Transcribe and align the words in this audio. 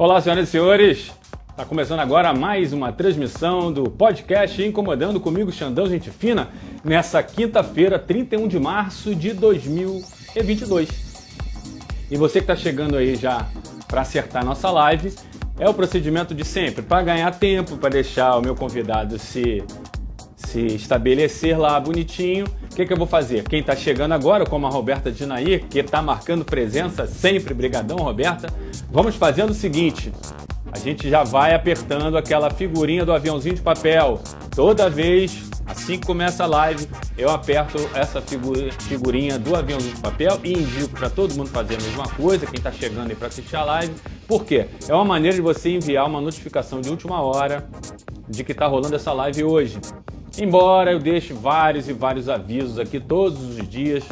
Olá, 0.00 0.18
senhoras 0.18 0.48
e 0.48 0.50
senhores. 0.50 1.12
Está 1.50 1.62
começando 1.62 2.00
agora 2.00 2.32
mais 2.32 2.72
uma 2.72 2.90
transmissão 2.90 3.70
do 3.70 3.84
podcast 3.84 4.62
Incomodando 4.62 5.20
comigo, 5.20 5.52
Xandão 5.52 5.84
Gente 5.86 6.10
Fina, 6.10 6.48
nessa 6.82 7.22
quinta-feira, 7.22 7.98
31 7.98 8.48
de 8.48 8.58
março 8.58 9.14
de 9.14 9.34
2022. 9.34 10.88
E 12.10 12.16
você 12.16 12.38
que 12.38 12.44
está 12.44 12.56
chegando 12.56 12.96
aí 12.96 13.14
já 13.14 13.46
para 13.86 14.00
acertar 14.00 14.42
nossa 14.42 14.70
live, 14.70 15.12
é 15.58 15.68
o 15.68 15.74
procedimento 15.74 16.34
de 16.34 16.46
sempre, 16.46 16.80
para 16.80 17.02
ganhar 17.02 17.30
tempo, 17.32 17.76
para 17.76 17.90
deixar 17.90 18.38
o 18.38 18.40
meu 18.40 18.54
convidado 18.54 19.18
se, 19.18 19.62
se 20.50 20.66
estabelecer 20.74 21.58
lá 21.58 21.78
bonitinho. 21.78 22.44
O 22.44 22.74
que, 22.74 22.84
que 22.84 22.92
eu 22.92 22.96
vou 22.96 23.06
fazer? 23.06 23.44
Quem 23.44 23.60
está 23.60 23.76
chegando 23.76 24.12
agora, 24.12 24.44
como 24.44 24.66
a 24.66 24.70
Roberta 24.70 25.10
Dinaí, 25.10 25.60
que 25.60 25.78
está 25.78 26.02
marcando 26.02 26.44
presença 26.44 27.06
sempre, 27.06 27.54
brigadão 27.54 27.98
Roberta, 27.98 28.48
vamos 28.90 29.14
fazendo 29.14 29.50
o 29.50 29.54
seguinte, 29.54 30.12
a 30.72 30.78
gente 30.78 31.08
já 31.08 31.22
vai 31.22 31.54
apertando 31.54 32.16
aquela 32.16 32.50
figurinha 32.50 33.04
do 33.04 33.12
aviãozinho 33.12 33.54
de 33.54 33.60
papel. 33.60 34.20
Toda 34.54 34.90
vez, 34.90 35.48
assim 35.66 35.98
que 35.98 36.06
começa 36.06 36.44
a 36.44 36.46
live, 36.46 36.88
eu 37.16 37.30
aperto 37.30 37.78
essa 37.94 38.20
figurinha 38.20 39.38
do 39.38 39.54
aviãozinho 39.54 39.94
de 39.94 40.00
papel 40.00 40.38
e 40.42 40.52
indico 40.52 40.90
para 40.90 41.10
todo 41.10 41.34
mundo 41.34 41.48
fazer 41.48 41.74
a 41.74 41.80
mesma 41.80 42.08
coisa, 42.08 42.46
quem 42.46 42.58
está 42.58 42.72
chegando 42.72 43.10
aí 43.10 43.16
para 43.16 43.28
assistir 43.28 43.56
a 43.56 43.64
live. 43.64 43.94
Por 44.26 44.44
quê? 44.44 44.66
É 44.88 44.94
uma 44.94 45.04
maneira 45.04 45.36
de 45.36 45.42
você 45.42 45.70
enviar 45.70 46.06
uma 46.06 46.20
notificação 46.20 46.80
de 46.80 46.88
última 46.88 47.20
hora 47.20 47.68
de 48.28 48.44
que 48.44 48.52
está 48.52 48.66
rolando 48.66 48.94
essa 48.94 49.12
live 49.12 49.44
hoje. 49.44 49.78
Embora 50.38 50.92
eu 50.92 50.98
deixe 50.98 51.32
vários 51.32 51.88
e 51.88 51.92
vários 51.92 52.28
avisos 52.28 52.78
aqui 52.78 53.00
todos 53.00 53.42
os 53.42 53.68
dias 53.68 54.04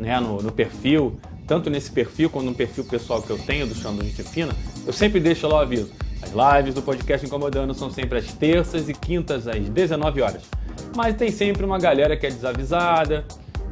né, 0.00 0.20
no, 0.20 0.42
no 0.42 0.52
perfil, 0.52 1.18
tanto 1.46 1.70
nesse 1.70 1.90
perfil 1.90 2.28
como 2.28 2.44
no 2.44 2.54
perfil 2.54 2.84
pessoal 2.84 3.22
que 3.22 3.30
eu 3.30 3.38
tenho 3.38 3.66
do 3.66 3.74
do 3.74 4.04
Gente 4.04 4.22
Fina, 4.24 4.52
eu 4.86 4.92
sempre 4.92 5.20
deixo 5.20 5.46
lá 5.48 5.56
o 5.56 5.60
aviso. 5.60 5.90
As 6.22 6.58
lives 6.58 6.74
do 6.74 6.82
podcast 6.82 7.26
Incomodando 7.26 7.72
são 7.74 7.90
sempre 7.90 8.18
às 8.18 8.32
terças 8.32 8.88
e 8.88 8.92
quintas 8.92 9.46
às 9.46 9.68
19 9.68 10.22
horas. 10.22 10.42
Mas 10.94 11.14
tem 11.14 11.30
sempre 11.30 11.64
uma 11.64 11.78
galera 11.78 12.16
que 12.16 12.26
é 12.26 12.30
desavisada, 12.30 13.24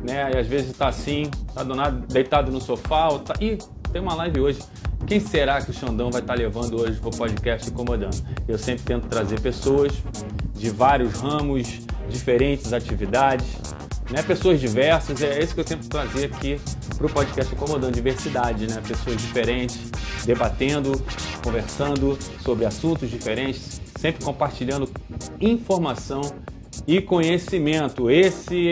né? 0.07 0.31
E 0.35 0.39
às 0.39 0.47
vezes 0.47 0.71
está 0.71 0.89
assim, 0.89 1.31
tá 1.55 1.63
donado, 1.63 2.07
deitado 2.07 2.53
no 2.53 2.61
sofá, 2.61 3.09
tá... 3.19 3.35
Ih, 3.41 3.59
tem 3.93 4.01
uma 4.01 4.15
live 4.15 4.41
hoje. 4.41 4.61
Quem 5.07 5.21
será 5.21 5.61
que 5.61 5.71
o 5.71 5.75
Xandão 5.75 6.11
vai 6.11 6.23
estar 6.23 6.33
tá 6.33 6.39
levando 6.39 6.81
hoje 6.81 6.99
para 6.99 7.11
o 7.11 7.17
podcast 7.17 7.69
Incomodando? 7.69 8.17
Eu 8.49 8.57
sempre 8.57 8.85
tento 8.85 9.07
trazer 9.07 9.39
pessoas 9.39 9.93
de 10.55 10.71
vários 10.71 11.21
ramos, 11.21 11.81
diferentes 12.09 12.73
atividades, 12.73 13.47
né? 14.11 14.23
pessoas 14.23 14.59
diversas. 14.59 15.23
É 15.23 15.43
isso 15.43 15.53
que 15.55 15.61
eu 15.61 15.65
tento 15.65 15.87
trazer 15.89 16.27
aqui 16.27 16.59
para 16.97 17.07
o 17.07 17.11
podcast 17.11 17.55
Incomodando 17.55 17.95
Diversidade, 17.95 18.67
né? 18.67 18.81
pessoas 18.87 19.19
diferentes, 19.19 19.79
debatendo, 20.25 20.93
conversando 21.43 22.19
sobre 22.41 22.65
assuntos 22.65 23.11
diferentes, 23.11 23.83
sempre 24.01 24.25
compartilhando 24.25 24.89
informação 25.39 26.23
e 26.87 27.03
conhecimento. 27.03 28.11
Esse, 28.11 28.71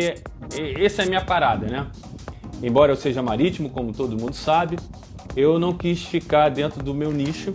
é, 0.57 0.83
essa 0.83 1.03
é 1.03 1.05
a 1.05 1.09
minha 1.09 1.25
parada, 1.25 1.67
né? 1.67 1.87
Embora 2.63 2.93
eu 2.93 2.97
seja 2.97 3.23
marítimo, 3.23 3.69
como 3.69 3.93
todo 3.93 4.17
mundo 4.17 4.35
sabe, 4.35 4.77
eu 5.37 5.59
não 5.59 5.73
quis 5.73 6.05
ficar 6.05 6.49
dentro 6.49 6.83
do 6.83 6.95
meu 6.95 7.13
nicho. 7.13 7.53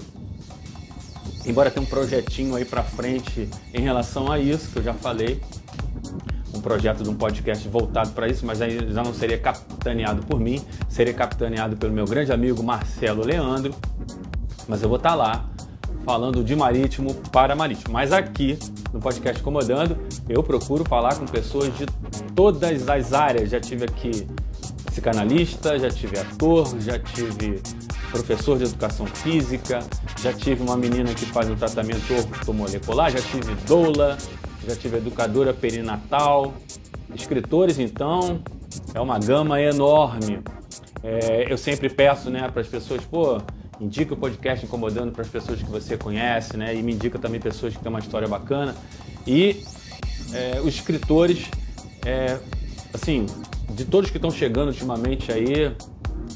Embora 1.45 1.71
tenha 1.71 1.85
um 1.85 1.89
projetinho 1.89 2.55
aí 2.55 2.65
para 2.65 2.83
frente 2.83 3.49
em 3.73 3.81
relação 3.81 4.31
a 4.31 4.37
isso, 4.37 4.69
que 4.71 4.79
eu 4.79 4.83
já 4.83 4.93
falei, 4.93 5.39
um 6.53 6.59
projeto 6.59 7.03
de 7.03 7.09
um 7.09 7.15
podcast 7.15 7.67
voltado 7.67 8.11
para 8.11 8.27
isso, 8.27 8.45
mas 8.45 8.61
aí 8.61 8.91
já 8.91 9.03
não 9.03 9.13
seria 9.13 9.37
capitaneado 9.37 10.25
por 10.25 10.39
mim, 10.39 10.61
seria 10.89 11.13
capitaneado 11.13 11.77
pelo 11.77 11.93
meu 11.93 12.05
grande 12.05 12.31
amigo 12.31 12.61
Marcelo 12.61 13.25
Leandro. 13.25 13.73
Mas 14.67 14.81
eu 14.81 14.89
vou 14.89 14.97
estar 14.97 15.11
tá 15.11 15.15
lá 15.15 15.49
falando 16.03 16.43
de 16.43 16.55
marítimo 16.55 17.13
para 17.31 17.55
marítimo. 17.55 17.93
Mas 17.93 18.11
aqui 18.11 18.57
no 18.93 18.99
podcast 18.99 19.41
Comodando, 19.43 19.97
eu 20.27 20.41
procuro 20.41 20.83
falar 20.85 21.15
com 21.15 21.25
pessoas 21.25 21.75
de 21.77 21.85
todas 22.35 22.87
as 22.87 23.13
áreas. 23.13 23.49
Já 23.49 23.59
tive 23.59 23.85
aqui 23.85 24.27
psicanalista, 24.97 25.77
já 25.77 25.89
tive 25.89 26.17
ator, 26.17 26.75
já 26.81 26.97
tive 26.97 27.61
professor 28.09 28.57
de 28.57 28.63
educação 28.63 29.05
física, 29.05 29.79
já 30.21 30.33
tive 30.33 30.63
uma 30.63 30.75
menina 30.75 31.13
que 31.13 31.25
faz 31.27 31.49
o 31.49 31.55
tratamento 31.55 32.13
ortomolecular, 32.13 33.11
já 33.11 33.21
tive 33.21 33.53
doula, 33.67 34.17
já 34.67 34.75
tive 34.75 34.97
educadora 34.97 35.53
perinatal, 35.53 36.53
escritores 37.13 37.77
então, 37.77 38.41
é 38.93 38.99
uma 38.99 39.19
gama 39.19 39.61
enorme. 39.61 40.39
É, 41.03 41.51
eu 41.51 41.57
sempre 41.57 41.89
peço 41.89 42.31
né, 42.31 42.49
para 42.49 42.61
as 42.61 42.67
pessoas, 42.67 43.03
pô, 43.05 43.39
indica 43.79 44.15
o 44.15 44.17
podcast 44.17 44.65
incomodando 44.65 45.11
para 45.11 45.21
as 45.21 45.29
pessoas 45.29 45.61
que 45.61 45.69
você 45.69 45.95
conhece, 45.95 46.57
né? 46.57 46.75
E 46.75 46.81
me 46.81 46.91
indica 46.91 47.19
também 47.19 47.39
pessoas 47.39 47.75
que 47.75 47.79
têm 47.79 47.89
uma 47.89 47.99
história 47.99 48.27
bacana. 48.27 48.75
E 49.27 49.63
é, 50.33 50.59
os 50.59 50.73
escritores, 50.73 51.45
é, 52.03 52.39
assim, 52.91 53.27
de 53.69 53.85
todos 53.85 54.09
que 54.09 54.17
estão 54.17 54.31
chegando 54.31 54.69
ultimamente 54.69 55.31
aí, 55.31 55.71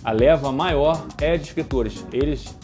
a 0.03 0.11
leva 0.11 0.51
maior 0.51 1.05
é 1.19 1.37
de 1.37 1.43
escritores. 1.43 2.05
Eles 2.11 2.55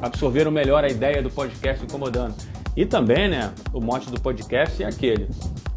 absorveram 0.00 0.50
melhor 0.50 0.84
a 0.84 0.88
ideia 0.88 1.22
do 1.22 1.30
podcast 1.30 1.84
incomodando. 1.84 2.34
E 2.76 2.84
também, 2.84 3.28
né, 3.28 3.52
o 3.72 3.80
mote 3.80 4.10
do 4.10 4.20
podcast 4.20 4.82
é 4.82 4.86
aquele. 4.86 5.28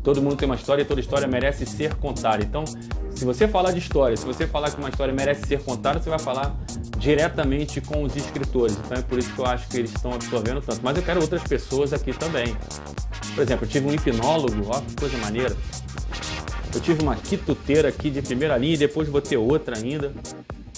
Todo 0.04 0.22
mundo 0.22 0.36
tem 0.36 0.48
uma 0.48 0.56
história 0.56 0.82
e 0.82 0.86
toda 0.86 1.00
história 1.00 1.28
merece 1.28 1.66
ser 1.66 1.94
contada. 1.96 2.44
Então, 2.44 2.64
se 3.12 3.26
você 3.26 3.48
falar 3.48 3.72
de 3.72 3.80
história, 3.80 4.16
se 4.16 4.26
você 4.26 4.48
falar 4.48 4.72
que 4.72 4.78
uma 4.78 4.90
história 4.90 5.14
merece 5.14 5.46
ser 5.48 5.62
contada, 5.64 6.00
você 6.00 6.10
vai 6.10 6.20
falar 6.20 6.56
diretamente 6.98 7.82
com 7.82 8.04
os 8.04 8.16
escritores. 8.16 8.78
Então 8.78 8.98
é 8.98 9.02
por 9.02 9.20
isso 9.20 9.32
que 9.34 9.40
eu 9.40 9.46
acho 9.46 9.68
que 9.68 9.78
eles 9.78 9.92
estão 9.92 10.14
absorvendo 10.14 10.62
tanto. 10.62 10.80
Mas 10.84 10.98
eu 10.98 11.04
quero 11.04 11.22
outras 11.22 11.44
pessoas 11.44 11.94
aqui 11.94 12.14
também. 12.14 12.56
Por 13.36 13.42
exemplo, 13.42 13.66
eu 13.66 13.70
tive 13.70 13.88
um 13.88 13.94
hipnólogo, 13.94 14.68
ó, 14.68 14.82
que 14.82 14.96
coisa 14.96 15.18
maneira. 15.18 15.56
Eu 16.74 16.82
tive 16.82 17.02
uma 17.02 17.16
quituteira 17.16 17.90
aqui 17.90 18.10
de 18.10 18.22
primeira 18.22 18.58
linha 18.58 18.76
e 18.76 18.78
depois 18.78 19.08
vou 19.08 19.22
ter 19.22 19.38
outra 19.38 19.78
ainda, 19.78 20.14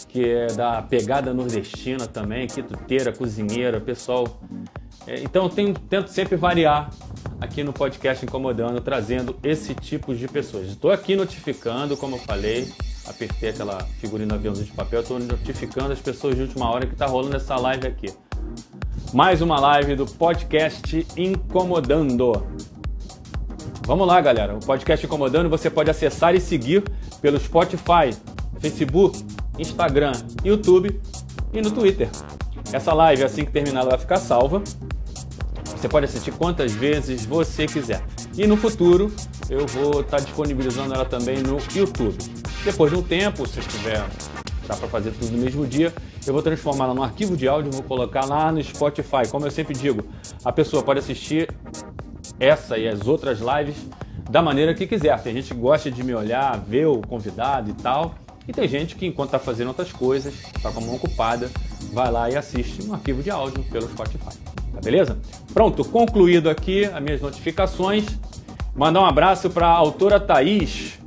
que 0.08 0.24
é 0.24 0.48
da 0.48 0.82
pegada 0.82 1.34
nordestina 1.34 2.08
também, 2.08 2.48
quituteira, 2.48 3.12
cozinheira, 3.12 3.80
pessoal 3.82 4.40
é, 5.10 5.22
então 5.22 5.46
eu 5.46 5.50
tenho, 5.50 5.74
tento 5.74 6.10
sempre 6.10 6.36
variar 6.36 6.92
aqui 7.42 7.64
no 7.64 7.74
podcast 7.74 8.24
Incomodando, 8.24 8.80
trazendo 8.80 9.36
esse 9.42 9.74
tipo 9.74 10.14
de 10.14 10.28
pessoas. 10.28 10.68
Estou 10.68 10.92
aqui 10.92 11.16
notificando, 11.16 11.98
como 11.98 12.16
eu 12.16 12.20
falei, 12.20 12.72
apertei 13.08 13.50
aquela 13.50 13.80
figurinha 14.00 14.28
do 14.28 14.36
aviãozinho 14.36 14.68
de 14.68 14.72
papel, 14.72 15.02
estou 15.02 15.18
notificando 15.18 15.92
as 15.92 16.00
pessoas 16.00 16.36
de 16.36 16.44
última 16.44 16.70
hora 16.70 16.86
que 16.86 16.94
está 16.94 17.08
rolando 17.08 17.36
essa 17.36 17.56
live 17.56 17.88
aqui. 17.88 18.14
Mais 19.12 19.42
uma 19.42 19.60
live 19.60 19.96
do 19.96 20.06
podcast 20.06 21.08
Incomodando. 21.18 22.46
Vamos 23.90 24.06
lá, 24.06 24.22
galera. 24.22 24.54
O 24.54 24.60
podcast 24.60 25.04
Incomodando 25.04 25.50
você 25.50 25.68
pode 25.68 25.90
acessar 25.90 26.36
e 26.36 26.40
seguir 26.40 26.84
pelo 27.24 27.40
Spotify, 27.40 28.16
Facebook, 28.60 29.26
Instagram, 29.58 30.12
YouTube 30.46 31.02
e 31.52 31.60
no 31.60 31.72
Twitter. 31.72 32.08
Essa 32.72 32.94
live, 32.94 33.24
assim 33.24 33.44
que 33.44 33.52
terminar, 33.52 33.80
ela 33.80 33.90
vai 33.90 33.98
ficar 33.98 34.18
salva 34.18 34.62
você 35.76 35.90
pode 35.90 36.06
assistir 36.06 36.32
quantas 36.34 36.72
vezes 36.72 37.26
você 37.26 37.66
quiser. 37.66 38.04
E 38.38 38.46
no 38.46 38.58
futuro 38.58 39.12
eu 39.50 39.66
vou 39.66 40.02
estar 40.02 40.20
disponibilizando 40.20 40.94
ela 40.94 41.06
também 41.06 41.40
no 41.40 41.58
YouTube. 41.74 42.16
Depois 42.64 42.92
de 42.92 42.98
um 43.00 43.02
tempo, 43.02 43.48
se 43.48 43.60
tiver, 43.62 44.06
dá 44.68 44.76
para 44.76 44.88
fazer 44.88 45.12
tudo 45.14 45.32
no 45.32 45.38
mesmo 45.40 45.66
dia, 45.66 45.92
eu 46.28 46.34
vou 46.34 46.44
transformá-la 46.44 46.94
num 46.94 47.02
arquivo 47.02 47.36
de 47.36 47.48
áudio 47.48 47.72
e 47.72 47.74
vou 47.74 47.82
colocar 47.82 48.26
lá 48.26 48.52
no 48.52 48.62
Spotify. 48.62 49.28
Como 49.32 49.48
eu 49.48 49.52
sempre 49.52 49.74
digo, 49.74 50.04
a 50.46 50.52
pessoa 50.52 50.84
pode 50.84 51.00
assistir 51.00 51.50
essa 52.40 52.78
e 52.78 52.88
as 52.88 53.08
outras 53.08 53.40
lives 53.40 53.76
da 54.30 54.42
maneira 54.42 54.74
que 54.74 54.86
quiser. 54.86 55.20
Tem 55.22 55.34
gente 55.34 55.54
que 55.54 55.60
gosta 55.60 55.90
de 55.90 56.04
me 56.04 56.14
olhar, 56.14 56.58
ver 56.60 56.86
o 56.86 57.02
convidado 57.02 57.70
e 57.70 57.74
tal. 57.74 58.16
E 58.48 58.54
tem 58.54 58.68
gente 58.68 58.96
que, 58.96 59.06
enquanto 59.06 59.30
está 59.30 59.40
fazendo 59.40 59.68
outras 59.68 59.92
coisas, 59.92 60.34
está 60.56 60.72
com 60.72 60.80
a 60.80 60.84
mão 60.84 60.96
ocupada, 60.96 61.50
vai 61.94 62.12
lá 62.12 62.30
e 62.30 62.36
assiste 62.36 62.82
um 62.84 62.94
arquivo 62.94 63.22
de 63.22 63.30
áudio 63.30 63.64
pelo 63.66 63.88
Spotify. 63.88 64.38
Tá 64.74 64.82
beleza? 64.84 65.20
Pronto, 65.54 65.84
concluído 65.86 66.50
aqui 66.50 66.86
as 66.86 67.02
minhas 67.02 67.22
notificações. 67.22 68.06
Mandar 68.76 69.02
um 69.02 69.06
abraço 69.06 69.50
para 69.50 69.68
a 69.68 69.72
autora 69.72 70.20
Thaís, 70.20 71.00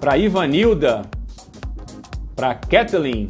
para 0.00 0.16
Ivanilda, 0.16 1.02
para 2.34 2.54
Kathleen, 2.54 3.28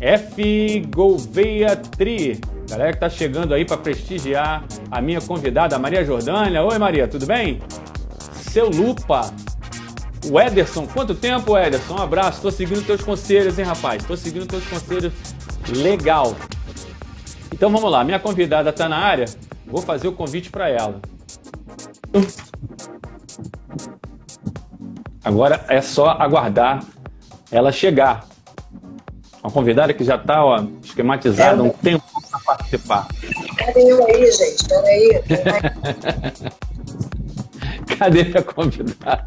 F. 0.00 0.80
Gouveia 0.94 1.76
Tri, 1.76 2.40
galera 2.68 2.92
que 2.92 3.00
tá 3.00 3.08
chegando 3.08 3.54
aí 3.54 3.64
para 3.64 3.78
prestigiar 3.78 4.62
a 4.90 5.00
minha 5.00 5.20
convidada, 5.20 5.78
Maria 5.78 6.04
Jordânia. 6.04 6.62
Oi, 6.62 6.78
Maria, 6.78 7.08
tudo 7.08 7.24
bem? 7.26 7.60
Seu 8.32 8.68
Lupa, 8.68 9.32
o 10.30 10.38
Ederson, 10.38 10.86
quanto 10.86 11.14
tempo, 11.14 11.56
Ederson? 11.56 11.94
Um 11.94 12.02
abraço, 12.02 12.42
tô 12.42 12.50
seguindo 12.50 12.84
teus 12.84 13.02
conselhos, 13.02 13.58
hein, 13.58 13.64
rapaz? 13.64 14.04
Tô 14.04 14.16
seguindo 14.16 14.46
teus 14.46 14.66
conselhos. 14.66 15.12
Legal. 15.68 16.36
Então 17.52 17.70
vamos 17.70 17.90
lá, 17.90 18.04
minha 18.04 18.18
convidada 18.18 18.68
está 18.68 18.88
na 18.88 18.98
área, 18.98 19.24
vou 19.66 19.80
fazer 19.80 20.08
o 20.08 20.12
convite 20.12 20.50
para 20.50 20.68
ela. 20.68 21.00
Agora 25.24 25.64
é 25.68 25.80
só 25.80 26.10
aguardar 26.10 26.84
ela 27.50 27.72
chegar. 27.72 28.26
Uma 29.42 29.50
convidada 29.50 29.94
que 29.94 30.04
já 30.04 30.16
está 30.16 30.42
esquematizada 30.82 31.62
há 31.62 31.64
um 31.64 31.70
tempo 31.70 32.17
participar. 32.48 33.06
Cadê 33.58 33.92
eu 33.92 34.06
aí, 34.06 34.32
gente? 34.32 34.64
Peraí. 34.66 35.22
Cadê 37.98 38.24
minha 38.24 38.42
convidada? 38.42 39.26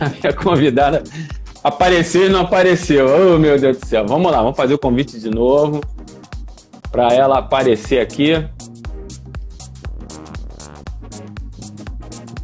A 0.00 0.08
minha 0.08 0.32
convidada 0.32 1.04
apareceu 1.62 2.26
e 2.26 2.28
não 2.30 2.40
apareceu. 2.40 3.06
Oh, 3.06 3.38
meu 3.38 3.58
Deus 3.58 3.76
do 3.76 3.86
céu. 3.86 4.06
Vamos 4.06 4.32
lá, 4.32 4.38
vamos 4.38 4.56
fazer 4.56 4.72
o 4.72 4.78
convite 4.78 5.20
de 5.20 5.28
novo 5.28 5.82
para 6.90 7.12
ela 7.12 7.38
aparecer 7.40 8.00
aqui. 8.00 8.32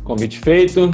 Convite 0.04 0.40
feito. 0.40 0.90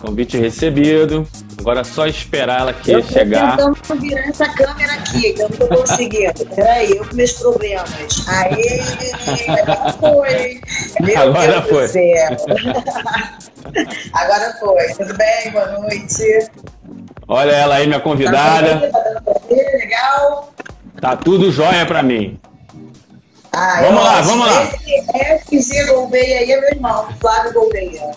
Convite 0.00 0.36
recebido. 0.36 1.26
Agora 1.64 1.80
é 1.80 1.84
só 1.84 2.06
esperar 2.06 2.60
ela 2.60 2.72
aqui 2.72 2.92
eu 2.92 3.02
chegar. 3.02 3.58
Eu 3.58 3.72
tentando 3.72 4.00
virar 4.02 4.28
essa 4.28 4.46
câmera 4.50 4.92
aqui, 4.92 5.32
que 5.32 5.40
eu 5.40 5.48
não 5.48 5.56
tô 5.56 5.66
conseguindo. 5.66 6.46
Peraí, 6.54 6.90
eu 6.90 7.08
com 7.08 7.16
meus 7.16 7.32
problemas. 7.32 7.88
Aê, 8.28 8.82
agora 9.48 9.92
foi. 9.94 10.60
Meu 11.00 11.22
agora 11.22 11.60
Deus 11.62 11.68
foi. 11.70 11.86
do 11.86 11.88
céu. 11.88 12.36
agora 14.12 14.56
foi. 14.60 14.92
Tudo 14.92 15.16
bem? 15.16 15.52
Boa 15.52 15.66
noite. 15.78 16.50
Olha 17.26 17.52
ela 17.52 17.76
aí, 17.76 17.86
minha 17.86 18.00
convidada. 18.00 18.90
Tá 18.90 18.98
dando 19.00 19.22
prazer, 19.22 19.78
legal? 19.78 20.54
Tá 21.00 21.16
tudo 21.16 21.50
jóia 21.50 21.86
pra 21.86 22.02
mim. 22.02 22.38
Ah, 23.52 23.78
vamos 23.80 24.04
lá, 24.04 24.20
vamos 24.20 24.46
lá. 24.46 24.66
FG 25.46 25.86
Gouveia 25.86 26.40
aí 26.40 26.52
é 26.52 26.60
meu 26.60 26.70
irmão, 26.72 27.08
Flávio 27.18 27.54
Gouveia. 27.54 28.10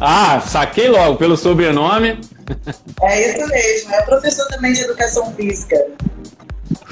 Ah, 0.00 0.40
saquei 0.40 0.88
logo 0.88 1.16
pelo 1.16 1.36
sobrenome. 1.36 2.18
É 3.02 3.30
isso 3.30 3.48
mesmo, 3.48 3.94
é 3.94 4.02
professor 4.02 4.46
também 4.48 4.72
de 4.72 4.82
educação 4.82 5.32
física. 5.34 5.76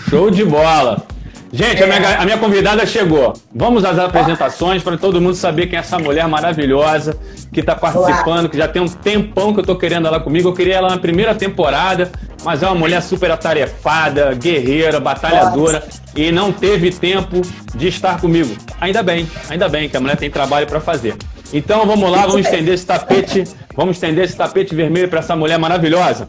Show 0.09 0.31
de 0.31 0.45
bola. 0.45 1.07
Gente, 1.53 1.83
é. 1.83 1.85
a, 1.85 1.87
minha, 1.87 2.19
a, 2.19 2.25
minha, 2.25 2.39
convidada 2.39 2.85
chegou. 2.85 3.33
Vamos 3.55 3.85
às 3.85 3.99
apresentações 3.99 4.83
para 4.83 4.99
todo 4.99 5.21
mundo 5.21 5.35
saber 5.35 5.67
quem 5.69 5.79
é 5.79 5.81
essa 5.81 5.99
mulher 5.99 6.27
maravilhosa 6.29 7.17
que 7.53 7.61
está 7.61 7.75
participando, 7.75 8.49
que 8.49 8.59
já 8.59 8.69
tem 8.69 8.83
um 8.83 8.89
tempão 8.89 9.53
que 9.53 9.61
eu 9.61 9.63
estou 9.63 9.77
querendo 9.77 10.07
ela 10.07 10.21
comigo. 10.21 10.49
Eu 10.49 10.53
queria 10.53 10.77
ela 10.77 10.91
na 10.91 10.99
primeira 10.99 11.35
temporada, 11.35 12.11
mas 12.45 12.63
é 12.63 12.67
uma 12.67 12.75
mulher 12.75 13.01
super 13.01 13.31
atarefada, 13.31 14.35
guerreira, 14.35 15.01
batalhadora 15.01 15.81
Nossa. 15.81 16.03
e 16.15 16.33
não 16.33 16.53
teve 16.53 16.91
tempo 16.91 17.41
de 17.75 17.89
estar 17.89 18.21
comigo. 18.21 18.55
Ainda 18.81 19.03
bem, 19.03 19.29
ainda 19.49 19.69
bem 19.69 19.89
que 19.89 19.97
a 19.97 20.01
mulher 20.01 20.17
tem 20.17 20.31
trabalho 20.31 20.67
para 20.67 20.81
fazer. 20.81 21.17
Então 21.53 21.87
vamos 21.87 22.11
lá, 22.11 22.27
vamos 22.27 22.45
estender 22.47 22.75
esse 22.75 22.87
tapete, 22.87 23.45
vamos 23.75 23.97
estender 23.97 24.25
esse 24.25 24.37
tapete 24.37 24.75
vermelho 24.75 25.09
para 25.09 25.21
essa 25.21 25.37
mulher 25.37 25.59
maravilhosa. 25.59 26.29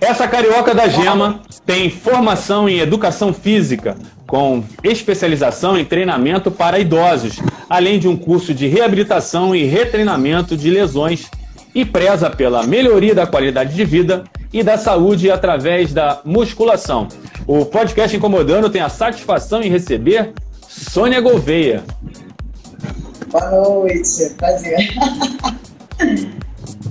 Essa 0.00 0.26
carioca 0.26 0.74
da 0.74 0.88
gema 0.88 1.40
tem 1.66 1.90
formação 1.90 2.68
em 2.68 2.78
educação 2.78 3.34
física, 3.34 3.96
com 4.26 4.64
especialização 4.82 5.78
em 5.78 5.84
treinamento 5.84 6.50
para 6.50 6.78
idosos, 6.78 7.38
além 7.68 7.98
de 7.98 8.08
um 8.08 8.16
curso 8.16 8.54
de 8.54 8.66
reabilitação 8.66 9.54
e 9.54 9.64
retreinamento 9.64 10.56
de 10.56 10.70
lesões, 10.70 11.28
e 11.74 11.84
preza 11.84 12.28
pela 12.28 12.64
melhoria 12.64 13.14
da 13.14 13.26
qualidade 13.26 13.74
de 13.74 13.84
vida 13.84 14.24
e 14.52 14.62
da 14.62 14.76
saúde 14.76 15.30
através 15.30 15.92
da 15.92 16.20
musculação. 16.24 17.06
O 17.46 17.64
podcast 17.64 18.16
Incomodando 18.16 18.68
tem 18.68 18.80
a 18.80 18.88
satisfação 18.88 19.62
em 19.62 19.70
receber 19.70 20.32
Sônia 20.68 21.20
Gouveia. 21.20 21.84
Boa 23.30 23.48
noite, 23.48 24.30
prazer. 24.36 24.76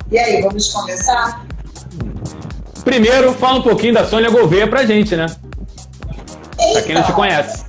e 0.10 0.18
aí, 0.18 0.42
vamos 0.42 0.72
começar? 0.72 1.46
Primeiro, 2.86 3.34
fala 3.34 3.60
um 3.60 3.62
pouquinho 3.62 3.94
da 3.94 4.06
Sônia 4.08 4.30
Gouveia 4.30 4.66
pra 4.66 4.86
gente, 4.86 5.18
né? 5.18 5.26
Então, 6.54 6.72
pra 6.74 6.82
quem 6.82 6.96
não 6.96 7.04
te 7.04 7.12
conhece. 7.12 7.66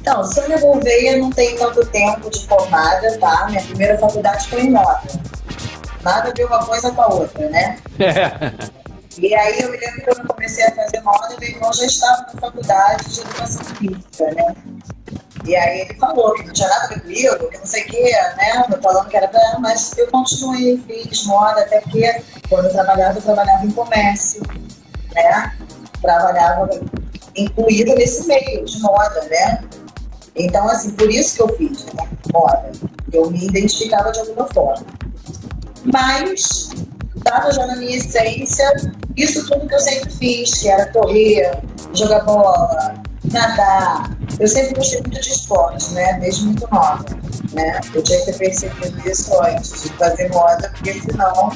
Então, 0.00 0.22
Sônia 0.22 0.60
Gouveia 0.60 1.18
não 1.18 1.30
tem 1.30 1.56
tanto 1.56 1.84
tempo 1.86 2.30
de 2.30 2.46
formada, 2.46 3.18
tá? 3.18 3.46
Minha 3.50 3.62
primeira 3.62 3.98
faculdade 3.98 4.46
foi 4.48 4.60
em 4.60 4.70
moda. 4.70 5.02
Nada 6.04 6.32
de 6.32 6.44
uma 6.44 6.64
coisa 6.64 6.92
com 6.92 7.02
a 7.02 7.08
outra, 7.08 7.48
né? 7.48 7.78
É. 7.98 8.76
E 9.18 9.34
aí 9.34 9.60
eu 9.60 9.72
me 9.72 9.78
lembro 9.78 9.94
que 9.94 10.00
quando 10.02 10.18
eu 10.20 10.34
comecei 10.34 10.64
a 10.64 10.72
fazer 10.72 11.00
moda, 11.00 11.34
meu 11.40 11.48
irmão 11.48 11.72
já 11.72 11.86
estava 11.86 12.26
na 12.32 12.40
faculdade 12.40 13.12
de 13.12 13.20
educação 13.22 13.64
física, 13.64 14.34
né? 14.34 14.54
E 15.44 15.54
aí 15.54 15.82
ele 15.82 15.94
falou 15.94 16.34
que 16.34 16.44
não 16.44 16.52
tinha 16.52 16.68
nada 16.68 16.84
a 16.84 16.88
ver 16.88 17.00
comigo, 17.00 17.48
que 17.50 17.58
não 17.58 17.66
sei 17.66 17.82
o 17.82 17.86
que, 17.86 18.02
né? 18.02 18.64
Eu 18.70 18.82
falando 18.82 19.08
que 19.08 19.16
era 19.16 19.28
pra 19.28 19.58
mas 19.60 19.96
eu 19.98 20.08
continuei, 20.08 20.82
fiz 20.86 21.24
moda, 21.26 21.60
até 21.60 21.80
porque 21.80 22.22
quando 22.48 22.66
eu 22.66 22.72
trabalhava, 22.72 23.18
eu 23.18 23.22
trabalhava 23.22 23.64
em 23.64 23.70
comércio, 23.70 24.42
né? 25.14 25.56
Trabalhava 26.00 26.68
incluída 27.36 27.94
nesse 27.94 28.26
meio 28.26 28.64
de 28.64 28.80
moda, 28.80 29.22
né? 29.30 29.62
Então, 30.34 30.68
assim, 30.68 30.90
por 30.90 31.10
isso 31.10 31.36
que 31.36 31.42
eu 31.42 31.56
fiz 31.56 31.84
né? 31.86 32.08
moda. 32.32 32.72
Eu 33.12 33.30
me 33.30 33.46
identificava 33.46 34.10
de 34.12 34.20
alguma 34.20 34.46
forma. 34.48 34.84
Mas 35.84 36.70
estava 37.16 37.52
já 37.52 37.66
na 37.66 37.76
minha 37.76 37.96
essência 37.96 38.94
isso 39.16 39.46
tudo 39.46 39.66
que 39.66 39.74
eu 39.74 39.80
sempre 39.80 40.10
fiz, 40.10 40.54
que 40.54 40.68
era 40.68 40.92
correr, 40.92 41.58
jogar 41.94 42.20
bola, 42.24 42.94
nadar. 43.32 44.10
Eu 44.38 44.48
sempre 44.48 44.74
gostei 44.74 45.00
muito 45.00 45.20
de 45.20 45.28
esporte, 45.28 45.90
né? 45.92 46.18
Desde 46.20 46.44
muito 46.44 46.68
nova. 46.70 47.04
Né? 47.52 47.80
Eu 47.94 48.02
tinha 48.02 48.18
que 48.20 48.26
ter 48.26 48.38
percebido 48.38 49.08
isso 49.08 49.42
antes 49.42 49.82
de 49.82 49.88
fazer 49.90 50.28
moda, 50.30 50.70
porque 50.70 51.00
senão 51.00 51.52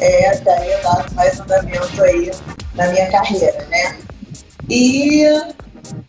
é, 0.00 0.36
daria 0.38 0.78
dado 0.82 1.14
mais 1.14 1.38
andamento 1.38 2.02
aí 2.02 2.30
na 2.74 2.88
minha 2.88 3.10
carreira, 3.10 3.64
né? 3.70 3.96
E 4.68 5.24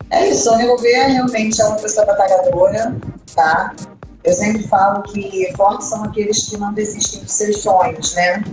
é 0.09 0.29
isso, 0.29 0.45
Sônia 0.45 0.67
Gouveia 0.67 1.07
realmente 1.07 1.61
é 1.61 1.65
uma 1.65 1.75
pessoa 1.75 2.05
batalhadora, 2.05 2.95
tá? 3.35 3.75
Eu 4.23 4.33
sempre 4.33 4.67
falo 4.67 5.03
que 5.03 5.51
fortes 5.55 5.87
são 5.87 6.03
aqueles 6.03 6.49
que 6.49 6.57
não 6.57 6.73
desistem 6.73 7.21
dos 7.21 7.31
seus 7.31 7.61
sonhos, 7.61 8.15
né? 8.15 8.43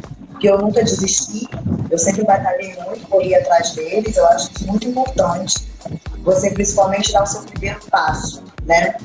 Que 0.43 0.49
eu 0.49 0.59
nunca 0.59 0.83
desisti, 0.83 1.49
eu 1.89 1.97
sempre 1.97 2.25
batalhei 2.25 2.75
muito, 2.85 3.06
corri 3.06 3.33
atrás 3.33 3.71
deles, 3.77 4.17
eu 4.17 4.27
acho 4.27 4.50
isso 4.50 4.67
muito 4.67 4.89
importante 4.89 5.55
você 6.25 6.50
principalmente 6.50 7.12
dar 7.12 7.23
o 7.23 7.27
seu 7.27 7.43
primeiro 7.43 7.79
passo, 7.89 8.43
né? 8.65 8.97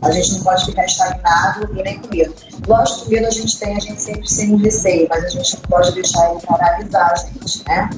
A 0.00 0.10
gente 0.10 0.32
não 0.32 0.42
pode 0.42 0.64
ficar 0.64 0.86
estagnado 0.86 1.68
e 1.78 1.82
nem 1.82 2.00
com 2.00 2.08
medo. 2.08 2.34
Lógico 2.66 3.04
que 3.04 3.10
medo 3.10 3.26
a 3.26 3.30
gente 3.30 3.58
tem, 3.58 3.76
a 3.76 3.80
gente 3.80 4.00
sempre 4.00 4.26
tem 4.26 4.54
um 4.54 4.56
receio, 4.56 5.06
mas 5.10 5.24
a 5.24 5.28
gente 5.28 5.54
não 5.56 5.60
pode 5.68 5.92
deixar 5.92 6.30
ele 6.30 6.40
paralisar 6.40 7.12
a 7.12 7.16
gente, 7.16 7.62
né? 7.68 7.90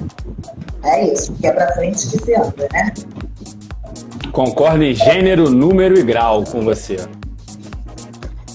É 0.83 1.13
isso, 1.13 1.31
porque 1.31 1.47
é 1.47 1.53
pra 1.53 1.73
frente 1.75 2.09
que 2.09 2.19
se 2.25 2.35
anda, 2.35 2.69
né? 2.73 2.93
Concordo 4.33 4.83
em 4.83 4.95
gênero, 4.97 5.49
número 5.49 5.97
e 5.97 6.03
grau 6.03 6.43
com 6.43 6.63
você. 6.63 6.97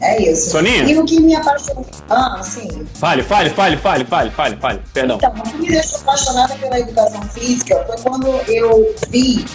É 0.03 0.21
isso. 0.21 0.51
Soninha? 0.51 0.83
E 0.83 0.97
o 0.97 1.05
que 1.05 1.19
me 1.19 1.33
apaixonou. 1.33 1.85
Ah, 2.09 2.41
sim. 2.43 2.85
Fale, 2.95 3.23
fale, 3.23 3.49
fale, 3.51 3.77
fale, 3.77 4.03
fale, 4.03 4.31
fale, 4.31 4.57
fale. 4.57 4.81
Perdão. 4.93 5.15
Então, 5.15 5.31
o 5.31 5.41
que 5.41 5.57
me 5.57 5.67
deixou 5.69 5.99
apaixonada 6.01 6.55
pela 6.55 6.79
educação 6.79 7.21
física 7.23 7.83
foi 7.87 7.97
quando 7.97 8.27
eu 8.47 8.93
vi 9.09 9.45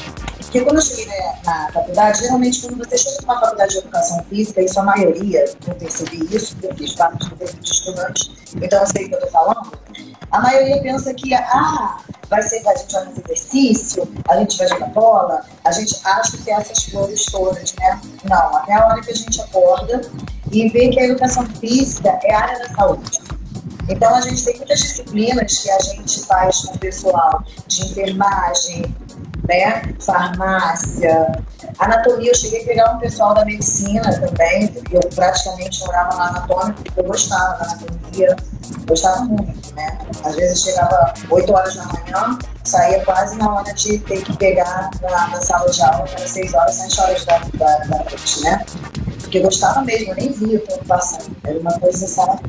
porque 0.49 0.63
quando 0.63 0.77
eu 0.77 0.83
cheguei 0.83 1.07
né, 1.07 1.39
na 1.45 1.71
faculdade, 1.73 2.21
geralmente 2.21 2.63
quando 2.63 2.79
você 2.79 2.97
chega 2.97 3.21
numa 3.21 3.39
faculdade 3.39 3.73
de 3.73 3.79
educação 3.81 4.25
física, 4.31 4.63
isso 4.63 4.81
a 4.81 4.83
maioria, 4.83 5.45
eu 5.67 5.75
percebi 5.75 6.35
isso, 6.35 6.57
eu 6.63 6.75
fiz 6.75 6.95
parte 6.95 7.29
do 7.29 7.37
grupo 7.37 7.61
de 7.61 7.71
estudantes, 7.71 8.31
então 8.57 8.81
eu 8.81 8.87
sei 8.87 9.05
o 9.05 9.09
que 9.09 9.15
eu 9.15 9.19
estou 9.19 9.31
falando, 9.31 9.79
a 10.31 10.41
maioria 10.41 10.81
pensa 10.81 11.13
que, 11.13 11.35
ah, 11.35 11.99
vai 12.31 12.43
ser, 12.43 12.67
a 12.67 12.75
gente 12.77 12.93
vai 12.95 13.05
fazer 13.05 13.23
exercício, 13.27 14.09
a 14.27 14.37
gente 14.39 14.57
vai 14.57 14.69
jogar 14.69 14.87
bola, 14.87 15.45
a 15.63 15.73
gente 15.73 15.95
acha 16.03 16.39
que 16.39 16.51
é 16.51 16.55
essas 16.55 16.85
flores 16.85 17.27
todas, 17.27 17.75
né? 17.75 18.01
Não, 18.25 18.57
até 18.57 18.73
a 18.73 18.87
hora 18.87 19.03
que 19.03 19.11
a 19.11 19.15
gente 19.15 19.39
acorda 19.43 20.01
e 20.51 20.67
vê 20.71 20.89
que 20.89 20.99
a 20.99 21.05
educação 21.05 21.45
física 21.47 22.19
é 22.25 22.35
a 22.35 22.41
área 22.41 22.59
da 22.61 22.75
saúde. 22.75 23.21
Então, 23.89 24.15
a 24.15 24.21
gente 24.21 24.45
tem 24.45 24.57
muitas 24.57 24.81
disciplinas 24.81 25.63
que 25.63 25.71
a 25.71 25.79
gente 25.79 26.21
faz 26.27 26.61
com 26.61 26.75
o 26.75 26.79
pessoal 26.79 27.43
de 27.67 27.87
enfermagem, 27.87 28.95
né? 29.49 29.83
Farmácia, 29.99 31.33
anatomia. 31.79 32.31
Eu 32.31 32.35
cheguei 32.35 32.63
a 32.63 32.67
pegar 32.67 32.93
um 32.93 32.99
pessoal 32.99 33.35
da 33.35 33.45
medicina 33.45 34.03
também, 34.21 34.73
eu 34.93 35.01
praticamente 35.15 35.81
morava 35.87 36.17
na 36.17 36.29
anatômica, 36.29 36.83
porque 36.85 37.01
eu 37.01 37.05
gostava 37.05 37.59
da 37.59 37.65
anatomia, 37.65 38.37
gostava 38.87 39.21
muito, 39.23 39.75
né? 39.75 39.99
Às 40.25 40.37
vezes 40.37 40.63
chegava 40.63 41.15
8 41.31 41.53
horas 41.53 41.75
da 41.75 41.85
manhã, 41.85 42.39
saía 42.65 43.05
quase 43.05 43.37
na 43.37 43.55
hora 43.55 43.73
de 43.73 43.99
ter 43.99 44.23
que 44.23 44.37
pegar 44.37 44.91
na, 45.01 45.29
na 45.29 45.41
sala 45.41 45.69
de 45.71 45.83
aula, 45.83 46.07
era 46.09 46.29
6 46.29 46.55
horas, 46.55 46.75
7 46.75 47.01
horas 47.01 47.25
da, 47.25 47.39
da, 47.55 47.77
da 47.79 47.97
noite, 47.99 48.43
né? 48.43 48.65
Porque 49.29 49.39
eu 49.39 49.43
gostava 49.43 49.83
mesmo, 49.83 50.13
eu 50.13 50.17
nem 50.17 50.33
via 50.33 50.57
o 50.57 50.61
tempo 50.61 50.85
era 51.45 51.61
uma 51.61 51.79
coisa, 51.79 52.09
sabe? 52.09 52.41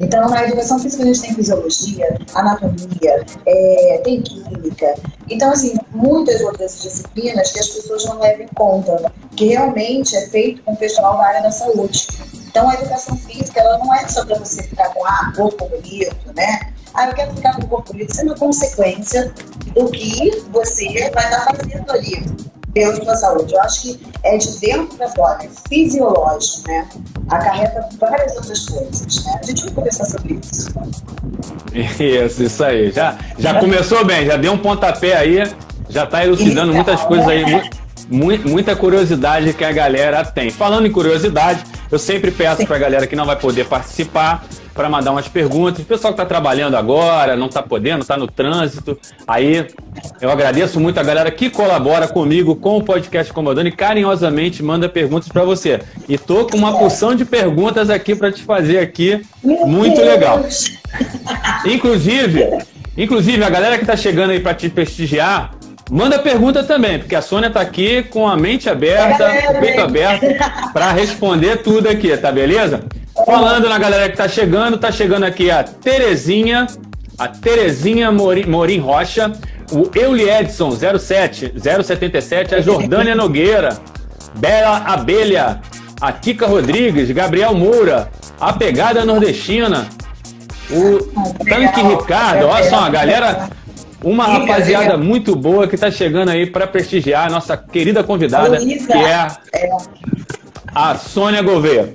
Então, 0.00 0.28
na 0.28 0.42
educação 0.42 0.80
física 0.80 1.04
a 1.04 1.06
gente 1.06 1.20
tem 1.20 1.32
fisiologia, 1.32 2.18
anatomia, 2.34 3.24
é, 3.46 4.00
tem 4.02 4.20
química. 4.20 4.96
Então, 5.30 5.52
assim, 5.52 5.76
muitas 5.92 6.40
outras 6.40 6.82
disciplinas 6.82 7.52
que 7.52 7.60
as 7.60 7.68
pessoas 7.68 8.04
não 8.06 8.18
levam 8.18 8.46
em 8.46 8.48
conta, 8.48 9.12
que 9.36 9.46
realmente 9.46 10.16
é 10.16 10.26
feito 10.26 10.60
com 10.64 10.72
o 10.72 10.76
pessoal 10.76 11.16
da 11.18 11.24
área 11.24 11.42
da 11.42 11.52
saúde. 11.52 12.08
Então, 12.48 12.68
a 12.68 12.74
educação 12.74 13.16
física, 13.16 13.60
ela 13.60 13.78
não 13.78 13.94
é 13.94 14.08
só 14.08 14.26
para 14.26 14.36
você 14.36 14.60
ficar 14.64 14.88
com, 14.88 15.06
ah, 15.06 15.32
corpo 15.36 15.68
bonito, 15.68 16.16
né? 16.34 16.72
Ah, 16.94 17.06
eu 17.06 17.14
quero 17.14 17.32
ficar 17.32 17.54
com 17.54 17.62
o 17.62 17.68
corpo 17.68 17.92
bonito. 17.92 18.10
Isso 18.10 18.22
é 18.22 18.24
uma 18.24 18.34
consequência 18.34 19.32
do 19.72 19.88
que 19.88 20.42
você 20.50 21.10
vai 21.10 21.24
estar 21.26 21.44
fazendo 21.44 21.92
ali 21.92 22.26
pela 22.74 22.94
sua 22.96 23.14
saúde. 23.14 23.54
Eu 23.54 23.60
acho 23.62 23.82
que 23.82 24.00
é 24.24 24.36
de 24.36 24.58
dentro 24.58 24.96
para 24.96 25.08
fora, 25.08 25.44
é 25.44 25.48
fisiológico, 25.68 26.68
né? 26.68 26.88
Acarreta 27.30 27.88
várias 27.98 28.36
outras 28.36 28.68
coisas, 28.68 29.24
né? 29.24 29.40
A 29.42 29.46
gente 29.46 29.62
vai 29.64 29.74
conversar 29.74 30.04
sobre 30.04 30.40
isso. 30.42 30.74
Isso, 31.72 32.42
isso 32.42 32.64
aí. 32.64 32.90
Já, 32.90 33.16
já 33.38 33.58
começou 33.60 34.04
bem, 34.04 34.26
já 34.26 34.36
deu 34.36 34.52
um 34.52 34.58
pontapé 34.58 35.16
aí, 35.16 35.42
já 35.88 36.04
está 36.04 36.24
elucidando 36.24 36.72
então, 36.72 36.74
muitas 36.74 37.02
coisas 37.02 37.28
aí. 37.28 37.44
Né? 37.44 37.70
muita 38.10 38.76
curiosidade 38.76 39.54
que 39.54 39.64
a 39.64 39.72
galera 39.72 40.22
tem. 40.24 40.50
Falando 40.50 40.86
em 40.86 40.92
curiosidade, 40.92 41.64
eu 41.90 41.98
sempre 41.98 42.30
peço 42.30 42.66
para 42.66 42.76
a 42.76 42.78
galera 42.78 43.06
que 43.06 43.16
não 43.16 43.24
vai 43.24 43.36
poder 43.36 43.64
participar 43.66 44.44
para 44.74 44.88
mandar 44.88 45.12
umas 45.12 45.28
perguntas. 45.28 45.82
O 45.82 45.86
pessoal 45.86 46.12
que 46.12 46.20
está 46.20 46.26
trabalhando 46.26 46.76
agora, 46.76 47.36
não 47.36 47.46
está 47.46 47.62
podendo, 47.62 48.02
está 48.02 48.16
no 48.16 48.26
trânsito. 48.26 48.98
Aí 49.26 49.66
eu 50.20 50.30
agradeço 50.30 50.80
muito 50.80 50.98
a 50.98 51.02
galera 51.02 51.30
que 51.30 51.48
colabora 51.48 52.08
comigo 52.08 52.56
com 52.56 52.76
o 52.76 52.82
podcast 52.82 53.32
Comodando 53.32 53.68
e 53.68 53.72
carinhosamente 53.72 54.62
manda 54.62 54.88
perguntas 54.88 55.28
para 55.28 55.44
você. 55.44 55.80
E 56.08 56.18
tô 56.18 56.46
com 56.46 56.56
uma 56.56 56.76
porção 56.76 57.14
de 57.14 57.24
perguntas 57.24 57.88
aqui 57.88 58.14
para 58.14 58.32
te 58.32 58.42
fazer 58.42 58.78
aqui, 58.78 59.22
muito 59.42 60.00
legal. 60.00 60.44
Inclusive, 61.64 62.58
inclusive 62.96 63.42
a 63.44 63.50
galera 63.50 63.76
que 63.76 63.84
está 63.84 63.96
chegando 63.96 64.30
aí 64.30 64.40
para 64.40 64.54
te 64.54 64.68
prestigiar, 64.68 65.54
Manda 65.90 66.18
pergunta 66.18 66.64
também, 66.64 66.98
porque 66.98 67.14
a 67.14 67.20
Sônia 67.20 67.48
está 67.48 67.60
aqui 67.60 68.02
com 68.04 68.26
a 68.26 68.38
mente 68.38 68.70
aberta, 68.70 69.28
o 69.50 69.60
peito 69.60 69.82
aberto, 69.82 70.24
para 70.72 70.90
responder 70.92 71.58
tudo 71.58 71.90
aqui, 71.90 72.16
tá 72.16 72.32
beleza? 72.32 72.80
Falando 73.14 73.68
na 73.68 73.78
galera 73.78 74.06
que 74.06 74.14
está 74.14 74.28
chegando, 74.28 74.74
está 74.74 74.90
chegando 74.90 75.24
aqui 75.24 75.50
a 75.50 75.62
Terezinha, 75.62 76.66
a 77.16 77.28
Terezinha 77.28 78.10
Morim, 78.10 78.44
Morim 78.46 78.78
Rocha, 78.78 79.32
o 79.70 79.88
Euli 79.96 80.28
Edson 80.28 80.72
07, 80.72 81.54
077, 81.56 82.56
a 82.56 82.60
Jordânia 82.60 83.14
Nogueira, 83.16 83.78
Bela 84.34 84.78
Abelha, 84.78 85.60
a 86.00 86.12
Kika 86.12 86.46
Rodrigues, 86.46 87.10
Gabriel 87.12 87.54
Moura, 87.54 88.10
a 88.40 88.52
Pegada 88.52 89.04
Nordestina, 89.04 89.86
o 90.70 90.98
Tanque 91.44 91.82
Ricardo, 91.82 92.46
olha 92.46 92.68
só, 92.68 92.80
a 92.80 92.90
galera 92.90 93.48
uma 94.02 94.26
rapaziada 94.26 94.98
muito 94.98 95.34
boa 95.34 95.66
que 95.66 95.76
está 95.76 95.90
chegando 95.90 96.30
aí 96.30 96.46
para 96.46 96.66
prestigiar 96.66 97.26
a 97.26 97.30
nossa 97.30 97.56
querida 97.56 98.04
convidada, 98.04 98.58
que 98.58 98.92
é, 98.92 99.28
é. 99.54 99.70
a 100.74 100.94
Sônia 100.96 101.42
Gouveia. 101.42 101.94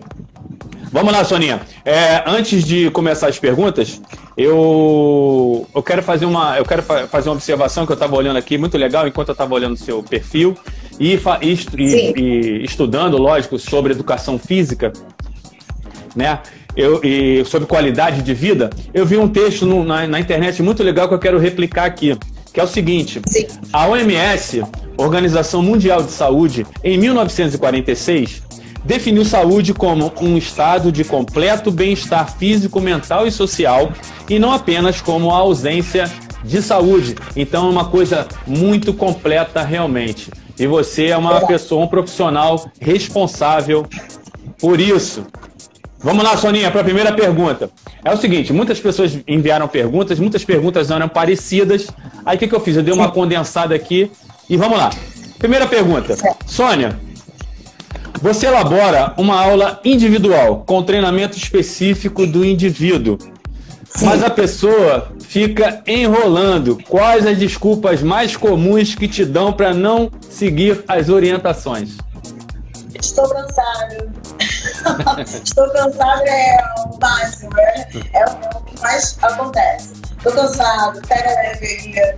Vamos 0.92 1.14
lá, 1.14 1.24
Soninha. 1.24 1.62
É, 1.86 2.24
antes 2.26 2.64
de 2.64 2.90
começar 2.92 3.28
as 3.28 3.38
perguntas, 3.38 4.02
eu, 4.36 5.68
eu 5.74 5.84
quero 5.84 6.02
fazer 6.02 6.26
uma 6.26 6.58
eu 6.58 6.66
quero 6.66 6.82
fa 6.82 7.08
fazer 7.08 7.30
uma 7.30 7.36
observação 7.36 7.86
que 7.86 7.92
eu 7.92 7.96
estava 7.96 8.16
olhando 8.16 8.38
aqui, 8.38 8.58
muito 8.58 8.78
legal, 8.78 9.08
enquanto 9.08 9.30
eu 9.30 9.34
estava 9.34 9.54
olhando 9.54 9.74
o 9.74 9.78
seu 9.78 10.02
perfil 10.02 10.58
e, 11.00 11.20
e, 11.42 12.14
e, 12.18 12.64
estudando, 12.64 13.18
lógico, 13.18 13.60
sobre 13.60 13.94
educação 13.94 14.40
física, 14.40 14.92
né? 16.16 16.40
eu, 16.76 17.02
e 17.04 17.44
sobre 17.46 17.68
qualidade 17.68 18.22
de 18.22 18.34
vida, 18.34 18.70
eu 18.94 19.06
vi 19.06 19.18
um 19.18 19.28
texto 19.28 19.66
no, 19.66 19.84
na, 19.84 20.08
na, 20.08 20.20
internet 20.20 20.62
muito 20.62 20.84
legal 20.84 21.08
que 21.08 21.14
eu 21.14 21.20
quero 21.20 21.38
replicar 21.38 21.86
aqui, 21.86 22.18
que 22.54 22.60
é 22.60 22.64
o 22.64 22.68
seguinte: 22.68 23.22
Sim. 23.28 23.48
a 23.72 23.88
OMS, 23.88 24.64
Organização 24.98 25.62
Mundial 25.62 26.04
de 26.04 26.12
Saúde, 26.12 26.66
em 26.84 26.98
1946, 26.98 28.44
definiu 28.84 29.26
saúde 29.26 29.74
como 29.74 30.12
um 30.22 30.38
estado 30.38 30.92
de 30.92 31.04
completo 31.04 31.72
bem-estar 31.72 32.38
físico, 32.38 32.80
mental 32.80 33.28
e 33.28 33.32
social, 33.32 33.92
e 34.30 34.40
não 34.40 34.52
apenas 34.52 35.02
como 35.02 35.32
a 35.32 35.38
ausência 35.38 36.10
de 36.44 36.62
saúde. 36.62 37.16
Então 37.36 37.68
é 37.68 37.70
uma 37.70 37.86
coisa 37.86 38.28
muito 38.48 38.94
completa 38.94 39.64
realmente. 39.64 40.32
E 40.58 40.68
você 40.68 41.08
é 41.08 41.18
uma 41.18 41.46
pessoa, 41.46 41.86
um 41.86 41.88
profissional 41.88 42.70
responsável 42.80 43.86
por 44.60 44.80
isso. 44.80 45.26
Vamos 46.02 46.24
lá, 46.24 46.38
Soninha, 46.38 46.72
para 46.72 46.82
a 46.82 46.84
primeira 46.84 47.12
pergunta. 47.12 47.70
É 48.04 48.14
o 48.14 48.18
seguinte, 48.18 48.54
muitas 48.54 48.80
pessoas 48.80 49.18
enviaram 49.28 49.68
perguntas, 49.68 50.18
muitas 50.18 50.46
perguntas 50.46 50.90
eram 50.92 51.10
parecidas. 51.10 51.88
Aí 52.26 52.38
o 52.38 52.40
que, 52.40 52.48
que 52.48 52.56
eu 52.56 52.60
fiz? 52.60 52.78
Eu 52.78 52.84
dei 52.84 52.94
uma 52.94 53.12
condensada 53.12 53.76
aqui 53.76 54.10
e 54.50 54.56
vamos 54.56 54.78
lá. 54.78 54.92
Primeira 55.38 55.68
pergunta. 55.68 56.16
Sônia, 56.46 56.98
você 58.22 58.48
elabora 58.48 59.14
uma 59.18 59.40
aula 59.40 59.80
individual 59.84 60.64
com 60.66 60.84
treinamento 60.84 61.38
específico 61.38 62.26
do 62.26 62.46
indivíduo, 62.46 63.18
Sim. 63.90 64.06
mas 64.06 64.24
a 64.24 64.30
pessoa 64.30 65.12
fica 65.22 65.82
enrolando. 65.88 66.78
Quais 66.88 67.26
as 67.26 67.38
desculpas 67.38 68.02
mais 68.02 68.36
comuns 68.36 68.96
que 68.96 69.08
te 69.08 69.26
dão 69.26 69.54
para 69.54 69.74
não 69.74 70.12
seguir 70.30 70.84
as 70.88 71.10
orientações? 71.10 71.98
Estou 72.94 73.28
cansado 73.30 74.10
Estou 75.44 75.70
cansada 75.72 76.30
é 76.30 76.58
o 76.78 77.00
máximo, 77.00 77.52
é, 77.60 77.88
é, 78.14 78.26
o 78.56 78.62
que 78.62 78.82
mais 78.82 79.18
acontece. 79.22 79.94
Estou 80.18 80.32
cansado, 80.34 81.02
pega 81.08 81.30
leve 81.30 82.16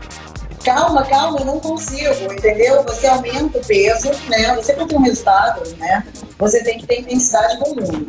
calma, 0.64 1.04
calma, 1.06 1.40
eu 1.40 1.46
não 1.46 1.60
consigo, 1.60 2.32
entendeu? 2.32 2.84
Você 2.84 3.08
aumenta 3.08 3.58
o 3.58 3.66
peso, 3.66 4.10
né? 4.30 4.56
Você 4.56 4.74
para 4.74 4.86
ter 4.86 4.96
um 4.96 5.02
resultado, 5.02 5.76
né? 5.78 6.06
Você 6.38 6.64
tem 6.64 6.80
que 6.80 6.88
ter 6.88 7.02
intensidade 7.02 7.58
volume. 7.60 8.08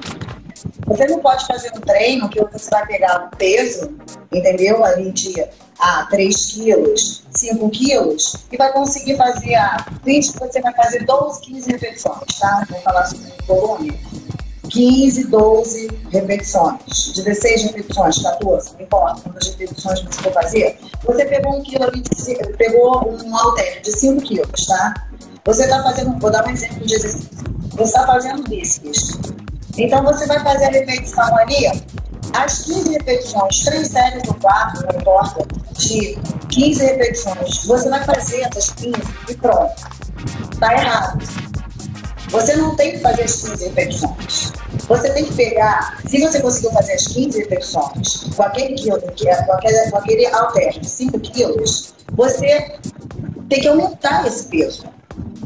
Você 0.87 1.07
não 1.07 1.21
pode 1.21 1.47
fazer 1.47 1.73
um 1.75 1.81
treino 1.81 2.29
que 2.29 2.41
você 2.41 2.71
vai 2.71 2.87
pegar 2.87 3.27
um 3.27 3.37
peso, 3.37 3.95
entendeu? 4.33 4.85
Ali 4.85 5.11
de 5.13 5.45
a 5.79 6.07
3 6.07 6.37
quilos, 6.53 7.25
5 7.33 7.71
quilos, 7.71 8.37
e 8.53 8.57
vai 8.57 8.73
conseguir 8.73 9.17
fazer 9.17 9.55
a 9.57 9.85
20, 10.05 10.39
você 10.39 10.61
vai 10.61 10.73
fazer 10.75 11.05
12, 11.05 11.41
15 11.41 11.73
repetições, 11.73 12.39
tá? 12.39 12.65
Vou 12.71 12.81
falar 12.83 13.07
sobre 13.07 13.33
volume. 13.47 14.01
15, 14.73 15.27
12 15.27 15.89
repetições, 16.11 17.13
16 17.15 17.65
repetições, 17.65 18.23
14, 18.23 18.73
não 18.73 18.81
importa 18.81 19.21
quantas 19.21 19.49
repetições 19.49 20.01
você 20.01 20.23
for 20.23 20.33
fazer. 20.33 20.79
Você 21.05 21.27
pegou 21.27 21.59
um 21.59 21.63
quilo 21.63 21.85
ali, 21.85 22.03
pegou 22.57 23.07
um 23.07 23.37
halter 23.37 23.83
de 23.83 23.93
5 23.93 24.23
quilos, 24.23 24.67
tá? 24.67 24.95
Você 25.45 25.65
está 25.65 25.83
fazendo, 25.83 26.19
vou 26.19 26.31
dar 26.31 26.47
um 26.47 26.51
exemplo 26.51 26.87
de 26.87 26.95
exercício. 26.95 27.29
Você 27.73 27.83
está 27.83 28.07
fazendo 28.07 28.49
bíceps. 28.49 29.19
Então 29.77 30.03
você 30.05 30.27
vai 30.27 30.43
fazer 30.43 30.65
a 30.65 30.71
repetição 30.71 31.37
ali, 31.37 31.67
as 32.35 32.61
15 32.61 32.93
repetições, 32.93 33.61
3 33.65 33.89
séries 33.89 34.23
ou 34.27 34.35
4, 34.35 34.87
não 34.87 35.01
importa, 35.01 35.47
de 35.77 36.19
15 36.49 36.83
repetições. 36.83 37.65
Você 37.67 37.91
vai 37.91 38.03
fazer 38.05 38.41
essas 38.41 38.71
15 38.71 38.95
e 39.29 39.35
pronto. 39.35 39.75
Está 40.51 40.73
errado. 40.73 41.52
Você 42.33 42.57
não 42.57 42.75
tem 42.77 42.93
que 42.93 42.99
fazer 42.99 43.25
as 43.25 43.43
15 43.43 43.69
repetições. 43.69 44.53
Você 44.89 45.11
tem 45.11 45.25
que 45.27 45.35
pegar, 45.35 46.01
se 46.09 46.19
você 46.19 46.41
conseguiu 46.41 46.73
fazer 46.73 46.95
as 46.95 47.07
15 47.07 47.39
repetições 47.41 48.25
com 48.35 48.43
aquele 48.43 48.75
quilo, 48.75 49.01
com 49.01 49.53
aquele, 49.53 49.91
com 49.91 49.97
aquele 49.99 50.27
halter 50.29 50.81
de 50.81 50.89
5 50.89 51.21
quilos, 51.21 51.95
você 52.13 52.79
tem 53.51 53.61
que 53.61 53.69
aumentar 53.69 54.27
esse 54.27 54.47
peso. 54.47 54.85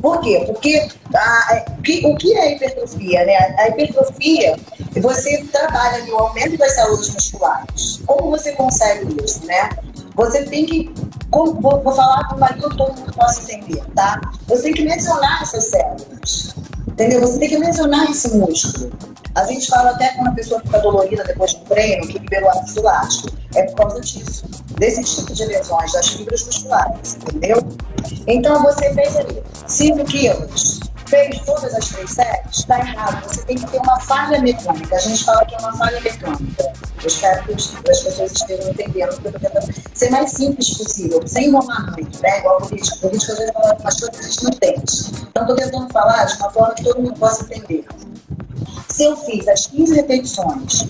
Por 0.00 0.20
quê? 0.20 0.44
Porque 0.46 0.88
a, 1.12 1.64
o 2.04 2.16
que 2.16 2.34
é 2.34 2.40
a 2.40 2.52
hipertrofia? 2.52 3.24
Né? 3.24 3.36
A 3.58 3.68
hipertrofia, 3.68 4.56
você 5.00 5.42
trabalha 5.50 6.04
no 6.04 6.16
aumento 6.16 6.56
das 6.56 6.72
células 6.72 7.10
musculares. 7.10 8.00
Como 8.06 8.30
você 8.30 8.52
consegue 8.52 9.16
isso? 9.24 9.44
Né? 9.44 9.70
Você 10.14 10.44
tem 10.44 10.66
que. 10.66 10.94
Vou, 11.30 11.52
vou 11.60 11.94
falar 11.94 12.28
com 12.28 12.36
língua 12.36 12.70
que 12.70 12.76
todo 12.76 12.94
mundo 12.94 13.12
possa 13.12 13.42
entender, 13.42 13.82
tá? 13.94 14.20
Você 14.46 14.62
tem 14.62 14.74
que 14.74 14.84
mencionar 14.84 15.42
essas 15.42 15.64
células. 15.64 16.54
Entendeu? 16.96 17.20
Você 17.20 17.38
tem 17.38 17.50
que 17.50 17.58
mencionar 17.58 18.10
esse 18.10 18.34
músculo. 18.34 18.90
A 19.34 19.44
gente 19.44 19.66
fala 19.66 19.90
até 19.90 20.14
quando 20.14 20.28
a 20.28 20.32
pessoa 20.32 20.62
fica 20.62 20.78
dolorida 20.78 21.22
depois 21.24 21.52
do 21.52 21.60
treino, 21.66 22.06
que 22.06 22.18
liberou 22.18 22.48
ácido 22.48 22.82
lático. 22.82 23.28
É 23.54 23.64
por 23.64 23.76
causa 23.76 24.00
disso, 24.00 24.46
desse 24.78 25.02
tipo 25.04 25.34
de 25.34 25.44
lesões 25.44 25.92
das 25.92 26.08
fibras 26.08 26.46
musculares, 26.46 27.16
entendeu? 27.16 27.58
Então 28.26 28.62
você 28.62 28.94
fez 28.94 29.14
ali 29.14 29.42
5 29.66 30.04
quilos, 30.06 30.80
fez 31.08 31.40
todas 31.40 31.74
as 31.74 31.88
três 31.88 32.10
séries, 32.10 32.58
está 32.58 32.78
errado. 32.78 33.28
Você 33.28 33.42
tem 33.42 33.56
que 33.56 33.66
ter 33.66 33.78
uma 33.78 34.00
falha 34.00 34.40
mecânica. 34.40 34.96
A 34.96 34.98
gente 34.98 35.24
fala 35.24 35.44
que 35.44 35.54
é 35.54 35.58
uma 35.58 35.76
falha 35.76 36.00
mecânica. 36.00 36.72
Eu 37.02 37.06
espero 37.06 37.44
que 37.44 37.52
as 37.90 38.00
pessoas 38.00 38.32
estejam 38.32 38.70
entendendo 38.70 39.12
eu 39.12 39.16
estou 39.16 39.32
tentando 39.32 39.74
ser 39.94 40.10
mais 40.10 40.32
simples 40.32 40.76
possível, 40.76 41.22
sem 41.26 41.46
enrolar 41.46 41.92
muito, 41.92 42.20
né? 42.22 42.38
Igual 42.38 42.56
a 42.56 42.60
política. 42.60 42.96
A 42.96 43.00
política 43.00 43.32
às 43.32 43.38
vezes 43.38 43.52
fala 43.52 43.76
umas 43.78 44.00
coisas 44.00 44.10
que 44.10 44.24
a 44.24 44.28
gente 44.28 44.44
não 44.44 44.50
entende. 44.50 45.26
Então, 45.30 45.42
estou 45.42 45.56
tentando 45.56 45.92
falar 45.92 46.24
de 46.24 46.36
uma 46.36 46.50
forma 46.50 46.74
que 46.74 46.84
todo 46.84 47.02
mundo 47.02 47.18
possa 47.18 47.44
entender. 47.44 47.84
Se 48.88 49.04
eu 49.04 49.16
fiz 49.16 49.46
as 49.48 49.66
15 49.66 49.94
repetições 49.94 50.86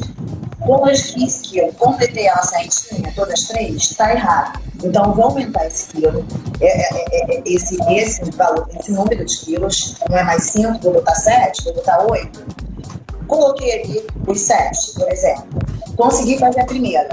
com 0.60 0.84
as 0.84 1.10
15 1.10 1.42
quilos, 1.42 1.76
completei 1.76 2.28
a 2.28 2.42
certinha, 2.42 3.12
todas 3.14 3.44
três, 3.44 3.76
está 3.76 4.12
errado. 4.12 4.60
Então, 4.84 5.14
vou 5.14 5.26
aumentar 5.26 5.66
esse 5.66 5.88
quilo, 5.88 6.24
é, 6.60 6.66
é, 6.66 7.36
é, 7.36 7.42
esse, 7.46 7.78
esse 7.90 8.30
valor, 8.32 8.68
esse 8.78 8.92
número 8.92 9.24
de 9.24 9.38
quilos, 9.38 9.96
não 10.08 10.18
é 10.18 10.24
mais 10.24 10.44
5, 10.50 10.78
vou 10.80 10.94
botar 10.94 11.14
7, 11.14 11.64
vou 11.64 11.74
botar 11.74 12.06
8. 12.10 12.46
Coloquei 13.26 13.82
ali 13.82 14.06
os 14.26 14.40
7, 14.40 14.94
por 14.94 15.10
exemplo. 15.10 15.46
Consegui 15.96 16.38
fazer 16.38 16.60
a 16.60 16.66
primeira. 16.66 17.08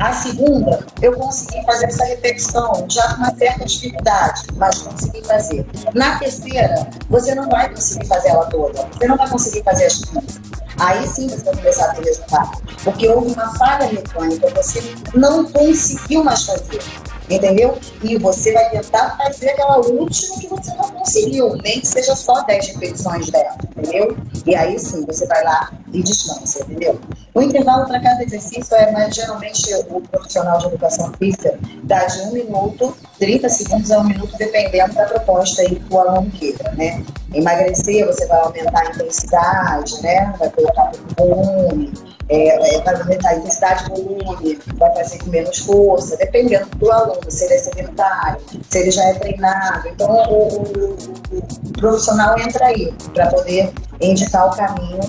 A 0.00 0.12
segunda, 0.12 0.84
eu 1.02 1.12
consegui 1.12 1.62
fazer 1.64 1.86
essa 1.86 2.04
repetição, 2.04 2.86
já 2.88 3.14
com 3.14 3.22
uma 3.22 3.36
certa 3.36 3.64
dificuldade, 3.64 4.42
mas 4.56 4.78
consegui 4.78 5.22
fazer. 5.24 5.66
Na 5.94 6.18
terceira, 6.18 6.88
você 7.10 7.34
não 7.34 7.48
vai 7.48 7.68
conseguir 7.68 8.06
fazer 8.06 8.28
ela 8.30 8.46
toda. 8.46 8.88
Você 8.92 9.06
não 9.06 9.16
vai 9.16 9.28
conseguir 9.28 9.62
fazer 9.62 9.84
as 9.84 10.04
15. 10.04 10.40
Aí 10.80 11.06
sim 11.06 11.28
você 11.28 11.44
vai 11.44 11.54
começar 11.56 11.90
a 11.90 11.94
ter 11.94 12.04
resultado. 12.04 12.62
Porque 12.82 13.08
houve 13.08 13.32
uma 13.32 13.54
falha 13.56 13.92
mecânica, 13.92 14.48
você 14.50 14.82
não 15.14 15.44
conseguiu 15.44 16.24
mais 16.24 16.44
fazer 16.44 16.80
entendeu? 17.28 17.78
E 18.02 18.16
você 18.18 18.52
vai 18.52 18.70
tentar 18.70 19.16
fazer 19.16 19.50
aquela 19.50 19.78
última 19.78 20.38
que 20.38 20.48
você 20.48 20.74
não 20.74 20.90
conseguiu, 20.90 21.56
nem 21.56 21.80
que 21.80 21.86
seja 21.86 22.14
só 22.14 22.42
10 22.42 22.68
repetições 22.68 23.30
dela, 23.30 23.56
entendeu? 23.76 24.16
E 24.46 24.54
aí 24.54 24.78
sim, 24.78 25.04
você 25.06 25.26
vai 25.26 25.42
lá 25.44 25.72
e 25.92 26.02
descansa, 26.02 26.62
entendeu? 26.64 27.00
O 27.34 27.40
intervalo 27.40 27.86
para 27.86 28.00
cada 28.00 28.22
exercício 28.22 28.74
é 28.76 28.90
mais 28.90 29.14
geralmente 29.14 29.62
o 29.88 30.00
profissional 30.00 30.58
de 30.58 30.66
educação 30.66 31.12
física 31.18 31.58
dá 31.84 32.04
de 32.04 32.20
um 32.22 32.32
minuto, 32.32 32.94
30 33.18 33.48
segundos 33.48 33.90
a 33.90 34.00
um 34.00 34.04
minuto, 34.04 34.36
dependendo 34.36 34.94
da 34.94 35.06
proposta 35.06 35.62
aí 35.62 35.76
que 35.76 35.94
o 35.94 35.98
aluno 35.98 36.30
queira, 36.30 36.72
né? 36.72 37.02
Emagrecer, 37.32 38.06
você 38.06 38.26
vai 38.26 38.40
aumentar 38.40 38.80
a 38.80 38.90
intensidade, 38.90 40.02
né? 40.02 40.34
Vai 40.38 40.50
colocar 40.50 40.92
volume 41.16 41.92
é, 42.28 42.76
é, 42.76 42.80
vai 42.80 42.94
aumentar 42.94 43.30
a 43.30 43.36
intensidade 43.36 43.84
de 43.84 43.90
volume, 43.90 44.58
vai 44.76 44.94
fazer 44.94 45.18
com 45.18 45.30
menos 45.30 45.58
força, 45.58 46.16
dependendo 46.16 46.66
do 46.76 46.90
aluno, 46.90 47.20
se 47.28 47.44
ele 47.44 47.54
é 47.54 47.58
sedentário, 47.58 48.40
se 48.68 48.78
ele 48.78 48.90
já 48.90 49.04
é 49.04 49.14
treinado. 49.14 49.88
Então, 49.88 50.10
o, 50.30 50.62
o, 50.62 50.92
o 51.32 51.72
profissional 51.78 52.38
entra 52.38 52.66
aí 52.66 52.92
para 53.12 53.26
poder 53.28 53.72
indicar 54.00 54.48
o 54.48 54.56
caminho 54.56 55.00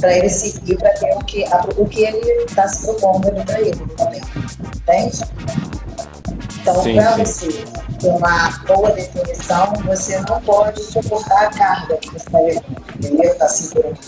para 0.00 0.16
ele 0.16 0.28
seguir, 0.28 0.76
para 0.76 0.90
ter 0.90 1.14
o 1.14 1.24
que, 1.24 1.44
a, 1.44 1.64
o 1.76 1.86
que 1.86 2.04
ele 2.04 2.44
está 2.44 2.68
se 2.68 2.84
propondo 2.84 3.28
ali 3.28 3.44
para 3.44 3.60
ele, 3.60 3.82
entende? 4.76 5.20
Então, 6.60 6.82
para 6.82 7.16
você 7.16 7.64
ter 8.00 8.08
uma 8.08 8.50
boa 8.66 8.90
definição, 8.90 9.72
você 9.84 10.18
não 10.28 10.40
pode 10.42 10.82
suportar 10.82 11.46
a 11.46 11.50
carga 11.50 11.96
que 11.96 12.10
você 12.10 12.16
está 12.16 12.40
levando, 12.40 12.82
entendeu? 12.96 13.32
Está 13.32 13.48
segurando. 13.48 13.98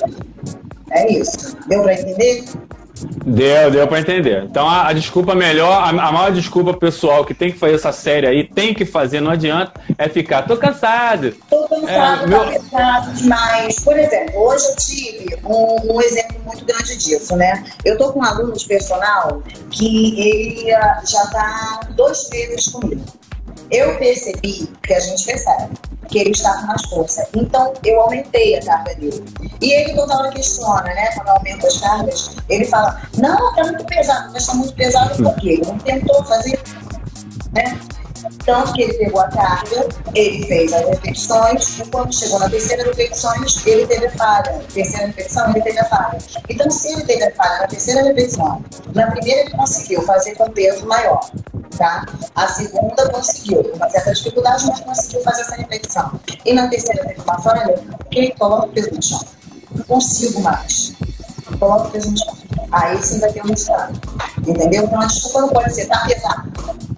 É 0.90 1.12
isso. 1.12 1.56
Deu 1.68 1.82
para 1.82 1.94
entender? 1.94 2.44
Deu, 3.24 3.70
deu 3.70 3.86
para 3.86 4.00
entender. 4.00 4.44
Então 4.44 4.68
a, 4.68 4.88
a 4.88 4.92
desculpa 4.92 5.34
melhor, 5.34 5.70
a, 5.70 5.88
a, 5.88 6.12
maior 6.12 6.32
desculpa 6.32 6.74
pessoal 6.74 7.24
que 7.24 7.34
tem 7.34 7.52
que 7.52 7.58
fazer 7.58 7.74
essa 7.74 7.92
série 7.92 8.26
aí, 8.26 8.44
tem 8.44 8.74
que 8.74 8.84
fazer, 8.84 9.20
não 9.20 9.30
adianta, 9.30 9.72
é 9.96 10.08
ficar, 10.08 10.42
tô 10.42 10.56
cansado. 10.56 11.32
Tô 11.48 11.68
cansado, 11.68 12.24
é, 12.24 12.26
meu... 12.26 12.44
cansado 12.44 13.12
demais. 13.14 13.80
Por 13.80 13.98
exemplo, 13.98 14.40
hoje 14.40 14.64
eu 14.66 14.76
tive 14.76 15.36
um, 15.44 15.94
um, 15.94 16.00
exemplo 16.00 16.36
muito 16.44 16.64
grande 16.64 16.96
disso, 16.96 17.36
né? 17.36 17.64
Eu 17.84 17.96
tô 17.96 18.12
com 18.12 18.20
um 18.20 18.24
aluno 18.24 18.52
de 18.52 18.66
personal 18.66 19.42
que 19.70 20.20
ele 20.20 20.70
já 20.70 21.26
tá 21.26 21.80
dois 21.90 22.28
meses 22.30 22.68
comigo. 22.68 23.04
Eu 23.70 23.98
percebi 23.98 24.66
que 24.82 24.94
a 24.94 25.00
gente 25.00 25.24
percebe 25.24 25.74
que 26.08 26.18
ele 26.18 26.30
está 26.30 26.58
com 26.58 26.66
mais 26.66 26.82
força. 26.86 27.28
Então, 27.36 27.72
eu 27.84 28.00
aumentei 28.00 28.56
a 28.56 28.64
carga 28.64 28.94
dele. 28.94 29.24
E 29.60 29.72
ele 29.72 29.94
toda 29.94 30.16
hora 30.16 30.30
questiona, 30.30 30.82
né? 30.82 31.10
Quando 31.14 31.28
aumenta 31.28 31.66
as 31.66 31.78
cargas, 31.78 32.36
ele 32.48 32.64
fala: 32.64 33.02
Não, 33.18 33.54
tá 33.54 33.64
muito 33.64 33.84
pesado, 33.84 34.32
mas 34.32 34.46
tá 34.46 34.54
muito 34.54 34.74
pesado 34.74 35.22
por 35.22 35.34
quê? 35.36 35.50
Ele 35.50 35.66
não 35.66 35.78
tentou 35.78 36.24
fazer, 36.24 36.58
né? 37.52 37.78
Tanto 38.48 38.72
que 38.72 38.80
ele 38.80 38.94
pegou 38.94 39.20
a 39.20 39.28
carga, 39.28 39.86
ele 40.14 40.46
fez 40.46 40.72
as 40.72 40.88
repetições, 40.88 41.80
e 41.80 41.84
quando 41.90 42.14
chegou 42.14 42.38
na 42.38 42.48
terceira 42.48 42.82
repetições, 42.82 43.66
ele 43.66 43.86
teve 43.86 44.06
a 44.06 44.10
falha. 44.12 44.64
Terceira 44.72 45.06
repetição, 45.08 45.50
ele 45.50 45.60
teve 45.60 45.78
a 45.78 45.84
falha. 45.84 46.18
Então, 46.48 46.70
se 46.70 46.90
ele 46.94 47.04
teve 47.04 47.24
a 47.24 47.34
falha 47.34 47.58
na 47.58 47.66
terceira 47.66 48.02
repetição, 48.04 48.64
na 48.94 49.10
primeira 49.10 49.42
ele 49.42 49.50
conseguiu 49.50 50.00
fazer 50.00 50.34
com 50.36 50.48
peso 50.48 50.86
maior, 50.86 51.30
tá? 51.76 52.06
A 52.34 52.48
segunda 52.48 53.10
conseguiu, 53.10 53.62
com 53.64 53.76
uma 53.76 53.90
certa 53.90 54.14
dificuldade, 54.14 54.66
mas 54.66 54.80
conseguiu 54.80 55.20
fazer 55.24 55.42
essa 55.42 55.56
repetição. 55.56 56.20
E 56.46 56.54
na 56.54 56.68
terceira 56.68 57.04
teve 57.04 57.20
uma 57.20 57.38
falha, 57.42 57.78
que 58.10 58.34
coloca 58.38 58.64
o 58.64 58.68
peso 58.70 58.94
no 58.94 59.02
chão. 59.02 59.20
Não 59.72 59.84
consigo 59.84 60.40
mais. 60.40 60.94
Coloca 61.60 61.88
o 61.88 61.90
peso 61.90 62.12
no 62.12 62.16
chão. 62.16 62.34
Aí 62.72 62.96
sim 63.02 63.20
vai 63.20 63.30
ter 63.30 63.42
um 63.42 63.48
resultado. 63.48 64.00
Entendeu? 64.38 64.84
Então 64.84 65.02
a 65.02 65.04
desculpa 65.04 65.40
não 65.42 65.48
pode 65.50 65.74
ser, 65.74 65.84
tá 65.84 66.06
pesado 66.06 66.88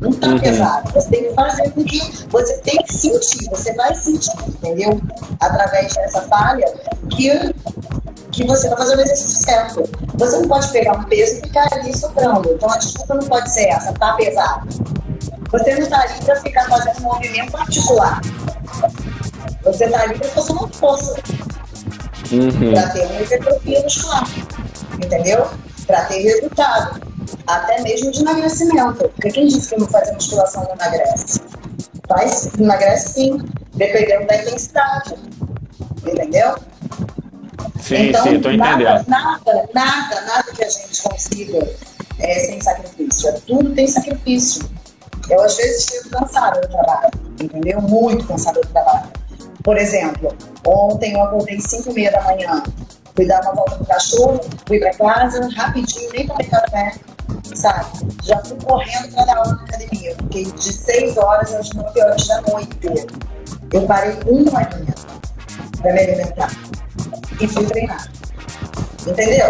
não 0.00 0.10
está 0.10 0.28
uhum. 0.28 0.38
pesado. 0.38 0.92
Você 0.92 1.08
tem 1.10 1.24
que 1.24 1.34
fazer 1.34 1.70
com 1.70 1.84
que 1.84 2.26
você 2.28 2.56
tem 2.58 2.82
que 2.82 2.94
sentir, 2.94 3.50
você 3.50 3.72
vai 3.74 3.94
sentir, 3.94 4.32
entendeu? 4.48 5.00
Através 5.38 5.94
dessa 5.94 6.22
falha 6.22 6.66
que, 7.10 7.54
que 8.32 8.44
você 8.44 8.66
está 8.66 8.78
fazendo 8.78 8.98
o 8.98 9.02
exercício 9.02 9.44
certo. 9.44 9.82
Você 10.14 10.38
não 10.38 10.48
pode 10.48 10.68
pegar 10.72 10.92
um 10.94 11.04
peso 11.04 11.38
e 11.38 11.40
ficar 11.42 11.68
ali 11.72 11.96
soprando. 11.96 12.50
Então 12.50 12.70
a 12.70 12.78
desculpa 12.78 13.14
não 13.14 13.28
pode 13.28 13.52
ser 13.52 13.68
essa, 13.68 13.92
tá 13.92 14.14
pesado. 14.14 14.68
Você 15.52 15.74
não 15.74 15.82
está 15.82 16.00
ali 16.00 16.24
para 16.24 16.36
ficar 16.36 16.64
fazendo 16.68 16.98
um 17.00 17.02
movimento 17.02 17.56
articular. 17.56 18.20
Você 19.64 19.84
está 19.84 20.02
ali 20.02 20.18
para 20.18 20.28
fazer 20.30 20.52
uma 20.52 20.68
força. 20.68 21.14
Uhum. 22.32 22.72
Para 22.72 22.88
ter 22.90 23.06
uma 23.06 23.20
hipertrofia 23.20 23.82
muscular. 23.82 24.24
Entendeu? 24.94 25.46
Para 25.86 26.04
ter 26.04 26.20
resultado 26.20 27.09
até 27.46 27.80
mesmo 27.82 28.10
de 28.10 28.20
emagrecimento. 28.20 29.08
Porque 29.08 29.30
quem 29.30 29.46
disse 29.46 29.74
que 29.74 29.80
não 29.80 29.86
fazer 29.86 30.12
musculação 30.12 30.64
não 30.64 30.72
emagrece? 30.72 31.40
Faz, 32.08 32.50
emagrece 32.58 33.14
sim, 33.14 33.38
dependendo 33.74 34.26
da 34.26 34.36
intensidade. 34.36 35.14
Entendeu? 36.04 36.54
Sim, 37.80 38.08
então, 38.08 38.22
sim, 38.22 38.36
estou 38.36 38.52
entendendo. 38.52 38.84
Nada, 38.84 39.04
nada, 39.08 39.68
nada, 39.74 40.20
nada 40.22 40.52
que 40.54 40.64
a 40.64 40.68
gente 40.68 41.02
consiga 41.02 41.68
é, 42.18 42.34
sem 42.40 42.60
sacrifício. 42.60 43.28
É, 43.28 43.32
tudo 43.46 43.74
tem 43.74 43.86
sacrifício. 43.86 44.68
Eu, 45.28 45.40
às 45.42 45.56
vezes, 45.56 45.92
estou 45.94 46.20
cansada 46.20 46.60
do 46.60 46.68
trabalho, 46.68 47.10
entendeu? 47.40 47.80
Muito 47.82 48.26
cansada 48.26 48.60
do 48.60 48.68
trabalho. 48.68 49.08
Por 49.62 49.76
exemplo, 49.76 50.34
ontem 50.66 51.12
eu 51.12 51.22
acordei 51.22 51.60
5 51.60 51.90
e 51.90 51.92
meia 51.92 52.10
da 52.10 52.22
manhã, 52.22 52.62
fui 53.14 53.26
dar 53.26 53.42
uma 53.42 53.54
volta 53.54 53.76
com 53.76 53.84
o 53.84 53.86
cachorro, 53.86 54.40
fui 54.66 54.78
para 54.78 54.94
casa, 54.94 55.48
rapidinho, 55.54 56.10
nem 56.12 56.26
tomei 56.26 56.46
café, 56.46 56.94
sabe? 57.54 57.86
Já 58.22 58.42
fui 58.44 58.56
correndo 58.64 59.14
para 59.14 59.24
dar 59.24 59.36
aula 59.38 59.54
na 59.54 59.62
academia. 59.62 60.16
Fiquei 60.16 60.44
de 60.44 60.72
6 60.72 61.16
horas 61.16 61.54
às 61.54 61.70
9 61.70 62.02
horas 62.02 62.26
da 62.26 62.40
noite. 62.42 63.06
Eu 63.72 63.82
parei 63.86 64.14
uma 64.26 64.58
horinha 64.58 64.94
para 65.80 65.92
me 65.92 66.00
alimentar 66.00 66.50
e 67.40 67.46
fui 67.46 67.66
treinar. 67.66 68.10
Entendeu? 69.06 69.48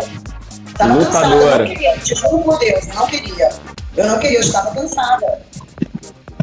Tava 0.77 0.95
Lutadora. 0.95 1.05
cansada, 1.05 1.35
eu 1.35 1.59
não 1.59 1.67
queria, 1.67 1.99
te 1.99 2.15
juro 2.15 2.39
por 2.39 2.59
Deus, 2.59 2.89
eu 2.89 2.95
não 2.95 3.07
queria. 3.07 3.49
Eu 3.97 4.07
não 4.07 4.19
queria, 4.19 4.39
eu 4.39 4.43
estava 4.43 4.75
cansada. 4.75 5.43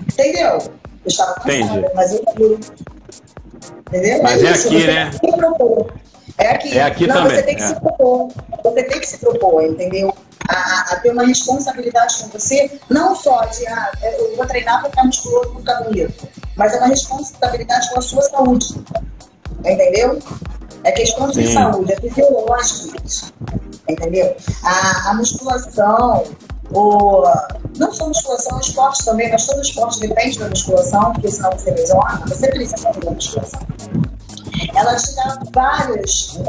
Entendeu? 0.01 0.51
Eu 0.51 0.71
estava 1.05 1.33
cansada, 1.35 1.53
Entendi. 1.53 1.95
mas 1.95 2.13
eu 2.13 2.23
fui. 2.35 2.59
Entendeu? 3.87 4.23
Mas 4.23 4.43
é, 4.43 4.45
é 4.45 4.49
aqui, 4.51 4.87
né? 4.87 5.11
É 6.37 6.49
aqui. 6.49 6.77
É 6.77 6.83
aqui 6.83 7.07
não, 7.07 7.15
também. 7.15 7.37
Você 7.37 7.43
tem 7.43 7.55
que 7.55 7.63
é. 7.63 7.67
se 7.67 7.75
propor. 7.79 8.27
Você 8.63 8.83
tem 8.83 8.99
que 8.99 9.07
se 9.07 9.17
propor, 9.17 9.63
entendeu? 9.63 10.13
A, 10.47 10.93
a, 10.93 10.95
ter 10.97 11.11
uma 11.11 11.25
responsabilidade 11.25 12.23
com 12.23 12.29
você, 12.29 12.79
não 12.89 13.15
só 13.15 13.45
de 13.45 13.67
ah, 13.67 13.91
eu 14.01 14.35
vou 14.37 14.45
treinar 14.45 14.79
para 14.81 14.89
ficar 14.89 15.03
musculoso, 15.03 15.49
para 15.49 15.59
ficar 15.59 15.83
bonito, 15.83 16.27
mas 16.55 16.73
é 16.73 16.77
uma 16.77 16.87
responsabilidade 16.87 17.89
com 17.89 17.99
a 17.99 18.01
sua 18.01 18.21
saúde. 18.21 18.75
Entendeu? 19.59 20.19
É 20.83 20.91
questão 20.91 21.27
de 21.27 21.47
Sim. 21.47 21.53
saúde, 21.53 21.91
é 21.91 21.95
fisiológico 21.99 22.97
isso. 23.05 23.33
Entendeu? 23.89 24.35
A, 24.63 25.09
a 25.09 25.13
musculação, 25.15 26.23
o, 26.71 27.23
não 27.77 27.91
só 27.91 28.07
musculação, 28.07 28.59
esporte 28.59 29.03
também, 29.03 29.29
mas 29.31 29.45
todo 29.45 29.61
esporte 29.61 29.99
depende 29.99 30.39
da 30.39 30.49
musculação, 30.49 31.13
porque 31.13 31.29
senão 31.29 31.51
você 31.51 31.71
lesiona, 31.71 32.23
você 32.25 32.47
precisa 32.47 32.77
fazer 32.77 33.09
musculação 33.09 33.67
ela 34.75 34.95
te 34.95 35.15
dá 35.15 35.39
vários 35.53 36.39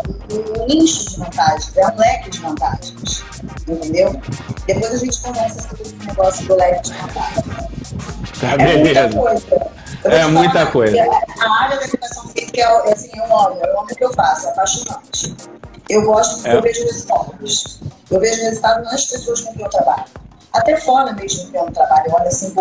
nichos 0.69 1.07
de 1.07 1.19
vantagens, 1.19 1.77
é 1.77 1.87
um 1.87 1.97
leque 1.97 2.31
de 2.31 2.39
vantagens, 2.41 3.25
entendeu? 3.67 4.21
Depois 4.67 4.93
a 4.93 4.99
gente 4.99 5.21
conversa 5.21 5.69
sobre 5.69 5.83
esse 5.83 5.95
negócio 6.07 6.47
do 6.47 6.57
leque 6.57 6.83
de 6.83 6.95
vantagens. 6.95 7.69
Tá, 8.41 8.53
é 8.59 8.77
muita 8.77 9.09
coisa. 9.09 9.71
É 10.05 10.27
muita 10.27 10.67
coisa. 10.67 10.97
A 11.41 11.65
área 11.65 11.77
da 11.77 11.85
educação 11.85 12.29
física 12.29 12.61
é, 12.61 12.93
assim, 12.93 13.11
é 13.15 13.23
um 13.23 13.33
homem, 13.33 13.59
é 13.63 13.73
um 13.73 13.79
homem 13.79 13.95
que 13.95 14.05
eu 14.05 14.13
faço, 14.13 14.47
é 14.47 14.51
apaixonante. 14.51 15.37
Eu 15.89 16.03
gosto, 16.03 16.47
é. 16.47 16.55
eu 16.55 16.63
vejo 16.63 16.85
resultados. 16.85 17.81
Eu 18.11 18.21
vejo 18.21 18.43
resultados 18.43 18.85
nas 18.91 19.07
pessoas 19.07 19.41
com 19.41 19.53
quem 19.55 19.63
eu 19.65 19.71
trabalho. 19.71 20.05
Até 20.53 20.77
fora 20.77 21.13
mesmo 21.13 21.51
que 21.51 21.57
eu 21.57 21.71
trabalho, 21.73 22.13
olha 22.13 22.29
assim, 22.29 22.55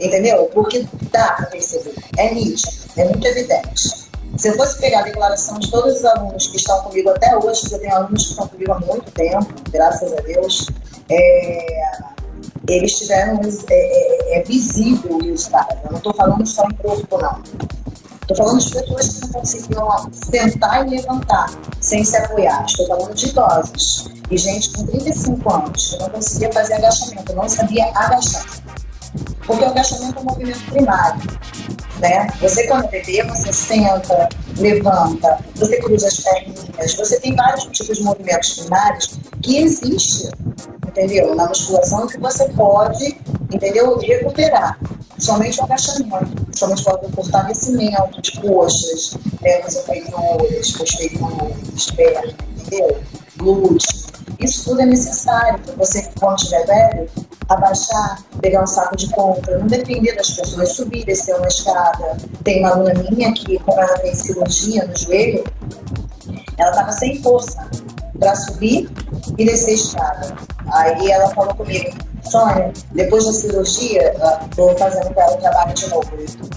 entendeu? 0.00 0.44
Porque 0.54 0.86
dá 1.10 1.32
para 1.32 1.46
perceber, 1.46 1.94
é 2.16 2.32
nítido, 2.32 2.72
é 2.96 3.04
muito 3.04 3.26
evidente. 3.26 4.01
Se 4.36 4.48
eu 4.48 4.56
fosse 4.56 4.78
pegar 4.78 5.00
a 5.00 5.02
declaração 5.02 5.58
de 5.58 5.70
todos 5.70 5.96
os 5.96 6.04
alunos 6.04 6.46
que 6.46 6.56
estão 6.56 6.80
comigo 6.82 7.10
até 7.10 7.36
hoje, 7.36 7.72
eu 7.72 7.78
tenho 7.78 7.94
alunos 7.94 8.24
que 8.24 8.30
estão 8.30 8.48
comigo 8.48 8.72
há 8.72 8.80
muito 8.80 9.10
tempo, 9.12 9.46
graças 9.70 10.12
a 10.12 10.20
Deus, 10.22 10.66
é, 11.10 11.82
eles 12.68 12.98
tiveram, 12.98 13.40
é, 13.68 14.34
é, 14.34 14.38
é 14.38 14.42
visível 14.44 15.16
o 15.16 15.22
resultado. 15.22 15.78
Eu 15.84 15.90
não 15.90 15.98
estou 15.98 16.14
falando 16.14 16.46
só 16.46 16.64
em 16.64 16.74
corpo, 16.76 17.18
não. 17.20 17.42
Estou 18.22 18.36
falando 18.36 18.60
de 18.60 18.70
pessoas 18.70 19.08
que 19.08 19.20
não 19.20 19.28
conseguiam 19.32 20.12
sentar 20.12 20.86
e 20.86 20.90
levantar 20.90 21.50
sem 21.80 22.04
se 22.04 22.16
apoiar. 22.16 22.64
Estou 22.64 22.86
falando 22.86 23.14
de 23.14 23.26
idosos. 23.26 24.08
E 24.30 24.38
gente 24.38 24.70
com 24.70 24.86
35 24.86 25.52
anos 25.52 25.90
que 25.90 25.98
não 25.98 26.10
conseguia 26.10 26.52
fazer 26.52 26.74
agachamento, 26.74 27.34
não 27.34 27.48
sabia 27.48 27.84
agachar. 27.94 28.46
Porque 29.46 29.64
o 29.64 29.68
agachamento 29.68 30.18
é 30.18 30.20
um 30.20 30.24
movimento 30.24 30.70
primário. 30.70 31.20
Né? 32.00 32.26
Você, 32.40 32.66
quando 32.66 32.88
bebê, 32.88 33.22
você 33.24 33.52
senta, 33.52 34.28
levanta, 34.58 35.38
você 35.54 35.76
cruza 35.80 36.08
as 36.08 36.18
perninhas, 36.18 36.94
você 36.94 37.20
tem 37.20 37.36
vários 37.36 37.64
tipos 37.66 37.98
de 37.98 38.02
movimentos 38.02 38.60
primários 38.60 39.18
que 39.40 39.58
existem, 39.58 40.30
entendeu? 40.88 41.34
Na 41.34 41.46
musculação 41.46 42.06
que 42.06 42.18
você 42.18 42.48
pode, 42.50 43.20
entendeu? 43.52 43.98
Recuperar. 43.98 44.78
Somente 45.18 45.60
o 45.60 45.64
agachamento, 45.64 46.46
somente 46.56 46.82
o 46.82 47.10
fortalecimento 47.12 48.20
de 48.20 48.40
coxas, 48.40 49.16
pernas 49.40 49.76
inferiores, 49.76 50.72
posteriores, 50.72 51.90
pernas, 51.94 52.34
entendeu? 52.58 53.00
Glúteos. 53.36 54.06
Isso 54.40 54.64
tudo 54.64 54.80
é 54.80 54.86
necessário 54.86 55.60
para 55.60 55.74
você, 55.74 56.10
quando 56.18 56.38
estiver 56.38 56.66
velho, 56.66 57.10
abaixar, 57.48 58.18
pegar 58.42 58.64
um 58.64 58.66
saco 58.66 58.96
de 58.96 59.08
compra, 59.10 59.56
não 59.56 59.68
depender 59.68 60.14
das 60.16 60.30
pessoas, 60.32 60.72
subir, 60.72 61.04
descer 61.06 61.34
uma 61.36 61.46
escada. 61.46 62.16
Tem 62.42 62.58
uma 62.58 62.70
aluna 62.70 62.92
minha 63.08 63.32
que, 63.32 63.58
como 63.60 63.80
ela 63.80 63.96
fez 63.98 64.18
cirurgia 64.18 64.84
no 64.84 64.98
joelho, 64.98 65.44
ela 66.58 66.70
estava 66.70 66.92
sem 66.92 67.22
força 67.22 67.66
para 68.18 68.34
subir 68.34 68.90
e 69.38 69.44
descer 69.46 69.70
a 69.70 69.74
escada. 69.74 70.36
Aí 70.72 71.10
ela 71.10 71.30
falou 71.30 71.54
comigo, 71.54 71.96
Sônia, 72.28 72.72
depois 72.92 73.24
da 73.24 73.32
cirurgia, 73.32 74.14
estou 74.50 74.76
fazendo 74.76 75.12
para 75.14 75.32
o 75.32 75.36
trabalho 75.38 75.74
de 75.74 75.88
novo. 75.88 76.10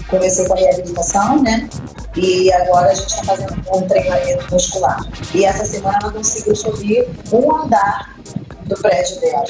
Comecei 0.08 0.46
com 0.46 0.54
a 0.54 0.56
reabilitação, 0.56 1.42
né? 1.42 1.68
E 2.16 2.52
agora 2.52 2.90
a 2.90 2.94
gente 2.94 3.08
está 3.08 3.24
fazendo 3.24 3.62
um 3.72 3.82
treinamento 3.82 4.52
muscular. 4.52 5.00
E 5.34 5.44
essa 5.44 5.64
semana 5.64 5.98
ela 6.02 6.12
conseguiu 6.12 6.56
subir 6.56 7.08
um 7.32 7.54
andar 7.54 8.16
do 8.64 8.76
prédio 8.76 9.20
dela. 9.20 9.44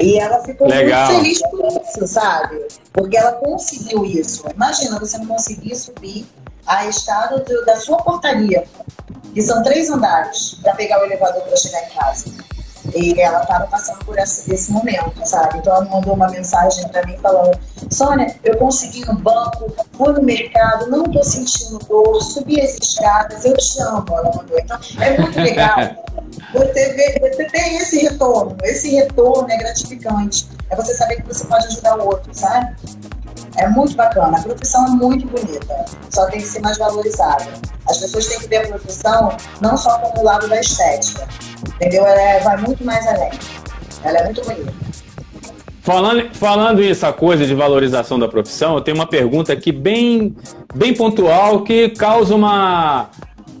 E 0.00 0.18
ela 0.18 0.42
ficou 0.44 0.68
Legal. 0.68 1.10
muito 1.12 1.22
feliz 1.22 1.42
por 1.50 1.66
isso, 1.66 2.06
sabe? 2.06 2.66
Porque 2.92 3.16
ela 3.16 3.32
conseguiu 3.32 4.04
isso. 4.04 4.44
Imagina 4.54 4.98
você 4.98 5.18
não 5.18 5.26
conseguir 5.26 5.74
subir 5.74 6.26
a 6.66 6.86
escada 6.86 7.38
do, 7.38 7.64
da 7.64 7.76
sua 7.76 7.96
portaria, 7.98 8.64
que 9.34 9.42
são 9.42 9.62
três 9.62 9.90
andares, 9.90 10.54
para 10.62 10.74
pegar 10.74 11.00
o 11.00 11.06
elevador 11.06 11.42
para 11.42 11.56
chegar 11.56 11.82
em 11.84 11.90
casa. 11.90 12.24
E 12.94 13.20
ela 13.20 13.42
estava 13.42 13.66
passando 13.66 13.98
por 14.04 14.18
esse, 14.18 14.52
esse, 14.52 14.70
momento, 14.70 15.12
sabe? 15.24 15.58
Então 15.58 15.74
ela 15.74 15.84
mandou 15.86 16.14
uma 16.14 16.28
mensagem 16.28 16.88
para 16.88 17.04
mim 17.06 17.16
falando: 17.18 17.58
Sônia, 17.90 18.34
eu 18.44 18.56
consegui 18.56 19.04
no 19.06 19.14
banco, 19.14 19.72
fui 19.92 20.12
no 20.12 20.22
mercado, 20.22 20.90
não 20.90 21.04
estou 21.04 21.24
sentindo 21.24 21.78
dor, 21.80 22.22
subi 22.22 22.60
as 22.60 22.76
escadas, 22.78 23.44
eu 23.44 23.56
te 23.56 23.80
amo. 23.82 24.04
Ela 24.10 24.32
mandou. 24.34 24.58
Então 24.58 24.78
é 25.00 25.18
muito 25.18 25.40
legal. 25.40 25.76
Você, 26.52 26.92
vê, 26.94 27.18
você 27.20 27.44
tem 27.46 27.76
esse 27.76 27.98
retorno, 27.98 28.56
esse 28.62 28.94
retorno 28.94 29.50
é 29.50 29.56
gratificante. 29.56 30.48
É 30.70 30.76
você 30.76 30.94
saber 30.94 31.16
que 31.16 31.28
você 31.28 31.44
pode 31.44 31.66
ajudar 31.66 31.98
o 31.98 32.06
outro, 32.06 32.30
sabe? 32.32 32.74
É 33.58 33.68
muito 33.68 33.96
bacana. 33.96 34.38
A 34.38 34.42
profissão 34.42 34.86
é 34.86 34.90
muito 34.90 35.26
bonita, 35.26 35.84
só 36.10 36.26
tem 36.26 36.40
que 36.40 36.46
ser 36.46 36.60
mais 36.60 36.78
valorizada. 36.78 37.46
As 37.88 37.98
pessoas 37.98 38.26
têm 38.26 38.38
que 38.40 38.48
ver 38.48 38.64
a 38.64 38.68
profissão 38.68 39.36
não 39.60 39.76
só 39.76 39.98
como 39.98 40.20
o 40.20 40.24
lado 40.24 40.48
da 40.48 40.60
estética, 40.60 41.26
entendeu? 41.74 42.06
Ela 42.06 42.20
é, 42.20 42.40
vai 42.40 42.56
muito 42.58 42.84
mais 42.84 43.06
além. 43.06 43.30
Ela 44.04 44.18
é 44.18 44.24
muito 44.24 44.44
bonita. 44.44 44.72
Falando, 45.82 46.34
falando 46.34 46.82
isso, 46.82 47.06
a 47.06 47.12
coisa 47.14 47.46
de 47.46 47.54
valorização 47.54 48.18
da 48.18 48.28
profissão, 48.28 48.74
eu 48.74 48.80
tenho 48.82 48.96
uma 48.96 49.06
pergunta 49.06 49.54
aqui 49.54 49.72
bem, 49.72 50.36
bem 50.74 50.94
pontual 50.94 51.62
que 51.62 51.88
causa 51.88 52.34
uma, 52.34 53.08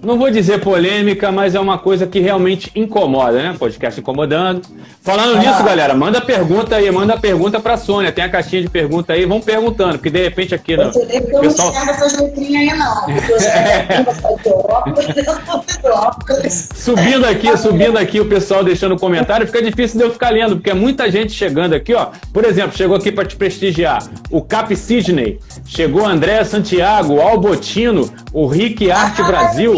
não 0.02 0.18
vou 0.18 0.30
dizer 0.30 0.60
polêmica, 0.60 1.32
mas 1.32 1.54
é 1.54 1.60
uma 1.60 1.78
coisa 1.78 2.06
que 2.06 2.20
realmente 2.20 2.70
incomoda, 2.74 3.42
né? 3.42 3.56
Podcast 3.58 4.00
incomodando. 4.00 4.62
Falando 5.02 5.36
ah. 5.36 5.38
nisso, 5.38 5.64
galera, 5.64 5.94
manda 5.94 6.20
pergunta 6.20 6.76
aí, 6.76 6.90
manda 6.90 7.18
pergunta 7.18 7.58
pra 7.58 7.76
Sônia. 7.76 8.12
Tem 8.12 8.24
a 8.24 8.28
caixinha 8.28 8.62
de 8.62 8.68
pergunta 8.68 9.12
aí, 9.12 9.26
vão 9.26 9.40
perguntando, 9.40 9.94
porque 9.94 10.10
de 10.10 10.22
repente 10.22 10.54
aqui. 10.54 10.76
Você 10.76 11.04
vê 11.06 11.20
que 11.20 11.34
eu 11.34 11.40
pessoal... 11.40 11.72
não 11.72 11.90
essas 11.90 12.20
letrinhas 12.20 12.72
aí, 12.72 12.78
não. 12.78 13.08
subindo 16.74 17.26
aqui, 17.26 17.56
subindo 17.56 17.98
aqui, 17.98 18.20
o 18.20 18.26
pessoal 18.26 18.62
deixando 18.62 18.96
comentário, 18.96 19.46
fica 19.46 19.62
difícil 19.62 19.98
de 19.98 20.04
eu 20.04 20.12
ficar 20.12 20.30
lendo, 20.30 20.56
porque 20.56 20.70
é 20.70 20.74
muita 20.74 21.10
gente 21.10 21.32
chegando 21.32 21.74
aqui, 21.74 21.94
ó. 21.94 22.08
Por 22.32 22.44
exemplo, 22.44 22.76
chegou 22.76 22.96
aqui 22.96 23.10
para 23.10 23.24
te 23.24 23.36
prestigiar 23.36 24.02
o 24.30 24.42
Cap 24.42 24.74
Sidney, 24.74 25.38
chegou 25.66 26.06
André 26.06 26.44
Santiago, 26.44 27.20
Albotino, 27.20 28.10
o 28.32 28.46
Rick 28.46 28.90
Arte 28.90 29.22
Brasil. 29.22 29.74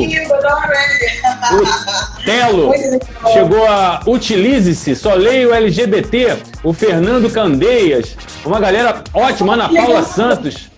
O 1.52 2.24
Telo 2.24 2.72
chegou 3.32 3.66
a 3.66 4.00
Utilize-se, 4.06 4.94
só 4.94 5.14
leio 5.14 5.52
LGBT, 5.52 6.38
o 6.62 6.72
Fernando 6.72 7.30
Candeias, 7.30 8.16
uma 8.44 8.60
galera 8.60 9.02
ótima, 9.12 9.54
Ana 9.54 9.68
Paula 9.68 10.02
Santos. 10.02 10.70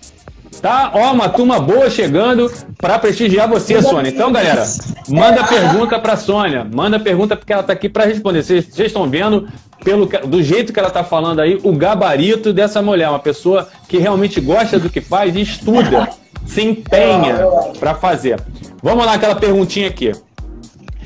Tá? 0.61 0.93
Ó, 0.95 1.13
uma 1.13 1.29
turma 1.29 1.59
boa 1.59 1.91
chegando 1.91 2.49
para 2.79 2.97
prestigiar 2.97 3.49
você, 3.49 3.83
Sônia. 3.83 4.11
Então, 4.11 4.31
galera, 4.31 4.65
manda 5.09 5.43
pergunta 5.43 5.99
para 5.99 6.17
Sônia. 6.17 6.65
Manda 6.73 7.01
pergunta 7.01 7.35
porque 7.35 7.53
ela 7.53 7.65
tá 7.65 7.73
aqui 7.73 7.89
para 7.89 8.05
responder. 8.05 8.45
Vocês 8.45 8.79
estão 8.79 9.11
vendo 9.11 9.49
pelo 9.83 10.07
do 10.07 10.43
jeito 10.43 10.73
que 10.73 10.79
ela 10.79 10.91
tá 10.91 11.03
falando 11.03 11.41
aí, 11.41 11.59
o 11.63 11.73
gabarito 11.73 12.53
dessa 12.53 12.81
mulher, 12.81 13.09
uma 13.09 13.19
pessoa 13.19 13.69
que 13.89 13.99
realmente 13.99 14.41
gosta 14.41 14.79
do 14.79 14.89
que 14.89 15.01
faz 15.01 15.35
e 15.35 15.41
estuda, 15.41 16.09
se 16.47 16.63
empenha 16.63 17.39
para 17.79 17.95
fazer. 17.95 18.41
Vamos 18.83 19.05
lá, 19.07 19.15
aquela 19.15 19.35
perguntinha 19.35 19.89
aqui. 19.89 20.13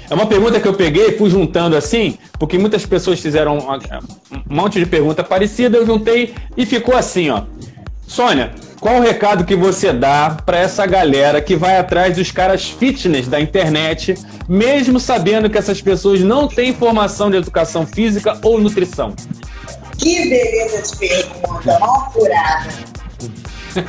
É 0.08 0.14
uma 0.14 0.26
pergunta 0.26 0.60
que 0.60 0.68
eu 0.68 0.74
peguei, 0.74 1.18
fui 1.18 1.28
juntando 1.28 1.76
assim, 1.76 2.16
porque 2.38 2.56
muitas 2.58 2.86
pessoas 2.86 3.18
fizeram 3.18 3.58
um 3.58 4.54
monte 4.54 4.78
de 4.78 4.86
pergunta 4.86 5.24
parecida, 5.24 5.76
eu 5.76 5.86
juntei 5.86 6.32
e 6.56 6.64
ficou 6.64 6.96
assim, 6.96 7.28
ó. 7.30 7.42
Sônia, 8.06 8.52
qual 8.80 8.98
o 8.98 9.00
recado 9.00 9.44
que 9.44 9.56
você 9.56 9.92
dá 9.92 10.36
para 10.46 10.58
essa 10.58 10.86
galera 10.86 11.40
que 11.40 11.56
vai 11.56 11.76
atrás 11.76 12.16
dos 12.16 12.30
caras 12.30 12.70
fitness 12.70 13.26
da 13.26 13.40
internet, 13.40 14.14
mesmo 14.48 15.00
sabendo 15.00 15.50
que 15.50 15.58
essas 15.58 15.82
pessoas 15.82 16.20
não 16.20 16.46
têm 16.46 16.72
formação 16.72 17.28
de 17.28 17.36
educação 17.36 17.84
física 17.84 18.38
ou 18.44 18.60
nutrição? 18.60 19.12
Que 19.98 20.28
beleza 20.28 20.82
de 20.82 20.96
pergunta, 20.98 21.78
mal 21.80 22.12
furada. 22.12 22.68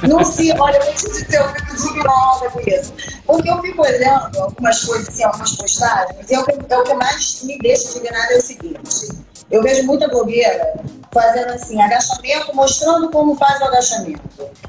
Não 0.08 0.24
se, 0.24 0.52
olha, 0.60 0.78
eu 0.78 0.86
preciso 0.86 1.24
dizer, 1.24 1.40
eu 1.40 1.50
fico 1.50 1.74
indignada 1.74 2.50
com 2.52 2.60
isso. 2.62 2.94
Porque 3.26 3.50
eu 3.50 3.62
fico 3.62 3.82
olhando 3.82 4.40
algumas 4.40 4.84
coisas, 4.84 5.10
assim, 5.10 5.24
algumas 5.24 5.56
postagens, 5.56 6.30
e 6.30 6.34
é 6.34 6.40
o 6.40 6.46
que, 6.46 6.52
é 6.52 6.78
o 6.78 6.84
que 6.84 6.94
mais 6.94 7.44
me 7.44 7.58
deixa 7.60 7.98
indignada 7.98 8.34
é 8.34 8.38
o 8.38 8.42
seguinte. 8.42 9.27
Eu 9.50 9.64
vejo 9.64 9.84
muita 9.84 10.08
blogueira 10.08 10.74
fazendo 11.14 11.54
assim, 11.54 11.82
agachamento, 11.82 12.56
mostrando 12.56 13.10
como 13.10 13.36
faz 13.36 13.60
o 13.62 13.66
agachamento. 13.66 14.22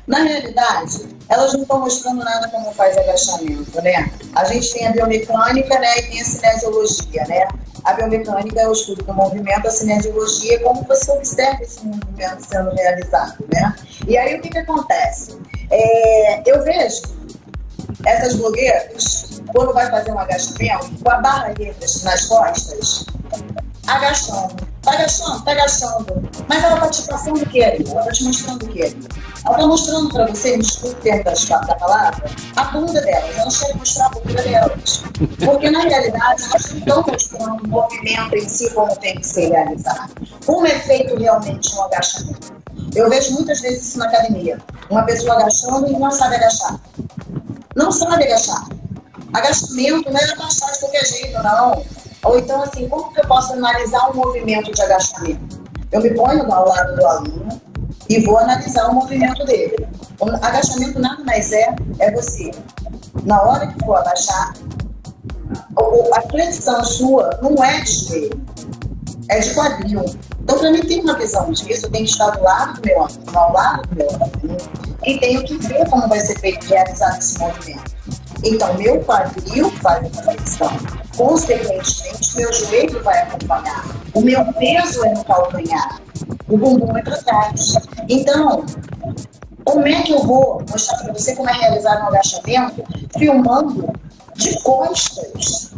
Na 0.06 0.22
realidade, 0.22 1.08
elas 1.28 1.52
não 1.52 1.62
estão 1.62 1.80
mostrando 1.80 2.24
nada 2.24 2.48
como 2.48 2.72
faz 2.72 2.96
agachamento, 2.96 3.82
né? 3.82 4.10
A 4.34 4.44
gente 4.44 4.72
tem 4.72 4.86
a 4.86 4.92
biomecânica, 4.92 5.78
né, 5.78 5.98
e 5.98 6.02
tem 6.02 6.20
a 6.20 6.24
cinesiologia, 6.24 7.24
né? 7.28 7.48
A 7.84 7.92
biomecânica 7.92 8.60
é 8.60 8.68
o 8.68 8.72
estudo 8.72 9.04
do 9.04 9.12
movimento, 9.12 9.66
a 9.66 9.70
cinesiologia 9.70 10.56
é 10.56 10.58
como 10.58 10.82
você 10.84 11.10
observa 11.10 11.62
esse 11.62 11.84
movimento 11.84 12.46
sendo 12.48 12.70
realizado, 12.70 13.44
né? 13.52 13.74
E 14.06 14.16
aí 14.16 14.36
o 14.36 14.40
que, 14.40 14.48
que 14.48 14.58
acontece? 14.58 15.38
É, 15.70 16.42
eu 16.50 16.62
vejo 16.62 17.02
essas 18.06 18.36
blogueiras, 18.36 19.42
quando 19.52 19.72
vai 19.72 19.90
fazer 19.90 20.12
um 20.12 20.18
agachamento, 20.18 21.02
com 21.02 21.10
a 21.10 21.18
barra 21.18 21.52
nas 22.04 22.26
costas, 22.26 23.06
agachando. 23.94 24.68
Tá 24.82 24.92
agachando, 24.92 25.44
tá 25.44 25.50
agachando. 25.52 26.30
Mas 26.48 26.64
ela 26.64 26.80
tá 26.80 26.88
te 26.88 27.02
passando 27.02 27.42
o 27.42 27.46
quê? 27.48 27.84
Ela 27.86 28.04
tá 28.04 28.10
te 28.10 28.24
mostrando 28.24 28.62
o 28.64 28.68
quê? 28.68 28.96
Ela 29.44 29.56
tá 29.56 29.66
mostrando 29.66 30.08
pra 30.10 30.26
você, 30.26 30.56
desculpe 30.58 30.96
o 30.96 31.02
termo 31.02 31.24
da 31.24 31.74
palavra, 31.74 32.30
a 32.56 32.64
bunda 32.64 33.00
delas. 33.00 33.36
Elas 33.36 33.56
querem 33.58 33.76
mostrar 33.76 34.06
a 34.06 34.08
bunda 34.10 34.42
delas. 34.42 35.02
Porque, 35.44 35.70
na 35.70 35.80
realidade, 35.80 36.42
elas 36.44 36.70
não 36.70 36.78
estão 36.78 37.04
mostrando 37.06 37.64
o 37.64 37.68
movimento 37.68 38.34
em 38.34 38.48
si 38.48 38.70
como 38.70 38.96
tem 38.96 39.16
que 39.16 39.26
ser 39.26 39.48
realizado. 39.50 40.12
Como 40.46 40.66
é 40.66 40.78
feito 40.78 41.16
realmente 41.16 41.74
um 41.74 41.82
agachamento? 41.82 42.52
Eu 42.94 43.10
vejo 43.10 43.34
muitas 43.34 43.60
vezes 43.60 43.88
isso 43.88 43.98
na 43.98 44.06
academia. 44.06 44.58
Uma 44.90 45.02
pessoa 45.04 45.34
agachando 45.34 45.88
e 45.88 45.92
não 45.98 46.10
sabe 46.10 46.36
agachar. 46.36 46.80
Não 47.76 47.92
sabe 47.92 48.24
agachar. 48.24 48.66
Agachamento 49.34 50.10
não 50.10 50.18
é 50.18 50.24
agachar 50.24 50.72
de 50.72 50.78
qualquer 50.80 51.04
jeito, 51.04 51.42
não. 51.42 51.84
Ou 52.24 52.38
então, 52.38 52.62
assim, 52.62 52.88
como 52.88 53.12
que 53.12 53.20
eu 53.20 53.26
posso 53.26 53.52
analisar 53.52 54.10
um 54.10 54.14
movimento 54.14 54.72
de 54.72 54.82
agachamento? 54.82 55.62
Eu 55.92 56.02
me 56.02 56.10
ponho 56.14 56.52
ao 56.52 56.68
lado 56.68 56.96
do 56.96 57.06
aluno 57.06 57.60
e 58.08 58.20
vou 58.20 58.38
analisar 58.38 58.90
o 58.90 58.94
movimento 58.94 59.44
dele. 59.44 59.86
O 60.20 60.28
agachamento 60.28 60.98
nada 60.98 61.22
mais 61.24 61.52
é, 61.52 61.74
é 62.00 62.10
você, 62.10 62.50
na 63.24 63.40
hora 63.42 63.66
que 63.66 63.84
for 63.84 63.96
abaixar, 63.96 64.52
a 66.12 66.22
flexão 66.22 66.84
sua 66.84 67.38
não 67.42 67.62
é 67.62 67.80
de 67.80 67.92
joelho, 67.92 68.46
é 69.28 69.38
de 69.38 69.54
quadril. 69.54 70.04
Então, 70.40 70.58
para 70.58 70.70
mim, 70.70 70.80
tem 70.80 71.00
uma 71.00 71.14
visão 71.14 71.50
disso, 71.50 71.86
eu 71.86 71.90
tenho 71.90 72.04
que 72.04 72.10
estar 72.10 72.30
do 72.30 72.42
lado 72.42 72.80
do 72.80 72.86
meu 72.86 73.02
aluno, 73.02 73.38
ao 73.38 73.52
lado 73.52 73.88
do 73.88 73.96
meu 73.96 74.08
aluno, 74.10 74.56
e 75.04 75.18
tenho 75.18 75.44
que 75.44 75.56
ver 75.58 75.88
como 75.88 76.08
vai 76.08 76.20
ser 76.20 76.38
feito, 76.40 76.66
realizado 76.66 77.18
esse 77.18 77.38
movimento. 77.38 77.96
Então, 78.44 78.74
meu 78.74 79.00
quadril 79.00 79.70
faz 79.82 80.06
a 80.06 80.22
flexão. 80.22 80.70
Consequentemente, 81.16 82.36
meu 82.36 82.52
joelho 82.52 83.02
vai 83.02 83.22
acompanhar. 83.22 83.84
O 84.14 84.20
meu 84.20 84.44
peso 84.54 85.04
é 85.04 85.14
no 85.14 85.24
calcanhar. 85.24 86.00
O 86.48 86.56
bumbum 86.56 86.96
é 86.96 87.02
para 87.02 87.16
trás. 87.18 87.74
Então, 88.08 88.64
como 89.64 89.86
é 89.86 90.02
que 90.02 90.12
eu 90.12 90.22
vou 90.22 90.64
mostrar 90.70 90.98
para 90.98 91.12
você 91.12 91.34
como 91.36 91.50
é 91.50 91.52
realizado 91.52 92.04
um 92.04 92.06
agachamento 92.08 92.82
filmando 93.18 93.92
de 94.34 94.62
costas? 94.62 95.74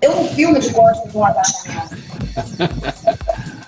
Eu 0.00 0.16
não 0.16 0.24
filmo 0.28 0.58
de 0.58 0.72
costas 0.72 1.14
um 1.14 1.24
agachamento. 1.24 1.96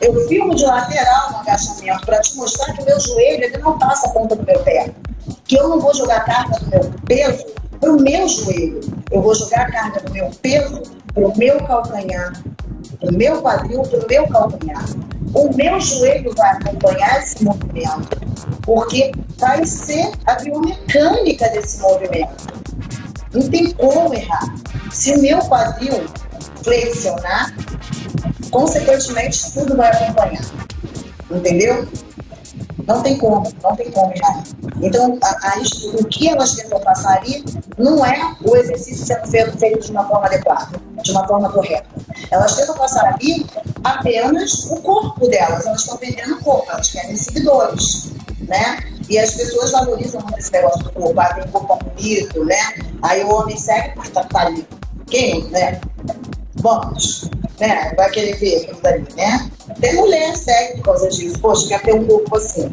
Eu 0.00 0.26
filmo 0.26 0.54
de 0.54 0.64
lateral 0.64 1.32
no 1.32 1.38
agachamento 1.38 2.06
para 2.06 2.20
te 2.20 2.36
mostrar 2.36 2.72
que 2.72 2.82
o 2.82 2.86
meu 2.86 2.98
joelho 2.98 3.44
ele 3.44 3.58
não 3.58 3.78
passa 3.78 4.06
a 4.06 4.10
ponta 4.10 4.36
do 4.36 4.44
meu 4.44 4.58
pé. 4.60 4.90
Que 5.44 5.58
eu 5.58 5.68
não 5.68 5.80
vou 5.80 5.94
jogar 5.94 6.18
a 6.18 6.20
carga 6.20 6.58
do 6.58 6.70
meu 6.70 6.92
peso 7.06 7.46
para 7.80 7.92
o 7.92 8.00
meu 8.00 8.28
joelho. 8.28 8.80
Eu 9.10 9.22
vou 9.22 9.34
jogar 9.34 9.62
a 9.62 9.72
carga 9.72 10.00
do 10.00 10.12
meu 10.12 10.30
peso 10.40 10.82
para 11.12 11.26
o 11.26 11.36
meu 11.36 11.58
calcanhar, 11.64 12.32
para 13.00 13.10
o 13.10 13.14
meu 13.14 13.42
quadril, 13.42 13.82
para 13.82 13.98
o 13.98 14.08
meu 14.08 14.28
calcanhar. 14.28 14.84
O 15.34 15.54
meu 15.54 15.80
joelho 15.80 16.32
vai 16.36 16.50
acompanhar 16.52 17.22
esse 17.22 17.42
movimento, 17.42 18.20
porque 18.62 19.12
vai 19.38 19.64
ser 19.64 20.12
a 20.26 20.34
biomecânica 20.34 21.48
desse 21.50 21.80
movimento. 21.80 22.62
Não 23.32 23.48
tem 23.48 23.70
como 23.72 24.14
errar. 24.14 24.54
Se 24.90 25.12
o 25.12 25.20
meu 25.20 25.38
quadril 25.40 26.04
flexionar, 26.62 27.54
consequentemente 28.50 29.52
tudo 29.52 29.76
vai 29.76 29.90
acompanhar. 29.90 30.44
Entendeu? 31.30 31.88
Não 32.86 33.02
tem 33.02 33.16
como, 33.18 33.50
não 33.62 33.76
tem 33.76 33.90
como 33.90 34.12
errar. 34.12 34.42
Então, 34.80 35.18
a, 35.22 35.28
a, 35.28 35.58
o 36.00 36.04
que 36.06 36.28
elas 36.28 36.54
tentam 36.54 36.80
passar 36.80 37.18
ali 37.18 37.44
não 37.78 38.04
é 38.04 38.34
o 38.44 38.56
exercício 38.56 39.06
sendo 39.06 39.26
feito, 39.28 39.58
feito 39.58 39.86
de 39.86 39.92
uma 39.92 40.06
forma 40.06 40.26
adequada, 40.26 40.80
de 41.02 41.10
uma 41.10 41.26
forma 41.26 41.50
correta. 41.50 41.86
Elas 42.30 42.56
tentam 42.56 42.76
passar 42.76 43.14
ali 43.14 43.46
apenas 43.84 44.64
o 44.70 44.76
corpo 44.76 45.28
delas, 45.28 45.66
elas 45.66 45.80
estão 45.80 45.96
vendendo 45.98 46.34
o 46.34 46.40
corpo, 46.42 46.70
elas 46.70 46.90
querem 46.90 47.16
seguidores, 47.16 48.10
né? 48.40 48.78
E 49.08 49.18
as 49.18 49.34
pessoas 49.34 49.72
valorizam 49.72 50.20
muito 50.22 50.38
esse 50.38 50.52
negócio 50.52 50.82
do 50.84 50.92
corpo, 50.92 51.20
ah, 51.20 51.34
tem 51.34 51.48
corpo 51.48 51.78
bonito, 51.84 52.44
né? 52.44 52.74
Aí 53.02 53.22
o 53.24 53.32
homem 53.32 53.56
segue, 53.56 53.94
porque 53.94 54.10
tá, 54.10 54.24
tá 54.24 54.46
ali. 54.46 54.66
Quem, 55.06 55.44
né? 55.48 55.80
Vamos 56.56 57.28
né? 57.62 57.92
Vai 57.96 58.10
querer 58.10 58.36
ver 58.36 58.56
aquilo 58.56 58.80
dali, 58.80 59.06
né? 59.16 59.50
Tem 59.80 59.96
mulher 59.96 60.36
segue 60.36 60.78
por 60.78 60.84
causa 60.84 61.08
disso, 61.08 61.38
poxa, 61.40 61.68
quer 61.68 61.82
ter 61.82 61.94
um 61.94 62.04
corpo 62.04 62.36
assim, 62.36 62.72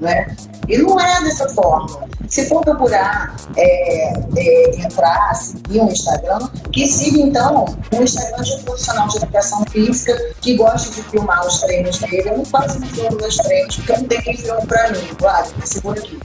né? 0.00 0.36
E 0.68 0.78
não 0.78 1.00
é 1.00 1.24
dessa 1.24 1.48
forma. 1.50 2.08
Se 2.28 2.46
for 2.46 2.62
procurar 2.62 3.34
é, 3.56 4.12
é, 4.36 4.80
entrar, 4.80 5.34
seguir 5.34 5.80
um 5.80 5.88
Instagram, 5.88 6.46
que 6.72 6.86
siga 6.86 7.20
então 7.20 7.64
um 7.94 8.02
Instagram 8.02 8.42
de 8.42 8.52
um 8.52 8.62
profissional 8.64 9.08
de 9.08 9.16
educação 9.16 9.64
física 9.70 10.34
que 10.42 10.56
gosta 10.56 10.90
de 10.90 11.02
filmar 11.08 11.46
os 11.46 11.60
treinos 11.60 11.98
dele. 11.98 12.28
Eu 12.28 12.38
não 12.38 12.44
faço 12.44 12.80
filme 12.80 13.16
meus 13.16 13.36
treinos, 13.36 13.76
porque 13.76 13.92
não 13.92 14.04
tenho 14.04 14.22
quem 14.22 14.36
filme 14.36 14.66
para 14.66 14.90
mim, 14.90 15.08
claro, 15.16 15.46
segura 15.64 16.00
aqui. 16.00 16.18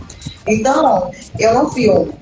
Então, 0.45 1.11
eu 1.39 1.53
não 1.53 1.71
filmo. 1.71 2.13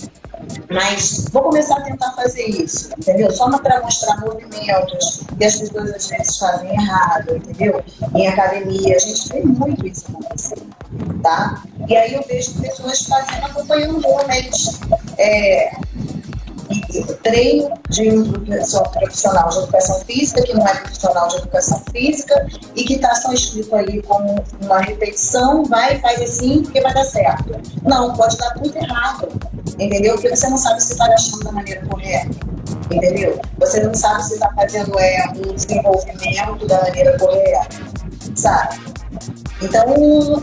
Mas 0.69 1.25
vou 1.31 1.43
começar 1.43 1.77
a 1.77 1.81
tentar 1.81 2.11
fazer 2.13 2.43
isso, 2.43 2.89
entendeu? 2.97 3.31
Só 3.31 3.49
para 3.59 3.81
mostrar 3.81 4.19
movimentos 4.21 5.21
que 5.37 5.45
as 5.45 5.55
pessoas 5.55 5.91
às 5.91 6.07
vezes 6.07 6.37
fazem 6.37 6.71
errado, 6.71 7.35
entendeu? 7.35 7.83
Em 8.15 8.27
academia, 8.27 8.95
a 8.95 8.99
gente 8.99 9.29
vê 9.29 9.41
muito 9.41 9.87
isso 9.87 10.05
acontecer, 10.09 10.61
tá? 11.21 11.63
E 11.87 11.95
aí 11.95 12.13
eu 12.13 12.23
vejo 12.27 12.53
pessoas 12.61 13.03
fazendo, 13.03 13.45
acompanhando 13.45 14.07
homens. 14.07 14.79
É, 15.17 15.71
treino 17.23 17.73
de 17.89 18.09
um 18.09 18.31
profissional 18.91 19.49
de 19.49 19.57
educação 19.59 19.99
física, 20.01 20.41
que 20.41 20.53
não 20.53 20.67
é 20.67 20.73
profissional 20.75 21.27
de 21.27 21.37
educação 21.37 21.83
física, 21.91 22.47
e 22.75 22.83
que 22.83 22.95
está 22.95 23.13
só 23.15 23.31
escrito 23.31 23.75
ali 23.75 24.01
como 24.03 24.43
uma 24.61 24.79
repetição, 24.79 25.63
vai 25.65 25.99
faz 25.99 26.21
assim, 26.21 26.63
porque 26.63 26.81
vai 26.81 26.93
dar 26.93 27.03
certo. 27.03 27.59
Não, 27.83 28.13
pode 28.13 28.37
dar 28.37 28.53
tudo 28.53 28.75
errado, 28.77 29.27
entendeu? 29.81 30.13
Porque 30.13 30.35
você 30.35 30.47
não 30.47 30.57
sabe 30.57 30.81
se 30.81 30.91
está 30.91 31.05
achando 31.05 31.43
da 31.43 31.51
maneira 31.51 31.85
correta, 31.87 32.29
entendeu? 32.91 33.39
Você 33.59 33.83
não 33.83 33.93
sabe 33.93 34.23
se 34.23 34.33
está 34.35 34.53
fazendo 34.53 34.97
é, 34.99 35.33
um 35.35 35.53
desenvolvimento 35.53 36.67
da 36.67 36.81
maneira 36.81 37.17
correta, 37.17 37.67
sabe? 38.35 38.79
Então, 39.61 39.85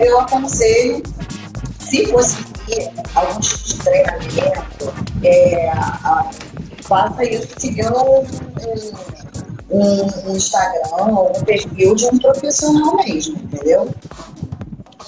eu 0.01 0.21
aconselho, 0.21 1.03
se 1.79 2.07
fosse 2.07 2.37
algum 3.15 3.41
tipo 3.41 3.65
de 3.65 3.79
treinamento, 3.79 4.95
é, 5.23 5.69
a, 5.71 6.31
faça 6.83 7.25
isso 7.25 7.49
seguindo 7.59 7.97
um, 7.97 8.27
um, 9.71 10.31
um 10.31 10.37
Instagram 10.37 11.07
ou 11.13 11.37
um 11.37 11.45
perfil 11.45 11.95
de 11.95 12.07
um 12.07 12.19
profissional 12.19 12.97
mesmo, 12.97 13.39
entendeu? 13.39 13.89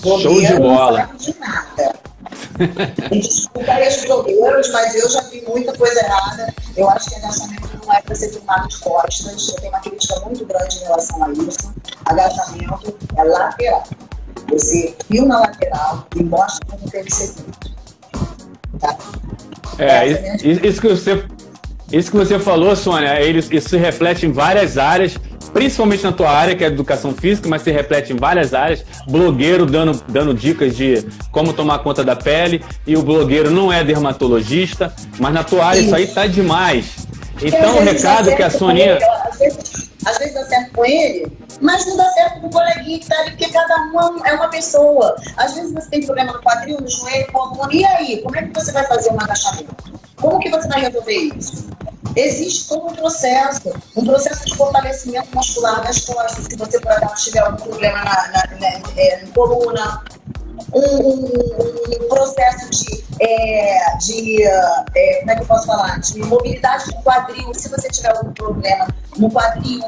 Show 0.02 0.40
de 0.40 0.54
bola. 0.54 1.06
Não 1.06 1.16
de 1.16 1.38
nada. 1.38 2.09
desculpa 3.10 3.72
aí 3.72 3.88
os 3.88 4.04
blogueiros, 4.04 4.70
mas 4.70 4.94
eu 4.94 5.10
já 5.10 5.20
vi 5.22 5.42
muita 5.46 5.76
coisa 5.76 6.00
errada. 6.00 6.54
Eu 6.76 6.88
acho 6.90 7.08
que 7.08 7.16
agachamento 7.16 7.80
não 7.84 7.92
é 7.92 8.00
para 8.02 8.14
ser 8.14 8.30
filmado 8.30 8.68
de 8.68 8.78
costas. 8.78 9.48
Eu 9.48 9.54
tenho 9.56 9.72
uma 9.72 9.80
crítica 9.80 10.20
muito 10.20 10.44
grande 10.44 10.76
em 10.76 10.82
relação 10.82 11.24
a 11.24 11.30
isso. 11.32 11.74
Agachamento 12.06 12.96
é 13.16 13.24
lateral. 13.24 13.84
Você 14.48 14.94
filma 15.10 15.36
a 15.36 15.40
lateral 15.40 16.06
e 16.16 16.22
mostra 16.24 16.66
como 16.66 16.90
tem 16.90 17.04
que 17.04 17.14
ser 17.14 17.28
feito. 17.28 17.70
Tá? 18.78 18.96
É, 19.78 20.06
isso, 20.42 20.66
isso, 20.66 20.80
que 20.80 20.88
você, 20.88 21.24
isso 21.92 22.10
que 22.10 22.16
você 22.16 22.38
falou, 22.38 22.74
Sônia, 22.76 23.20
isso 23.20 23.68
se 23.68 23.76
reflete 23.76 24.26
em 24.26 24.32
várias 24.32 24.76
áreas, 24.78 25.14
principalmente 25.60 26.02
na 26.02 26.10
tua 26.10 26.30
área, 26.30 26.56
que 26.56 26.64
é 26.64 26.68
educação 26.68 27.12
física, 27.12 27.46
mas 27.46 27.60
se 27.60 27.70
reflete 27.70 28.14
em 28.14 28.16
várias 28.16 28.54
áreas. 28.54 28.82
Blogueiro 29.06 29.66
dando, 29.66 30.02
dando 30.08 30.32
dicas 30.32 30.74
de 30.74 31.06
como 31.30 31.52
tomar 31.52 31.80
conta 31.80 32.02
da 32.02 32.16
pele, 32.16 32.64
e 32.86 32.96
o 32.96 33.02
blogueiro 33.02 33.50
não 33.50 33.70
é 33.70 33.84
dermatologista, 33.84 34.90
mas 35.18 35.34
na 35.34 35.44
tua 35.44 35.66
área 35.66 35.80
isso 35.80 35.94
aí 35.94 36.06
tá 36.06 36.26
demais. 36.26 37.06
Então, 37.42 37.76
o 37.76 37.82
recado 37.82 38.34
que 38.34 38.42
a 38.42 38.48
Soninha. 38.48 38.98
Às 39.30 39.38
vezes, 39.38 39.90
às 40.06 40.16
vezes 40.16 40.32
dá 40.32 40.44
certo 40.46 40.72
com 40.72 40.84
ele, 40.86 41.26
mas 41.60 41.86
não 41.86 41.96
dá 41.96 42.10
certo 42.12 42.40
com 42.40 42.46
o 42.46 42.50
coleguinha 42.50 42.98
que 42.98 43.06
tá 43.06 43.18
ali, 43.20 43.30
porque 43.30 43.50
cada 43.50 43.76
um 43.92 44.26
é 44.26 44.32
uma 44.34 44.48
pessoa. 44.48 45.14
Às 45.36 45.54
vezes 45.54 45.72
você 45.72 45.90
tem 45.90 46.06
problema 46.06 46.32
no 46.32 46.42
quadril, 46.42 46.78
no 46.80 46.88
joelho, 46.88 47.30
coluna, 47.32 47.68
e 47.72 47.84
aí? 47.84 48.22
Como 48.22 48.36
é 48.36 48.42
que 48.42 48.54
você 48.54 48.72
vai 48.72 48.84
fazer 48.86 49.10
um 49.12 49.20
agachamento? 49.20 50.00
Como 50.20 50.38
que 50.38 50.50
você 50.50 50.68
vai 50.68 50.80
resolver 50.80 51.12
isso? 51.12 51.68
Existe 52.16 52.68
todo 52.68 52.88
um 52.88 52.94
processo, 52.94 53.72
um 53.96 54.04
processo 54.04 54.44
de 54.44 54.56
fortalecimento 54.56 55.28
muscular 55.34 55.82
das 55.82 56.00
costas, 56.04 56.44
se 56.46 56.56
você, 56.56 56.80
por 56.80 56.90
acaso, 56.90 57.24
tiver 57.24 57.40
algum 57.40 57.56
problema 57.56 57.98
na, 57.98 58.28
na, 58.28 58.46
na, 58.50 58.58
na 58.58 58.90
é, 58.96 59.24
coluna, 59.32 60.02
um, 60.74 60.80
um, 60.80 61.24
um, 61.24 62.08
processo 62.08 62.70
de, 62.70 63.04
é, 63.20 63.96
de 63.98 64.42
é, 64.42 65.20
como 65.20 65.30
é 65.30 65.36
que 65.36 65.42
eu 65.42 65.46
posso 65.46 65.66
falar, 65.66 66.00
de 66.00 66.18
mobilidade 66.18 66.86
do 66.86 66.94
quadril, 67.02 67.54
se 67.54 67.68
você 67.68 67.88
tiver 67.88 68.16
algum 68.16 68.32
problema 68.32 68.88
no 69.16 69.30
quadril, 69.30 69.84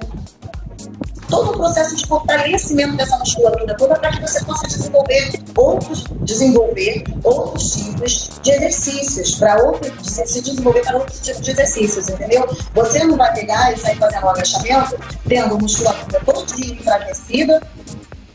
todo 1.33 1.51
o 1.51 1.57
processo 1.57 1.97
de 1.97 2.07
fortalecimento 2.07 2.95
dessa 2.95 3.17
musculatura 3.17 3.75
toda 3.79 3.99
para 3.99 4.11
que 4.11 4.21
você 4.21 4.45
possa 4.45 4.69
desenvolver 4.69 5.33
outros, 5.57 6.05
desenvolver 6.21 7.05
outros 7.25 7.71
tipos 7.71 8.29
de 8.43 8.51
exercícios, 8.51 9.37
para 9.37 9.63
outros, 9.65 10.07
se 10.07 10.43
desenvolver 10.43 10.83
para 10.83 10.99
outros 10.99 11.21
tipos 11.21 11.41
de 11.41 11.53
exercícios, 11.53 12.11
entendeu? 12.11 12.47
Você 12.75 13.03
não 13.05 13.17
vai 13.17 13.33
pegar 13.33 13.73
e 13.73 13.79
sair 13.79 13.97
fazendo 13.97 14.27
um 14.27 14.29
agachamento 14.29 14.99
tendo 15.27 15.59
musculatura 15.59 16.21
toda 16.23 16.43
enfraquecida, 16.61 17.63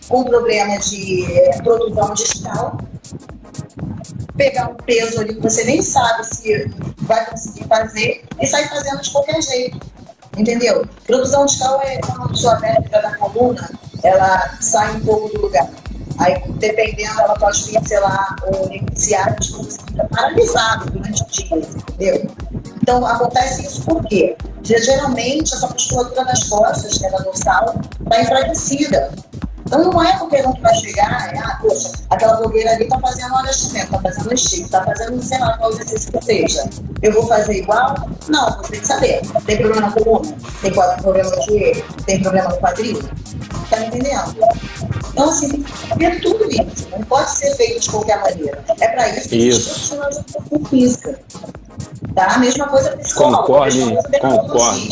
com 0.10 0.24
problema 0.24 0.80
de 0.80 1.32
é, 1.38 1.62
produção 1.62 2.16
distal, 2.16 2.80
pegar 4.36 4.70
um 4.70 4.76
peso 4.76 5.22
ali 5.22 5.36
que 5.36 5.42
você 5.42 5.64
nem 5.66 5.84
sabe 5.84 6.24
se 6.24 6.68
vai 7.02 7.24
conseguir 7.28 7.66
fazer 7.66 8.24
e 8.42 8.48
sair 8.48 8.68
fazendo 8.70 9.02
de 9.04 9.12
qualquer 9.12 9.40
jeito. 9.44 9.97
Entendeu? 10.38 10.86
Produção 11.06 11.46
distal 11.46 11.82
é 11.82 12.00
quando 12.00 12.32
a 12.32 12.36
sua 12.36 12.56
da 13.02 13.18
coluna 13.18 13.70
ela 14.04 14.58
sai 14.62 14.96
um 14.96 15.00
pouco 15.02 15.30
do 15.30 15.42
lugar. 15.42 15.68
Aí, 16.20 16.42
dependendo, 16.54 17.20
ela 17.20 17.36
pode 17.36 17.64
lá, 18.00 18.36
ou 18.48 18.72
iniciar 18.72 19.36
de 19.36 19.52
fica 19.88 20.08
paralisado 20.10 20.90
durante 20.92 21.22
o 21.22 21.26
dia, 21.28 21.58
entendeu? 21.58 22.32
Então, 22.82 23.06
acontece 23.06 23.64
isso 23.64 23.84
por 23.84 24.04
quê? 24.06 24.36
Porque, 24.56 24.78
geralmente, 24.80 25.54
essa 25.54 25.68
musculatura 25.68 26.26
das 26.26 26.44
costas, 26.46 26.98
que 26.98 27.06
é 27.06 27.12
da 27.12 27.18
dorsal, 27.20 27.76
está 28.02 28.22
enfraquecida. 28.22 29.12
Então 29.68 29.84
não 29.84 30.02
é 30.02 30.18
qualquer 30.18 30.48
um 30.48 30.54
que 30.54 30.62
vai 30.62 30.74
chegar, 30.76 31.36
é, 31.36 31.40
ah, 31.40 31.60
poxa, 31.62 31.92
aquela 32.10 32.38
blogueira 32.38 32.72
ali 32.72 32.86
está 32.86 32.98
fazendo 33.00 33.34
um 33.34 33.38
agachamento, 33.38 33.86
está 33.86 34.00
fazendo 34.02 34.34
um 34.34 34.38
stick, 34.38 34.64
está 34.64 34.84
fazendo, 34.86 35.22
sei 35.22 35.40
lá, 35.40 35.58
qual 35.58 35.72
exercício 35.72 36.12
que 36.14 36.24
seja. 36.24 36.70
Eu 37.02 37.12
vou 37.12 37.28
fazer 37.28 37.54
igual? 37.54 37.96
Não, 38.30 38.58
você 38.58 38.72
tem 38.72 38.80
que 38.80 38.88
saber. 38.88 39.22
Tem 39.46 39.58
problema 39.58 39.88
na 39.88 39.92
coluna? 39.92 40.36
Tem 40.62 40.72
problema 40.72 41.30
no 41.30 41.42
joelho? 41.44 41.86
Tem 42.06 42.22
problema 42.22 42.50
no 42.50 42.58
quadril? 42.60 43.04
Tá 43.70 43.80
me 43.82 43.88
entendendo? 43.88 44.36
Então, 45.12 45.30
assim, 45.30 45.50
tem 45.50 45.64
que 45.64 45.88
saber 45.90 46.22
tudo 46.22 46.50
isso. 46.50 46.90
Não 46.90 47.02
pode 47.04 47.30
ser 47.30 47.54
feito 47.56 47.82
de 47.82 47.90
qualquer 47.90 48.22
maneira. 48.22 48.64
É 48.80 48.88
para 48.88 49.10
isso 49.10 49.28
que 49.28 49.36
isso. 49.36 49.90
de 49.90 49.96
educação 49.96 50.66
física. 50.70 51.20
Tá? 52.16 52.36
A 52.36 52.40
mesma 52.40 52.68
coisa 52.68 52.96
psicólogo. 52.96 53.44
Concordo, 53.44 53.98
concordo. 54.22 54.88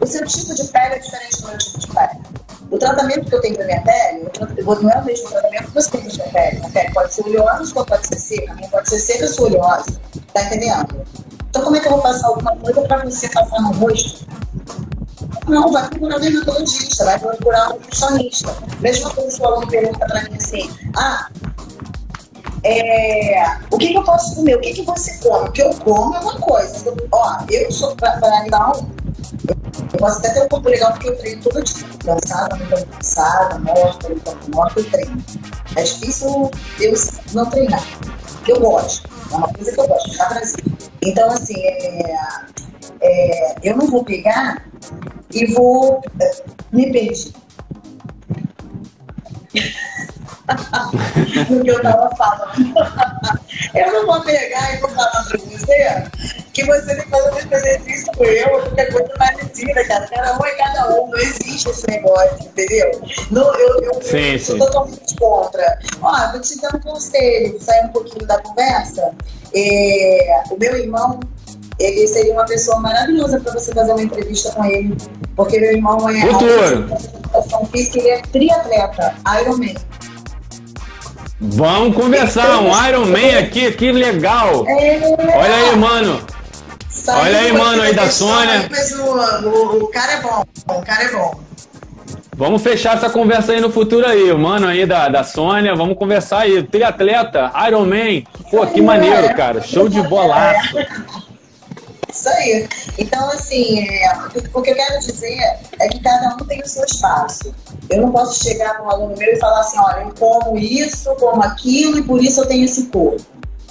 O 0.00 0.06
seu 0.06 0.26
tipo 0.26 0.54
de 0.54 0.64
pele 0.64 0.94
é 0.94 0.98
diferente 0.98 1.42
do 1.42 1.48
meu 1.48 1.58
tipo 1.58 1.78
de 1.78 1.86
pele. 1.88 2.43
O 2.74 2.78
tratamento 2.78 3.26
que 3.26 3.36
eu 3.36 3.40
tenho 3.40 3.54
para 3.54 3.66
minha 3.66 3.82
pele, 3.82 4.28
não 4.64 4.90
é 4.90 4.98
o 4.98 5.04
mesmo 5.04 5.28
tratamento 5.28 5.66
que 5.66 5.74
você 5.74 5.90
tem 5.92 6.00
para 6.00 6.10
sua 6.10 6.24
pele. 6.24 6.60
A 6.64 6.68
pele 6.70 6.92
pode 6.92 7.14
ser 7.14 7.24
oleosa, 7.24 7.72
ou 7.72 7.84
pode 7.84 8.06
ser 8.08 8.18
seca. 8.18 8.50
A 8.50 8.54
minha 8.56 8.68
pode 8.68 8.88
ser 8.88 8.98
seca, 8.98 9.28
sou 9.28 9.46
oleosa. 9.46 10.00
Tá 10.32 10.42
entendendo? 10.42 11.06
Então, 11.48 11.62
como 11.62 11.76
é 11.76 11.80
que 11.80 11.86
eu 11.86 11.92
vou 11.92 12.02
passar 12.02 12.26
alguma 12.26 12.56
coisa 12.56 12.82
para 12.82 13.04
você 13.04 13.28
passar 13.28 13.62
no 13.62 13.72
rosto? 13.74 14.26
Não, 15.46 15.70
vai 15.70 15.88
procurar 15.88 16.16
um 16.16 16.20
dermatologista, 16.20 17.04
vai 17.04 17.16
procurar 17.16 17.68
um 17.68 17.74
nutricionista. 17.74 18.56
Mesma 18.80 19.10
coisa 19.10 19.30
se 19.30 19.40
o 19.40 19.46
aluno 19.46 19.68
pergunta 19.68 20.06
para 20.06 20.24
mim 20.24 20.36
assim: 20.36 20.68
ah, 20.96 21.28
é, 22.64 23.56
o 23.70 23.78
que, 23.78 23.86
que, 23.86 23.94
eu 23.94 24.02
posso 24.02 24.34
comer? 24.34 24.56
O 24.56 24.60
que, 24.60 24.72
que 24.72 24.82
você 24.82 25.16
come? 25.18 25.48
O 25.48 25.52
que 25.52 25.62
eu 25.62 25.72
como 25.74 26.16
é 26.16 26.18
uma 26.18 26.40
coisa. 26.40 26.88
Eu, 26.88 26.96
ó, 27.12 27.38
eu 27.48 27.70
sou 27.70 27.94
para 27.94 28.18
animal, 28.40 28.84
eu 29.78 29.98
posso 29.98 30.18
até 30.18 30.30
ter 30.30 30.42
um 30.42 30.48
corpo 30.48 30.68
legal 30.68 30.92
porque 30.92 31.08
eu 31.08 31.16
treino 31.18 31.42
todo 31.42 31.62
dia. 31.62 31.86
Cansada, 32.04 32.56
muito 32.56 32.86
cansada, 32.86 33.58
morta, 33.58 34.08
muito 34.08 34.50
morta, 34.54 34.80
eu 34.80 34.90
treino. 34.90 35.24
É 35.76 35.82
difícil 35.82 36.50
eu 36.80 36.94
não 37.32 37.50
treinar. 37.50 37.84
Eu 38.46 38.60
gosto. 38.60 39.08
É 39.32 39.36
uma 39.36 39.48
coisa 39.52 39.72
que 39.72 39.80
eu 39.80 39.88
gosto, 39.88 40.10
ficar 40.10 40.28
Brasil. 40.28 40.64
Então, 41.02 41.28
assim, 41.30 41.60
é, 41.60 42.24
é, 43.00 43.54
eu 43.62 43.76
não 43.76 43.86
vou 43.86 44.04
pegar 44.04 44.64
e 45.32 45.46
vou 45.46 46.02
é, 46.20 46.42
me 46.72 46.92
perder. 46.92 47.32
no 51.50 51.62
que 51.62 51.70
eu 51.70 51.76
estava 51.76 52.10
falando. 52.16 52.54
eu 53.74 53.92
não 53.92 54.06
vou 54.06 54.20
pegar 54.22 54.74
e 54.74 54.78
vou 54.78 54.90
falar 54.90 55.10
para 55.10 55.38
você 55.38 56.04
que 56.52 56.64
você 56.64 56.94
tem 56.94 57.04
que 57.04 57.10
fazer 57.10 57.54
exercício 57.54 58.12
com 58.12 58.24
eu, 58.24 58.48
qualquer 58.48 58.92
coisa 58.92 59.08
parecida, 59.18 59.84
cara. 59.86 60.06
Cada 60.06 60.38
um 60.38 60.44
é 60.44 60.50
cada 60.52 60.88
um, 60.90 61.08
não 61.08 61.18
existe 61.18 61.70
esse 61.70 61.86
negócio, 61.88 62.46
entendeu? 62.46 63.02
Não, 63.30 63.54
eu, 63.54 63.82
eu, 63.82 64.02
sim, 64.02 64.32
eu 64.32 64.38
sim. 64.38 64.44
sou 64.44 64.58
totalmente 64.58 65.16
contra. 65.16 65.78
Ó, 66.02 66.32
vou 66.32 66.40
te 66.40 66.60
dar 66.60 66.74
um 66.76 66.80
conselho, 66.80 67.60
sair 67.60 67.86
um 67.86 67.88
pouquinho 67.88 68.26
da 68.26 68.40
conversa. 68.40 69.12
É, 69.54 70.42
o 70.50 70.58
meu 70.58 70.76
irmão 70.76 71.20
ele 71.78 72.06
seria 72.06 72.32
uma 72.32 72.44
pessoa 72.44 72.78
maravilhosa 72.78 73.40
para 73.40 73.52
você 73.52 73.72
fazer 73.72 73.92
uma 73.92 74.02
entrevista 74.02 74.52
com 74.52 74.64
ele, 74.64 74.96
porque 75.34 75.58
meu 75.58 75.72
irmão 75.72 76.08
é 76.08 76.20
física, 77.72 77.98
ele 77.98 78.08
é 78.10 78.22
triatleta, 78.22 79.14
Ironman. 79.40 79.74
Vamos 81.40 81.96
conversar, 81.96 82.60
um 82.60 82.86
Iron 82.88 83.06
Man 83.06 83.38
aqui, 83.40 83.72
que 83.72 83.90
legal. 83.90 84.64
É... 84.68 85.00
Olha 85.36 85.54
aí, 85.54 85.76
mano. 85.76 86.20
Olha 87.08 87.38
aí, 87.38 87.52
mano, 87.52 87.82
aí 87.82 87.94
da 87.94 88.08
Sônia. 88.08 88.68
O, 89.80 89.88
cara 89.88 90.12
é 90.12 90.20
bom, 90.20 90.44
o 90.68 90.82
cara 90.82 91.02
é 91.02 91.12
bom. 91.12 91.40
Vamos 92.36 92.62
fechar 92.62 92.96
essa 92.96 93.10
conversa 93.10 93.52
aí 93.52 93.60
no 93.60 93.70
futuro 93.70 94.06
aí, 94.06 94.32
mano 94.34 94.66
aí 94.66 94.86
da, 94.86 95.08
da 95.08 95.22
Sônia, 95.22 95.74
vamos 95.74 95.96
conversar 95.96 96.40
aí. 96.40 96.62
Triatleta, 96.62 97.52
Iron 97.68 97.84
Man, 97.84 98.22
pô, 98.50 98.66
que 98.66 98.80
maneiro, 98.80 99.34
cara, 99.34 99.60
show 99.60 99.88
de 99.88 100.00
bolaço. 100.02 100.76
Isso 102.14 102.28
aí. 102.28 102.68
Então, 102.96 103.28
assim, 103.30 103.80
é, 103.80 104.12
o 104.54 104.62
que 104.62 104.70
eu 104.70 104.74
quero 104.74 105.00
dizer 105.00 105.58
é 105.80 105.88
que 105.88 105.98
cada 105.98 106.34
um 106.34 106.46
tem 106.46 106.62
o 106.62 106.68
seu 106.68 106.84
espaço. 106.84 107.52
Eu 107.90 108.02
não 108.02 108.12
posso 108.12 108.42
chegar 108.42 108.74
para 108.74 108.84
um 108.84 108.90
aluno 108.90 109.16
meu 109.18 109.32
e 109.32 109.36
falar 109.40 109.60
assim, 109.60 109.78
olha, 109.80 110.02
eu 110.02 110.14
como 110.14 110.56
isso, 110.56 111.12
como 111.16 111.42
aquilo 111.42 111.98
e 111.98 112.02
por 112.02 112.22
isso 112.22 112.40
eu 112.40 112.46
tenho 112.46 112.64
esse 112.64 112.86
corpo. 112.86 113.20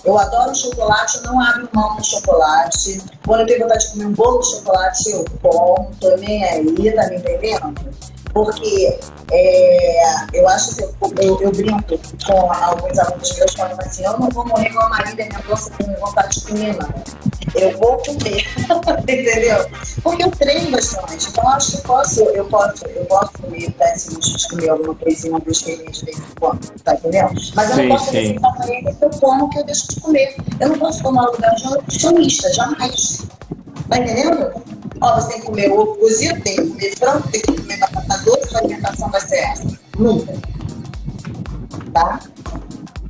Eu 0.03 0.17
adoro 0.19 0.53
chocolate, 0.53 1.17
eu 1.17 1.23
não 1.23 1.39
abro 1.39 1.69
mão 1.71 1.95
do 1.95 2.05
chocolate. 2.05 3.01
Quando 3.25 3.41
eu 3.41 3.47
tenho 3.47 3.61
vontade 3.61 3.85
de 3.85 3.91
comer 3.93 4.05
um 4.07 4.11
bolo 4.11 4.39
de 4.39 4.51
chocolate, 4.51 5.11
eu 5.11 5.25
como, 5.41 5.91
tô 6.01 6.17
nem 6.17 6.43
aí, 6.43 6.93
tá 6.93 7.07
me 7.07 7.15
entendendo? 7.15 7.73
Porque 8.33 8.99
é, 9.31 10.15
eu 10.33 10.49
acho 10.49 10.75
que 10.75 10.83
eu, 10.83 10.93
eu, 11.21 11.41
eu, 11.41 11.51
brinco 11.51 11.99
com 12.25 12.51
alguns 12.51 12.99
alunos 12.99 13.37
meus 13.37 13.53
falando 13.53 13.79
assim, 13.79 14.03
eu 14.03 14.19
não 14.19 14.29
vou 14.29 14.45
morrer 14.45 14.73
com 14.73 14.81
a 14.81 14.89
marido 14.89 15.21
e 15.21 15.29
minha 15.29 15.39
bolsa 15.43 15.71
com 15.71 15.93
vontade 16.05 16.39
de 16.39 16.47
comer, 16.47 16.75
não. 16.75 16.89
Eu 17.55 17.77
vou 17.77 17.97
comer, 17.97 18.45
entendeu? 19.03 19.69
Porque 20.01 20.23
eu 20.23 20.31
treino 20.31 20.71
bastante, 20.71 21.29
então 21.29 21.47
acho 21.49 21.77
que 21.77 21.81
posso, 21.83 22.21
eu 22.21 22.45
posso, 22.45 22.85
eu 22.85 23.05
posso 23.05 23.31
comer, 23.33 23.69
dar 23.77 23.93
esse 23.93 24.13
luxo 24.13 24.37
de 24.37 24.47
comer 24.49 24.69
alguma 24.69 24.95
coisinha, 24.95 25.33
uma 25.33 25.39
besteirinha 25.39 25.91
de 25.91 26.05
vez 26.05 26.17
em 26.17 26.23
quando, 26.39 26.67
tá 26.83 26.95
entendendo? 26.95 27.33
Mas 27.55 27.69
eu 27.69 27.75
sim, 27.75 27.81
não 27.83 27.95
posso 27.95 28.11
para 28.11 28.73
ele 28.73 28.95
que 28.95 29.05
eu 29.05 29.09
como 29.21 29.49
que 29.49 29.59
eu 29.59 29.65
deixo 29.65 29.87
de 29.87 29.99
comer. 30.01 30.35
Eu 30.59 30.69
não 30.69 30.79
posso 30.79 31.03
tomar 31.03 31.25
lugar 31.27 31.53
de 31.55 31.67
um 31.67 31.71
nutricionista, 31.71 32.53
jamais. 32.53 33.27
Tá 33.89 33.97
entendendo? 33.99 34.51
Ó, 35.01 35.15
você 35.15 35.29
tem 35.33 35.39
que 35.41 35.45
comer 35.45 35.71
ovo 35.71 35.95
cozido, 35.95 36.41
tem 36.41 36.55
que 36.55 36.67
comer 36.67 36.95
frango, 36.97 37.27
tem 37.29 37.41
que 37.41 37.51
comer 37.53 37.77
batata 37.77 38.17
doce, 38.23 38.49
sua 38.49 38.59
alimentação 38.59 39.11
vai 39.11 39.21
ser 39.21 39.37
essa. 39.37 39.79
Nunca. 39.97 40.33
Tá? 41.93 42.19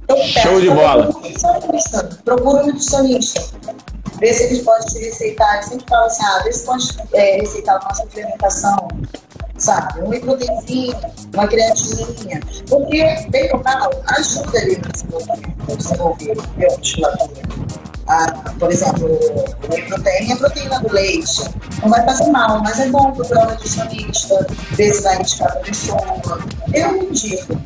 Então, 0.04 0.18
Show 0.18 0.62
de 0.62 0.70
bola. 0.70 1.10
Procura 2.26 2.64
um 2.64 2.68
nutricionista. 2.68 3.42
Vê 4.20 4.34
se 4.34 4.44
eles 4.44 4.62
podem 4.64 4.88
te 4.88 5.00
receitar. 5.00 5.58
Eu 5.58 5.64
sempre 5.64 5.86
falo 5.90 6.06
assim, 6.06 6.24
ah, 6.24 6.42
vê 6.44 6.54
se 6.54 6.66
pode 6.66 6.98
é, 7.14 7.42
receitar 7.42 7.76
a 7.82 7.88
nossa 7.88 8.04
implementação. 8.04 8.88
Sabe? 9.58 10.02
Um 10.02 10.20
proteinzinho, 10.20 10.96
uma 11.34 11.48
creatininha. 11.48 12.40
Porque, 12.70 13.04
bem 13.30 13.50
normal, 13.50 13.92
ajuda 14.08 14.60
ali 14.60 14.78
no 14.78 14.92
desenvolvimento, 14.92 15.70
no 15.70 15.78
desenvolvimento, 15.78 16.78
musculatura 16.80 17.54
por 18.60 18.72
exemplo, 18.72 19.08
whey 19.70 19.82
protein 19.88 20.30
é 20.30 20.34
a 20.34 20.38
proteína 20.38 20.80
do 20.82 20.94
leite. 20.94 21.44
Não 21.82 21.90
vai 21.90 22.04
fazer 22.06 22.30
mal, 22.32 22.62
mas 22.62 22.80
é 22.80 22.90
bom 22.90 23.12
procurar 23.12 23.48
um 23.48 23.52
nutricionista, 23.52 24.46
ver 24.72 24.94
se 24.94 25.02
vai 25.04 25.20
indicar 25.20 25.52
para 25.52 25.60
a 25.60 25.64
pessoa. 25.64 26.02
Eu 26.74 26.92
não 26.92 27.04
indico, 27.04 27.62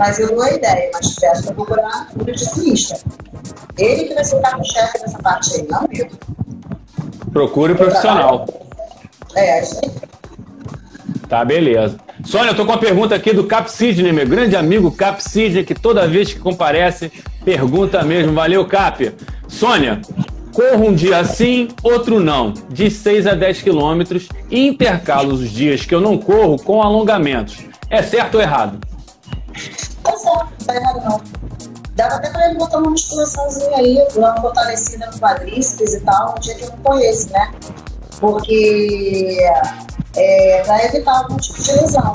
mas 0.00 0.18
eu 0.18 0.28
dou 0.28 0.42
a 0.42 0.50
ideia, 0.50 0.90
mas 0.94 1.14
peço 1.14 1.44
para 1.44 1.54
procurar 1.54 2.08
um 2.14 2.18
nutricionista. 2.20 2.98
Ele 3.76 4.04
que 4.04 4.14
vai 4.14 4.24
ser 4.24 4.36
o 4.36 4.40
carro-chefe 4.40 4.98
dessa 4.98 5.18
parte 5.18 5.54
aí, 5.56 5.66
não 5.68 5.86
eu. 5.92 6.08
Procure 7.30 7.74
o 7.74 7.76
profissional. 7.76 8.48
É, 9.36 9.58
é 9.58 9.62
isso 9.62 9.78
aí. 9.84 9.90
Tá, 11.28 11.44
beleza. 11.44 11.98
Sônia, 12.24 12.52
eu 12.52 12.56
tô 12.56 12.64
com 12.64 12.72
uma 12.72 12.78
pergunta 12.78 13.14
aqui 13.14 13.34
do 13.34 13.44
Cap 13.44 13.70
Sidney, 13.70 14.10
meu 14.10 14.26
grande 14.26 14.56
amigo 14.56 14.90
Cap 14.90 15.22
Sidney, 15.22 15.64
que 15.64 15.74
toda 15.74 16.08
vez 16.08 16.32
que 16.32 16.40
comparece, 16.40 17.12
pergunta 17.44 18.02
mesmo. 18.02 18.32
Valeu, 18.32 18.64
Cap. 18.64 19.14
Sônia, 19.48 20.00
corro 20.54 20.88
um 20.88 20.94
dia 20.94 21.22
sim, 21.24 21.68
outro 21.82 22.18
não, 22.20 22.54
de 22.70 22.90
6 22.90 23.26
a 23.26 23.34
10 23.34 23.60
quilômetros 23.60 24.30
e 24.50 24.66
intercalo 24.66 25.34
os 25.34 25.50
dias 25.50 25.84
que 25.84 25.94
eu 25.94 26.00
não 26.00 26.16
corro 26.16 26.56
com 26.56 26.82
alongamentos. 26.82 27.58
É 27.90 28.02
certo 28.02 28.36
ou 28.36 28.40
errado? 28.40 28.80
Certo, 30.22 30.48
não 30.58 30.66
tá 30.66 30.74
errado 30.76 31.00
não. 31.04 31.20
Dava 31.94 32.14
até 32.16 32.30
pra 32.30 32.48
ele 32.48 32.58
botar 32.58 32.78
uma 32.78 32.90
musculaçãozinha 32.90 33.76
aí, 33.76 34.06
uma 34.16 34.40
fortalecida 34.40 35.06
no 35.06 35.18
quadríceps 35.18 35.94
e 35.94 36.00
tal, 36.00 36.34
um 36.36 36.40
dia 36.40 36.54
que 36.54 36.64
eu 36.64 36.70
não 36.70 36.78
corresse, 36.78 37.30
né? 37.30 37.52
Porque 38.18 39.38
é, 40.16 40.62
para 40.64 40.84
evitar 40.86 41.18
algum 41.18 41.36
tipo 41.36 41.62
de 41.62 41.72
lesão. 41.72 42.12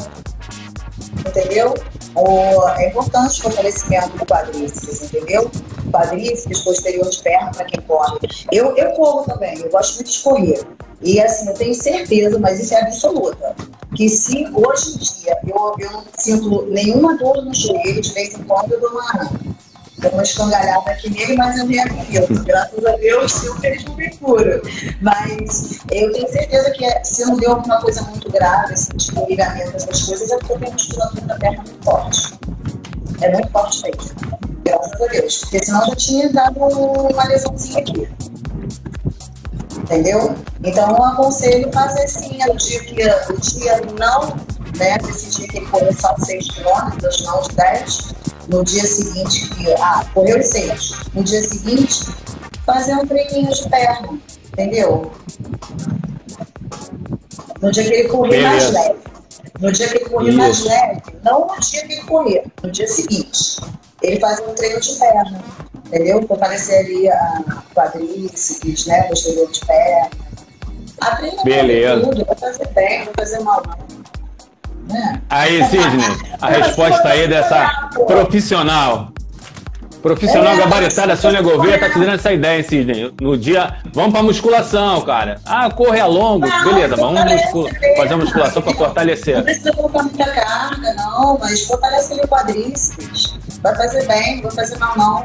Entendeu? 1.27 1.73
O, 2.15 2.69
é 2.77 2.89
importante 2.89 3.39
o 3.39 3.43
fortalecimento 3.43 4.17
do 4.17 4.25
quadríceps, 4.25 5.03
entendeu? 5.03 5.51
Quadríceps, 5.91 6.63
posterior 6.63 7.09
de 7.09 7.21
perna 7.21 7.51
para 7.51 7.65
quem 7.65 7.81
corre. 7.81 8.17
Eu, 8.51 8.75
eu 8.77 8.91
corro 8.91 9.23
também, 9.25 9.59
eu 9.59 9.69
gosto 9.69 9.95
muito 9.95 10.11
de 10.11 10.19
correr. 10.19 10.67
E 11.01 11.19
assim, 11.19 11.47
eu 11.47 11.53
tenho 11.53 11.73
certeza, 11.73 12.39
mas 12.39 12.59
isso 12.59 12.73
é 12.73 12.81
absoluta, 12.81 13.55
que 13.95 14.09
se 14.09 14.47
hoje 14.53 14.95
em 14.95 14.97
dia 14.97 15.37
eu, 15.47 15.75
eu 15.79 15.91
não 15.91 16.03
sinto 16.17 16.65
nenhuma 16.67 17.17
dor 17.17 17.43
no 17.43 17.53
joelho, 17.53 18.01
de 18.01 18.13
vez 18.13 18.33
em 18.33 18.43
quando 18.43 18.71
eu 18.73 18.81
dou 18.81 18.91
uma 18.91 19.29
Deu 19.97 20.11
uma 20.11 20.23
escangalhada 20.23 20.91
aqui 20.91 21.09
nele, 21.09 21.37
mas 21.37 21.57
eu 21.57 21.67
reavivo. 21.67 22.43
Graças 22.43 22.85
a 22.85 22.91
Deus, 22.97 23.43
eu 23.45 23.55
feliz 23.55 23.85
não 23.85 23.95
me 23.95 24.09
cura. 24.17 24.61
Mas 25.01 25.79
eu 25.89 26.11
tenho 26.11 26.27
certeza 26.29 26.69
que 26.71 27.05
se 27.05 27.25
não 27.25 27.37
deu 27.37 27.51
alguma 27.51 27.79
coisa 27.79 28.01
muito 28.01 28.29
grave, 28.29 28.73
assim, 28.73 28.91
tipo 28.97 29.25
ligamento, 29.29 29.73
essas 29.75 30.03
coisas, 30.03 30.29
é 30.31 30.37
porque 30.37 30.53
eu 30.53 30.59
tenho 30.59 30.73
musculatura 30.73 31.21
da 31.21 31.35
perna 31.35 31.63
muito 31.63 31.85
forte. 31.85 32.33
É 33.21 33.31
muito 33.31 33.49
forte 33.51 33.83
mesmo. 33.83 34.15
Graças 34.65 35.01
a 35.01 35.05
Deus. 35.07 35.37
Porque 35.37 35.65
senão 35.65 35.85
já 35.85 35.95
tinha 35.95 36.33
dado 36.33 36.59
uma 36.59 37.23
lesãozinha 37.23 37.79
aqui. 37.79 38.09
Entendeu? 39.77 40.35
Então 40.63 40.89
eu 40.89 41.03
aconselho 41.03 41.71
fazer 41.71 42.03
assim, 42.03 42.39
o 42.49 42.55
dia 42.55 42.79
que 42.83 43.31
o 43.31 43.37
dia 43.39 43.81
não, 43.99 44.35
né? 44.77 44.97
Esse 45.09 45.37
dia 45.37 45.47
que 45.47 45.57
ele 45.57 45.65
começar 45.67 46.15
6 46.17 46.51
quilômetros, 46.51 47.23
não 47.23 47.41
os 47.41 47.47
10 47.49 48.15
no 48.47 48.63
dia 48.63 48.83
seguinte, 48.83 49.49
que, 49.49 49.73
ah, 49.73 50.05
correu 50.13 50.41
seis. 50.43 50.91
No 51.13 51.23
dia 51.23 51.41
seguinte, 51.41 52.05
fazer 52.65 52.93
um 52.93 53.05
treininho 53.05 53.51
de 53.51 53.69
perna, 53.69 54.19
entendeu? 54.53 55.11
No 57.61 57.71
dia 57.71 57.83
que 57.83 57.93
ele 57.93 58.09
correr 58.09 58.41
mais 58.41 58.71
leve. 58.71 58.99
No 59.59 59.71
dia 59.71 59.87
que 59.87 59.97
ele 59.97 60.09
corria 60.09 60.33
mais 60.33 60.63
leve, 60.63 61.01
não 61.23 61.47
no 61.47 61.59
dia 61.59 61.85
que 61.85 61.93
ele 61.93 62.03
corria, 62.03 62.43
no 62.63 62.71
dia 62.71 62.87
seguinte. 62.87 63.61
Ele 64.01 64.19
fazia 64.19 64.45
um 64.47 64.53
treino 64.53 64.79
de 64.79 64.95
perna, 64.95 65.43
entendeu? 65.85 66.27
Fortalecer 66.27 66.85
ali 66.85 67.09
a 67.09 67.43
quadríceps, 67.73 68.85
né? 68.85 69.03
Posterior 69.03 69.49
de 69.51 69.59
perna. 69.65 70.09
A 71.01 71.43
Beleza. 71.43 72.01
tudo, 72.01 72.25
vou 72.25 72.35
fazer 72.35 72.67
bem, 72.69 73.03
vou 73.05 73.13
fazer 73.17 73.39
mal. 73.39 73.63
Né? 74.87 75.21
Aí, 75.29 75.63
Sidney, 75.65 76.35
a 76.41 76.49
resposta 76.49 77.07
aí 77.07 77.27
dessa 77.27 77.89
profissional. 78.07 79.14
Profissional 80.05 80.53
é, 80.53 80.57
gabaritada, 80.57 81.13
a 81.13 81.17
Sônia 81.17 81.41
Gouveia 81.41 81.79
tá 81.79 81.89
te 81.89 81.97
dando 81.97 82.13
essa 82.13 82.31
ideia, 82.31 82.59
hein, 82.59 82.63
Sidney? 82.63 83.11
No 83.19 83.35
dia, 83.35 83.77
vamos 83.91 84.11
pra 84.11 84.21
musculação, 84.21 85.01
cara. 85.01 85.41
Ah, 85.43 85.67
corre 85.71 85.99
a 85.99 86.05
longo. 86.05 86.45
Não, 86.45 86.63
Beleza, 86.63 86.95
vamos 86.95 87.23
muscula, 87.23 87.71
fazer 87.97 88.13
uma 88.13 88.23
musculação 88.23 88.61
pra 88.61 88.73
fortalecer. 88.75 89.37
Não 89.37 89.43
precisa 89.43 89.73
colocar 89.73 90.03
muita 90.03 90.25
carga, 90.25 90.93
não, 90.93 91.39
mas 91.39 91.65
fortalece 91.65 92.13
o 92.13 92.27
quadríceps. 92.27 93.33
Vai 93.63 93.75
fazer 93.75 94.05
bem, 94.05 94.43
vai 94.43 94.51
fazer 94.51 94.77
mal, 94.77 94.95
não. 94.95 95.23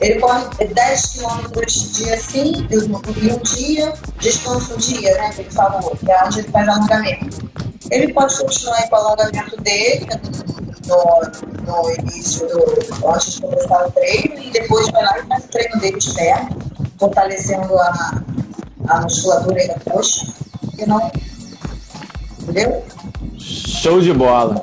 Ele 0.00 0.18
corre 0.18 0.64
10 0.64 1.06
quilômetros 1.08 1.92
dia 1.92 2.18
sim, 2.18 2.66
e 2.70 3.30
um 3.30 3.38
dia, 3.42 3.92
descansa 4.18 4.72
um 4.72 4.78
dia, 4.78 5.12
né? 5.12 5.30
Que 5.34 5.42
ele 5.42 5.50
falou, 5.50 5.94
que 5.94 6.10
é 6.10 6.24
onde 6.24 6.38
ele 6.38 6.48
faz 6.48 6.68
alongamento. 6.70 7.50
Ele 7.90 8.10
pode 8.14 8.34
continuar 8.38 8.88
com 8.88 8.96
o 8.96 8.98
alongamento 8.98 9.60
dele 9.60 10.06
no, 10.92 11.82
no 11.82 11.90
início, 11.94 12.46
do, 12.48 13.08
antes 13.08 13.34
de 13.34 13.40
começar 13.42 13.86
o 13.86 13.90
treino, 13.92 14.38
e 14.38 14.50
depois 14.50 14.88
vai 14.90 15.02
lá 15.02 15.18
e 15.18 15.26
faz 15.26 15.44
o 15.44 15.48
treino 15.48 15.80
dele 15.80 15.98
de 15.98 16.14
perna, 16.14 16.48
fortalecendo 16.98 17.78
a, 17.78 18.22
a 18.88 19.00
musculatura 19.00 19.66
da 19.68 19.90
coxa. 19.90 20.26
E 20.78 20.86
não. 20.86 21.10
Entendeu? 22.40 22.84
Show 23.38 24.00
de 24.00 24.12
bola. 24.12 24.62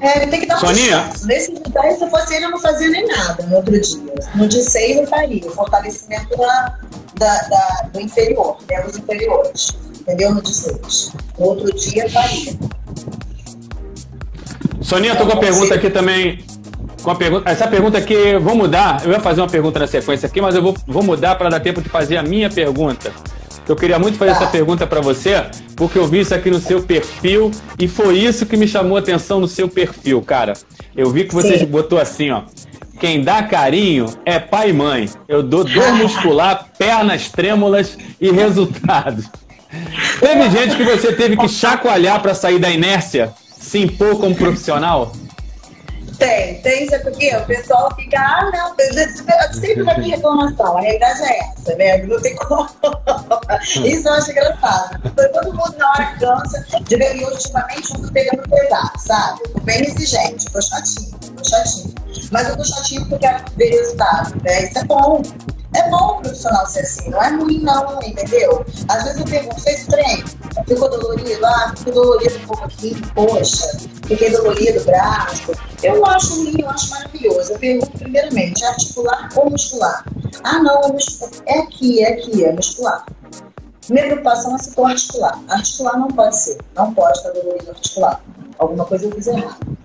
É, 0.00 0.26
tem 0.26 0.40
que 0.40 0.46
dar 0.46 0.58
Soninha. 0.58 1.10
um 1.22 1.26
Nesse 1.26 1.52
dia, 1.52 1.98
se 1.98 2.10
fosse 2.10 2.34
ele, 2.34 2.46
eu 2.46 2.50
não 2.50 2.58
fazia 2.58 2.88
nem 2.88 3.06
nada 3.06 3.44
no 3.44 3.56
outro 3.56 3.78
dia. 3.78 4.14
No 4.34 4.48
dia 4.48 4.62
6 4.62 4.96
eu 4.96 5.06
faria 5.06 5.46
o 5.46 5.50
fortalecimento 5.50 6.36
da, 6.38 6.78
da, 7.16 7.42
da, 7.48 7.88
do 7.92 8.00
inferior, 8.00 8.56
membros 8.68 8.96
inferiores. 8.96 9.76
Entendeu? 10.00 10.34
No 10.34 10.42
dia 10.42 10.54
6. 10.54 11.12
No 11.38 11.46
outro 11.46 11.72
dia 11.76 12.04
eu 12.04 12.10
faria. 12.10 12.58
Soninha, 14.80 15.14
tô 15.14 15.26
com 15.26 15.32
a 15.32 15.36
pergunta 15.36 15.74
aqui 15.74 15.90
também. 15.90 16.38
Com 17.02 17.10
a 17.10 17.14
pergunta, 17.14 17.50
essa 17.50 17.66
pergunta 17.66 17.98
aqui, 17.98 18.36
vou 18.38 18.54
mudar. 18.54 19.02
Eu 19.04 19.12
ia 19.12 19.20
fazer 19.20 19.40
uma 19.40 19.48
pergunta 19.48 19.78
na 19.78 19.86
sequência 19.86 20.26
aqui, 20.26 20.40
mas 20.40 20.54
eu 20.54 20.62
vou, 20.62 20.74
vou 20.86 21.02
mudar 21.02 21.34
para 21.36 21.48
dar 21.48 21.60
tempo 21.60 21.80
de 21.80 21.88
fazer 21.88 22.16
a 22.16 22.22
minha 22.22 22.50
pergunta. 22.50 23.12
Eu 23.68 23.76
queria 23.76 23.98
muito 23.98 24.18
fazer 24.18 24.32
tá. 24.32 24.36
essa 24.38 24.46
pergunta 24.48 24.86
para 24.86 25.00
você, 25.00 25.44
porque 25.76 25.98
eu 25.98 26.06
vi 26.06 26.20
isso 26.20 26.34
aqui 26.34 26.50
no 26.50 26.58
seu 26.58 26.82
perfil 26.82 27.50
e 27.78 27.86
foi 27.86 28.18
isso 28.18 28.44
que 28.44 28.56
me 28.56 28.66
chamou 28.66 28.96
a 28.96 29.00
atenção 29.00 29.38
no 29.38 29.46
seu 29.46 29.68
perfil, 29.68 30.20
cara. 30.22 30.54
Eu 30.96 31.10
vi 31.10 31.24
que 31.24 31.34
você 31.34 31.58
Sim. 31.58 31.66
botou 31.66 31.98
assim, 31.98 32.30
ó. 32.30 32.42
Quem 32.98 33.22
dá 33.22 33.42
carinho 33.42 34.06
é 34.26 34.38
pai 34.38 34.70
e 34.70 34.72
mãe. 34.72 35.08
Eu 35.28 35.42
dou 35.42 35.64
dor 35.64 35.92
muscular, 35.94 36.66
pernas 36.76 37.28
trêmulas 37.28 37.96
e 38.20 38.30
resultados. 38.30 39.26
Teve 40.18 40.50
gente 40.50 40.76
que 40.76 40.82
você 40.82 41.12
teve 41.12 41.36
que 41.36 41.48
chacoalhar 41.48 42.20
para 42.20 42.34
sair 42.34 42.58
da 42.58 42.68
inércia? 42.68 43.32
Se 43.60 43.78
impor 43.78 44.18
como 44.18 44.34
profissional? 44.34 45.12
Tem, 46.18 46.60
tem, 46.60 46.86
sabe 46.86 47.04
por 47.04 47.12
quê? 47.12 47.34
O 47.34 47.46
pessoal 47.46 47.94
fica, 47.96 48.20
ah, 48.20 48.50
não, 48.52 48.74
sempre 49.54 49.82
vai 49.84 49.94
ter 49.94 50.02
reclamação. 50.02 50.76
A 50.76 50.80
realidade 50.82 51.22
é 51.22 51.38
essa, 51.38 51.74
né? 51.76 51.96
Não 51.98 52.20
tem 52.20 52.36
como. 52.36 52.68
Isso 53.86 54.06
eu 54.06 54.12
acho 54.12 54.30
engraçado. 54.30 55.00
Todo 55.32 55.54
mundo 55.54 55.74
na 55.78 55.90
hora 55.92 56.16
cansa. 56.20 56.66
E 56.90 57.24
ultimamente 57.24 57.94
eu 57.94 58.02
tô 58.02 58.12
pegando 58.12 58.42
pesado, 58.50 58.98
sabe? 58.98 59.40
bem 59.62 59.82
exigente, 59.82 60.44
tô 60.52 60.60
chatinho, 60.60 61.18
tô 61.36 61.44
chatinho. 61.48 61.94
Mas 62.30 62.48
eu 62.48 62.56
tô 62.56 62.64
chatinho 62.64 63.06
porque 63.06 63.26
quero 63.26 63.44
ver 63.56 63.70
resultado, 63.70 64.42
né? 64.42 64.64
Isso 64.64 64.78
é 64.78 64.84
bom. 64.84 65.22
É 65.72 65.88
bom 65.88 66.18
o 66.18 66.20
profissional 66.20 66.66
ser 66.66 66.80
assim, 66.80 67.10
não 67.10 67.22
é 67.22 67.28
ruim 67.28 67.60
não, 67.60 68.02
entendeu? 68.02 68.66
Às 68.88 69.04
vezes 69.04 69.20
eu 69.20 69.24
pergunto, 69.24 69.60
fez 69.60 69.86
treino? 69.86 70.24
Ficou 70.66 70.90
dolorido? 70.90 71.46
Ah, 71.46 71.72
ficou 71.76 71.92
dolorido 71.92 72.36
um 72.38 72.46
pouco 72.48 72.64
aqui, 72.64 73.00
poxa, 73.14 73.78
fiquei 74.04 74.30
dolorido 74.32 74.80
o 74.80 74.84
braço. 74.84 75.52
Eu 75.80 76.04
acho 76.04 76.42
ruim, 76.42 76.60
eu 76.60 76.68
acho 76.68 76.90
maravilhoso. 76.90 77.52
Eu 77.52 77.58
pergunto 77.60 77.98
primeiramente, 77.98 78.64
é 78.64 78.66
articular 78.66 79.28
ou 79.36 79.50
muscular? 79.50 80.04
Ah, 80.42 80.58
não, 80.58 80.80
é, 80.82 80.90
é 81.46 81.58
aqui, 81.60 82.02
é 82.02 82.14
aqui, 82.14 82.44
é 82.44 82.52
muscular. 82.52 83.06
Minha 83.88 84.06
preocupação 84.06 84.56
é 84.56 84.58
se 84.58 84.74
for 84.74 84.90
articular. 84.90 85.40
Articular 85.48 85.98
não 85.98 86.08
pode 86.08 86.36
ser, 86.36 86.58
não 86.74 86.92
pode 86.92 87.16
estar 87.18 87.30
dolorido 87.30 87.70
articular. 87.70 88.20
Alguma 88.58 88.84
coisa 88.84 89.06
eu 89.06 89.12
fiz 89.12 89.26
errado. 89.28 89.78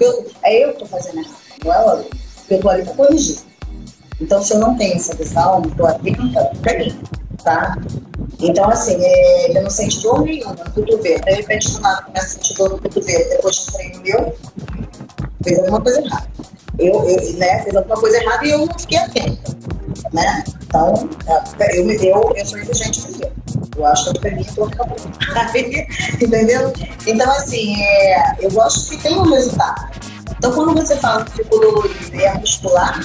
Eu, 0.00 0.30
é 0.44 0.64
eu 0.64 0.74
que 0.74 0.84
estou 0.84 0.88
fazendo 0.88 1.18
errado, 1.18 1.47
o 1.64 1.70
aluno. 1.70 2.04
Eu 2.50 2.56
estou 2.56 2.70
ali 2.70 2.84
para 2.84 2.94
corrigir. 2.94 3.38
Então, 4.20 4.42
se 4.42 4.52
eu 4.52 4.58
não 4.58 4.76
tenho 4.76 4.96
essa 4.96 5.14
visão, 5.14 5.62
estou 5.62 5.86
atenta 5.86 6.50
para 6.60 6.78
mim, 6.78 7.00
tá? 7.44 7.78
Então, 8.40 8.68
assim, 8.68 8.96
é, 9.00 9.58
eu 9.58 9.62
não 9.62 9.70
senti 9.70 10.02
dor 10.02 10.22
nenhuma 10.22 10.54
no 10.54 10.70
cotovelo. 10.72 11.20
De 11.20 11.34
repente, 11.34 11.70
do 11.72 11.80
nada, 11.80 12.02
começa 12.02 12.26
a 12.26 12.28
sentir 12.30 12.54
dor 12.54 12.70
no 12.70 12.78
cotovelo. 12.78 13.28
Depois 13.30 13.56
de 13.56 13.62
um 13.62 13.72
treino 13.72 14.02
meu, 14.02 14.36
fez 15.42 15.58
alguma 15.58 15.80
coisa 15.80 16.00
errada. 16.00 16.28
Eu, 16.78 17.08
eu 17.08 17.32
né, 17.34 17.62
fez 17.62 17.76
alguma 17.76 17.96
coisa 17.96 18.16
errada 18.16 18.46
e 18.46 18.50
eu 18.50 18.66
não 18.66 18.78
fiquei 18.78 18.98
atenta, 18.98 19.56
né? 20.12 20.44
Então, 20.66 21.08
é, 21.58 21.78
eu, 21.78 21.84
me 21.84 21.98
deu, 21.98 22.32
eu 22.36 22.46
sou 22.46 22.58
exigente 22.58 23.02
com 23.02 23.24
eu. 23.24 23.32
Eu 23.76 23.86
acho 23.86 24.10
que 24.10 24.16
eu 24.16 24.20
peguei 24.20 24.44
todo 24.54 24.70
Entendeu? 26.22 26.72
Então, 27.06 27.30
assim, 27.32 27.80
é, 27.82 28.36
eu 28.40 28.50
gosto 28.50 28.90
que 28.90 29.02
tenha 29.02 29.20
um 29.20 29.30
resultado. 29.30 29.88
Então, 30.38 30.52
quando 30.52 30.74
você 30.74 30.96
fala 30.96 31.24
que 31.24 31.42
ficou 31.42 31.84
é 32.12 32.38
muscular, 32.38 33.00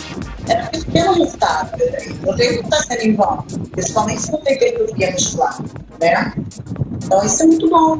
é 0.48 0.56
porque 0.56 0.92
tem 0.92 1.10
um 1.10 1.14
resultado. 1.14 1.72
Treino 2.36 2.62
não 2.62 2.70
está 2.70 2.84
sendo 2.84 3.02
em 3.02 3.16
vão, 3.16 3.44
principalmente 3.72 4.22
se 4.22 4.32
não 4.32 4.40
tem 4.42 4.56
hipertrofia 4.56 5.12
muscular. 5.12 5.60
Né? 6.00 6.34
Então, 7.04 7.26
isso 7.26 7.44
é 7.44 7.46
muito 7.48 7.70
bom. 7.70 8.00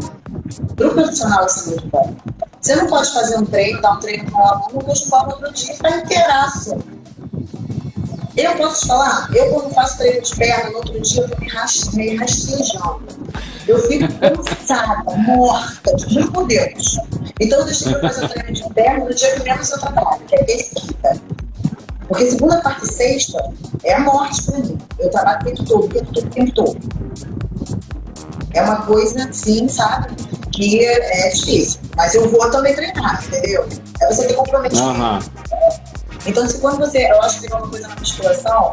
Para 0.76 0.88
o 0.88 0.94
profissional, 0.94 1.46
isso 1.48 1.64
é 1.64 1.72
muito 1.72 1.88
bom. 1.88 2.16
Você 2.62 2.76
não 2.76 2.88
pode 2.88 3.12
fazer 3.12 3.38
um 3.38 3.46
treino, 3.46 3.82
dar 3.82 3.94
um 3.94 4.00
treino 4.00 4.32
para 4.32 4.40
um 4.40 4.48
aluno, 4.48 4.80
depois 4.80 5.10
no 5.10 5.18
outro 5.18 5.54
dia 5.54 5.76
para 5.76 5.98
inteiraço. 5.98 6.78
Eu 8.38 8.56
posso 8.56 8.82
te 8.82 8.88
falar, 8.88 9.30
eu 9.36 9.52
quando 9.52 9.74
faço 9.74 9.98
treino 9.98 10.22
de 10.22 10.36
perna, 10.36 10.70
no 10.70 10.78
outro 10.78 11.00
dia 11.02 11.22
eu 11.22 11.40
me, 11.40 12.16
rastejando. 12.18 13.13
Eu 13.68 13.80
fico 13.88 14.08
cansada, 14.20 15.04
morta, 15.18 15.98
juro 16.10 16.32
por 16.32 16.48
Deus. 16.48 16.98
Então 17.40 17.60
eu 17.60 17.66
deixei 17.66 17.94
para 17.94 18.10
fazer 18.10 18.30
treino 18.30 18.54
de 18.54 18.74
perna 18.74 19.06
no 19.06 19.14
dia 19.14 19.32
que 19.36 19.44
menos 19.44 19.72
eu 19.72 19.80
trabalho, 19.80 20.22
que 20.28 20.36
é 20.36 20.44
terça 20.44 21.20
Porque 22.08 22.32
segunda, 22.32 22.62
quarta 22.62 22.86
e 22.86 22.88
sexta 22.88 23.54
é 23.84 23.94
a 23.94 24.00
morte 24.00 24.44
para 24.44 24.60
mim. 24.60 24.78
Eu 25.00 25.10
trabalho 25.10 25.40
o 25.42 25.44
tempo 25.46 25.64
todo, 25.64 25.86
o 25.86 25.90
tempo 25.90 26.14
todo, 26.14 26.26
o 26.26 26.30
tempo 26.30 26.52
todo. 26.54 26.78
É 28.54 28.62
uma 28.62 28.86
coisa, 28.86 29.30
sim, 29.34 29.68
sabe, 29.68 30.14
que 30.52 30.86
é 30.86 31.30
difícil. 31.30 31.80
Mas 31.96 32.14
eu 32.14 32.30
vou 32.30 32.50
também 32.52 32.76
treinar, 32.76 33.24
entendeu? 33.26 33.68
É 34.00 34.08
você 34.08 34.28
ter 34.28 34.36
comprometimento. 34.36 34.90
Uhum. 34.90 35.20
Então, 36.26 36.48
se 36.48 36.60
quando 36.60 36.80
você. 36.80 37.10
Eu 37.10 37.22
acho 37.22 37.42
que 37.42 37.48
tem 37.48 37.58
uma 37.58 37.68
coisa 37.68 37.88
na 37.88 37.96
musculação 37.96 38.72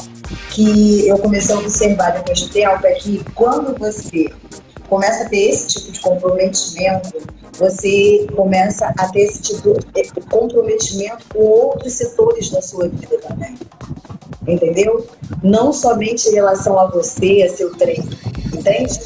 que 0.51 1.09
eu 1.09 1.18
comecei 1.18 1.55
a 1.55 1.59
observar 1.59 2.11
depois 2.12 2.38
de 2.38 2.48
tempo 2.51 2.86
é 2.86 2.92
que 2.94 3.24
quando 3.34 3.76
você 3.78 4.32
começa 4.88 5.24
a 5.24 5.28
ter 5.28 5.51
esse 5.51 5.66
tipo 5.68 5.92
de 5.92 6.01
comprometimento, 6.01 7.12
você 7.59 8.26
começa 8.34 8.92
a 8.98 9.09
ter 9.09 9.20
esse 9.20 9.42
tipo 9.42 9.78
de 9.78 10.20
comprometimento 10.26 11.24
com 11.32 11.42
outros 11.42 11.92
setores 11.92 12.51
da 12.51 12.62
sua 12.62 12.88
vida 12.88 13.18
também. 13.18 13.57
Entendeu? 14.46 15.07
Não 15.42 15.72
somente 15.72 16.28
em 16.28 16.34
relação 16.34 16.78
a 16.78 16.86
você, 16.86 17.42
a 17.42 17.55
seu 17.55 17.72
treino. 17.76 18.09
Entende? 18.53 18.98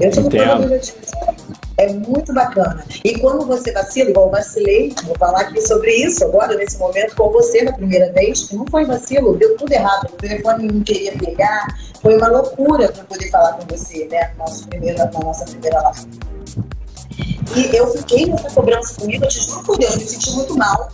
Eu 0.00 0.10
tive 0.10 0.28
problema 0.28 0.78
disso 0.78 1.07
é 1.78 1.92
muito 1.92 2.34
bacana. 2.34 2.84
E 3.04 3.18
quando 3.20 3.46
você 3.46 3.72
vacila, 3.72 4.10
igual 4.10 4.30
vacilei, 4.30 4.92
vou 5.04 5.16
falar 5.16 5.42
aqui 5.42 5.60
sobre 5.62 5.92
isso 5.92 6.24
agora, 6.24 6.56
nesse 6.56 6.76
momento, 6.76 7.14
com 7.14 7.30
você 7.30 7.62
na 7.62 7.72
primeira 7.72 8.12
vez, 8.12 8.50
não 8.50 8.66
foi 8.66 8.84
vacilo, 8.84 9.36
deu 9.36 9.56
tudo 9.56 9.72
errado, 9.72 10.08
o 10.12 10.16
telefone 10.16 10.66
não 10.66 10.82
queria 10.82 11.12
pegar, 11.12 11.68
foi 12.02 12.16
uma 12.16 12.28
loucura 12.28 12.90
para 12.90 13.04
poder 13.04 13.30
falar 13.30 13.52
com 13.52 13.76
você, 13.76 14.06
né, 14.10 14.32
na 14.36 14.44
nossa 14.44 14.66
primeira, 14.66 15.04
na 15.04 15.20
nossa 15.20 15.44
primeira 15.44 15.80
live. 15.80 16.08
E 17.56 17.76
eu 17.76 17.86
fiquei 17.92 18.26
nessa 18.26 18.50
cobrança 18.50 19.00
comigo, 19.00 19.24
eu 19.24 19.28
te 19.28 19.40
juro 19.40 19.64
por 19.64 19.78
Deus, 19.78 19.96
me 19.96 20.04
senti 20.04 20.32
muito 20.32 20.56
mal. 20.56 20.90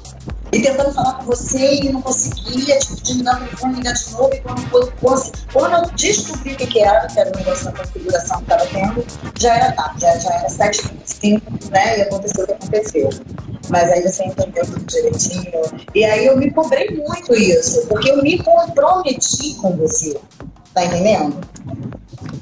E 0.55 0.62
tentando 0.62 0.94
falar 0.94 1.14
com 1.14 1.24
você 1.24 1.80
e 1.80 1.92
não 1.92 2.00
conseguia, 2.00 2.78
tipo, 2.78 3.02
de 3.02 3.14
ligar 3.14 3.34
o 3.34 3.44
telefone, 3.44 3.74
ligar 3.74 3.92
de 3.92 4.11
novo. 4.12 4.32
E 4.32 4.40
quando, 4.40 4.92
quando, 5.00 5.32
quando 5.52 5.74
eu 5.74 5.90
descobri 5.96 6.52
o 6.52 6.57
que, 6.57 6.66
que 6.68 6.80
era, 6.80 7.09
que 7.09 7.18
era 7.18 7.28
o 7.28 7.36
negócio 7.36 7.64
da 7.64 7.72
configuração 7.72 8.36
que 8.36 8.42
estava 8.44 8.66
tendo, 8.66 9.05
já 9.36 9.57
era 9.57 9.72
tarde, 9.72 10.00
já, 10.00 10.16
já 10.16 10.34
era 10.34 10.48
7 10.48 10.94
5 11.05 11.52
né? 11.72 11.98
E 11.98 12.02
aconteceu 12.02 12.44
o 12.44 12.46
que 12.46 12.52
aconteceu. 12.52 13.11
Mas 13.68 13.90
aí 13.90 14.02
você 14.02 14.24
entendeu 14.26 14.64
tudo 14.64 14.84
direitinho. 14.84 15.61
E 15.92 16.05
aí 16.05 16.26
eu 16.26 16.36
me 16.36 16.48
cobrei 16.52 16.88
muito 16.90 17.34
isso, 17.34 17.84
porque 17.88 18.12
eu 18.12 18.22
me 18.22 18.40
comprometi 18.40 19.55
com 19.55 19.76
você. 19.76 20.16
Tá 20.72 20.84
entendendo? 20.84 21.36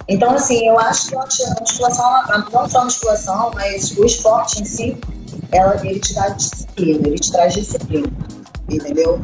Então, 0.06 0.34
assim, 0.34 0.68
eu 0.68 0.78
acho 0.78 1.08
que 1.08 1.16
a 1.16 1.60
musculação, 1.60 2.12
não 2.52 2.68
só 2.68 2.80
a 2.80 2.84
musculação, 2.84 3.50
mas 3.54 3.96
o 3.96 4.04
esporte 4.04 4.60
em 4.60 4.64
si, 4.66 5.00
ela, 5.52 5.80
ele 5.86 6.00
te 6.00 6.14
dá 6.14 6.28
disciplina, 6.30 7.08
ele 7.08 7.18
te 7.18 7.30
traz 7.30 7.54
disciplina, 7.54 8.08
entendeu? 8.68 9.20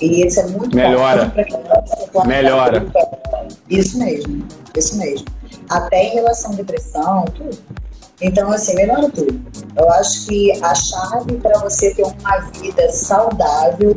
E 0.00 0.26
isso 0.26 0.40
é 0.40 0.46
muito 0.46 0.74
Melhora. 0.74 1.32
bom. 2.12 2.26
Melhora. 2.26 2.86
Isso 3.68 3.98
mesmo, 3.98 4.44
isso 4.76 4.96
mesmo. 4.96 5.26
Até 5.68 6.04
em 6.04 6.14
relação 6.14 6.52
à 6.52 6.54
depressão, 6.56 7.24
tudo. 7.26 7.58
Então, 8.20 8.50
assim, 8.52 8.74
melhora 8.74 9.08
tudo. 9.10 9.40
Eu 9.76 9.90
acho 9.92 10.26
que 10.26 10.52
a 10.62 10.74
chave 10.74 11.36
para 11.38 11.58
você 11.60 11.94
ter 11.94 12.04
uma 12.04 12.38
vida 12.60 12.90
saudável 12.92 13.96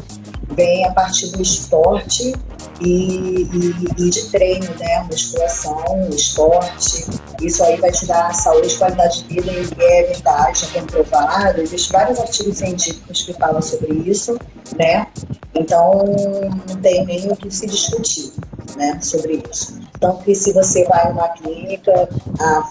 vem 0.55 0.85
a 0.85 0.91
partir 0.93 1.27
do 1.27 1.41
esporte 1.41 2.33
e, 2.79 3.43
e, 3.43 3.75
e, 3.97 4.09
de 4.09 4.29
treino, 4.29 4.67
né? 4.79 5.03
Musculação, 5.11 6.09
esporte. 6.09 7.05
Isso 7.41 7.63
aí 7.63 7.77
vai 7.77 7.91
te 7.91 8.05
dar 8.05 8.33
saúde, 8.33 8.75
qualidade 8.77 9.23
de 9.23 9.41
vida 9.41 9.51
e 9.51 9.83
é 9.83 10.03
verdade, 10.03 10.67
é 10.73 10.79
comprovado. 10.79 11.61
Existem 11.61 11.99
vários 11.99 12.19
artigos 12.19 12.57
científicos 12.57 13.23
que 13.23 13.33
falam 13.33 13.61
sobre 13.61 13.93
isso, 14.09 14.39
né? 14.77 15.07
Então, 15.53 16.05
não 16.67 16.75
tem 16.81 17.05
nem 17.05 17.31
o 17.31 17.35
que 17.35 17.51
se 17.51 17.67
discutir, 17.67 18.31
né? 18.77 18.99
Sobre 19.01 19.43
isso. 19.51 19.82
Então, 20.03 20.17
que 20.17 20.35
se 20.35 20.51
você 20.51 20.83
vai 20.83 21.13
numa 21.13 21.29
clínica, 21.29 22.09
ah, 22.37 22.69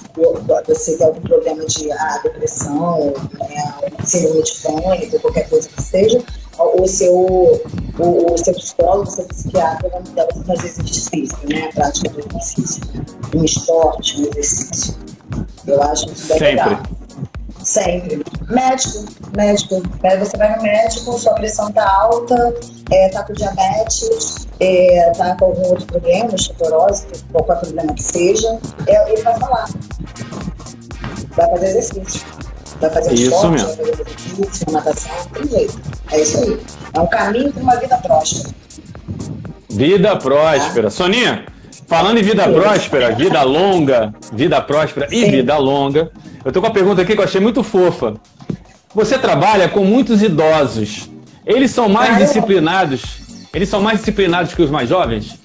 você 0.66 0.98
tem 0.98 1.06
algum 1.06 1.22
problema 1.22 1.64
de 1.64 1.90
ah, 1.90 2.20
depressão, 2.22 3.14
né, 3.40 3.74
síndrome 4.04 4.42
de 4.42 4.52
pânico, 4.60 5.20
qualquer 5.20 5.48
coisa 5.48 5.66
que 5.66 5.82
seja, 5.82 6.22
o 6.58 6.86
seu, 6.86 7.14
o, 7.14 8.34
o 8.34 8.36
seu 8.36 8.52
psicólogo, 8.52 9.08
o 9.08 9.10
seu 9.10 9.24
psiquiatra 9.24 9.88
vai 9.88 10.02
mandar 10.02 10.26
você 10.26 10.44
fazer 10.44 10.66
exercício, 10.66 11.38
né? 11.48 11.70
A 11.70 11.72
prática 11.72 12.10
do 12.10 12.20
exercício. 12.20 12.82
Um 13.34 13.44
esporte, 13.44 14.20
um 14.20 14.24
exercício. 14.26 14.94
Eu 15.66 15.82
acho 15.84 16.12
isso 16.12 16.28
bem 16.28 16.38
Sempre. 16.38 16.50
legal. 16.50 16.82
Sempre. 17.62 18.24
Médico, 18.52 19.04
médico. 19.34 19.82
Você 20.18 20.36
vai 20.36 20.56
no 20.56 20.62
médico, 20.62 21.18
sua 21.18 21.32
pressão 21.32 21.72
tá 21.72 21.90
alta, 21.90 22.54
é, 22.90 23.08
tá 23.08 23.22
com 23.22 23.32
diabetes, 23.32 24.46
é, 24.60 25.10
tá 25.16 25.34
com 25.36 25.46
algum 25.46 25.68
outro 25.68 25.86
problema, 25.86 26.34
osteoporose, 26.34 27.06
qualquer 27.32 27.56
problema 27.56 27.94
que 27.94 28.02
seja, 28.02 28.58
é, 28.86 29.12
ele 29.12 29.22
vai 29.22 29.38
falar. 29.38 29.68
Vai 31.30 31.50
fazer 31.50 31.66
exercício. 31.66 32.26
Vai 32.78 32.90
fazer 32.90 33.14
isso 33.14 33.24
esporte, 33.24 33.50
mesmo. 33.52 33.68
vai 33.68 33.76
fazer 33.76 33.92
exercício, 33.92 34.66
natação, 34.72 35.12
tem 35.32 35.48
jeito. 35.48 35.80
É 36.10 36.20
isso 36.20 36.38
aí. 36.38 36.60
É 36.92 37.00
um 37.00 37.06
caminho 37.06 37.52
para 37.52 37.62
uma 37.62 37.76
vida 37.76 37.96
próspera. 37.96 38.54
Vida 39.70 40.16
próspera. 40.16 40.90
Soninha, 40.90 41.46
falando 41.86 42.18
em 42.18 42.22
vida 42.22 42.44
Sim. 42.44 42.52
próspera, 42.52 43.14
vida 43.14 43.42
longa, 43.42 44.12
vida 44.30 44.60
próspera 44.60 45.08
e 45.10 45.24
Sim. 45.24 45.30
vida 45.30 45.56
longa, 45.56 46.10
eu 46.44 46.52
tô 46.52 46.60
com 46.60 46.66
uma 46.66 46.72
pergunta 46.72 47.00
aqui 47.00 47.14
que 47.14 47.20
eu 47.20 47.24
achei 47.24 47.40
muito 47.40 47.62
fofa. 47.62 48.14
Você 48.94 49.18
trabalha 49.18 49.68
com 49.68 49.84
muitos 49.84 50.22
idosos. 50.22 51.10
Eles 51.46 51.70
são 51.70 51.88
mais 51.88 52.16
Ah, 52.16 52.18
disciplinados? 52.18 53.02
Eles 53.52 53.68
são 53.68 53.80
mais 53.80 53.98
disciplinados 53.98 54.54
que 54.54 54.62
os 54.62 54.70
mais 54.70 54.88
jovens? 54.88 55.38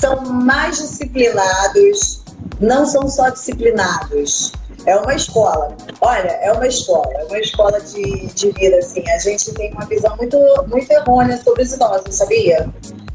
São 0.00 0.20
mais 0.24 0.78
disciplinados, 0.78 2.22
não 2.60 2.86
são 2.86 3.08
só 3.08 3.28
disciplinados. 3.30 4.52
É 4.86 4.96
uma 4.96 5.14
escola. 5.14 5.76
Olha, 6.00 6.30
é 6.40 6.52
uma 6.52 6.66
escola, 6.66 7.12
é 7.12 7.24
uma 7.24 7.38
escola 7.40 7.80
de, 7.80 8.26
de 8.28 8.50
vida, 8.52 8.76
assim. 8.78 9.02
A 9.10 9.18
gente 9.18 9.52
tem 9.54 9.72
uma 9.72 9.84
visão 9.86 10.16
muito, 10.16 10.38
muito 10.68 10.90
errônea 10.90 11.36
sobre 11.42 11.62
os 11.64 11.72
idosos, 11.72 12.14
sabia? 12.14 12.68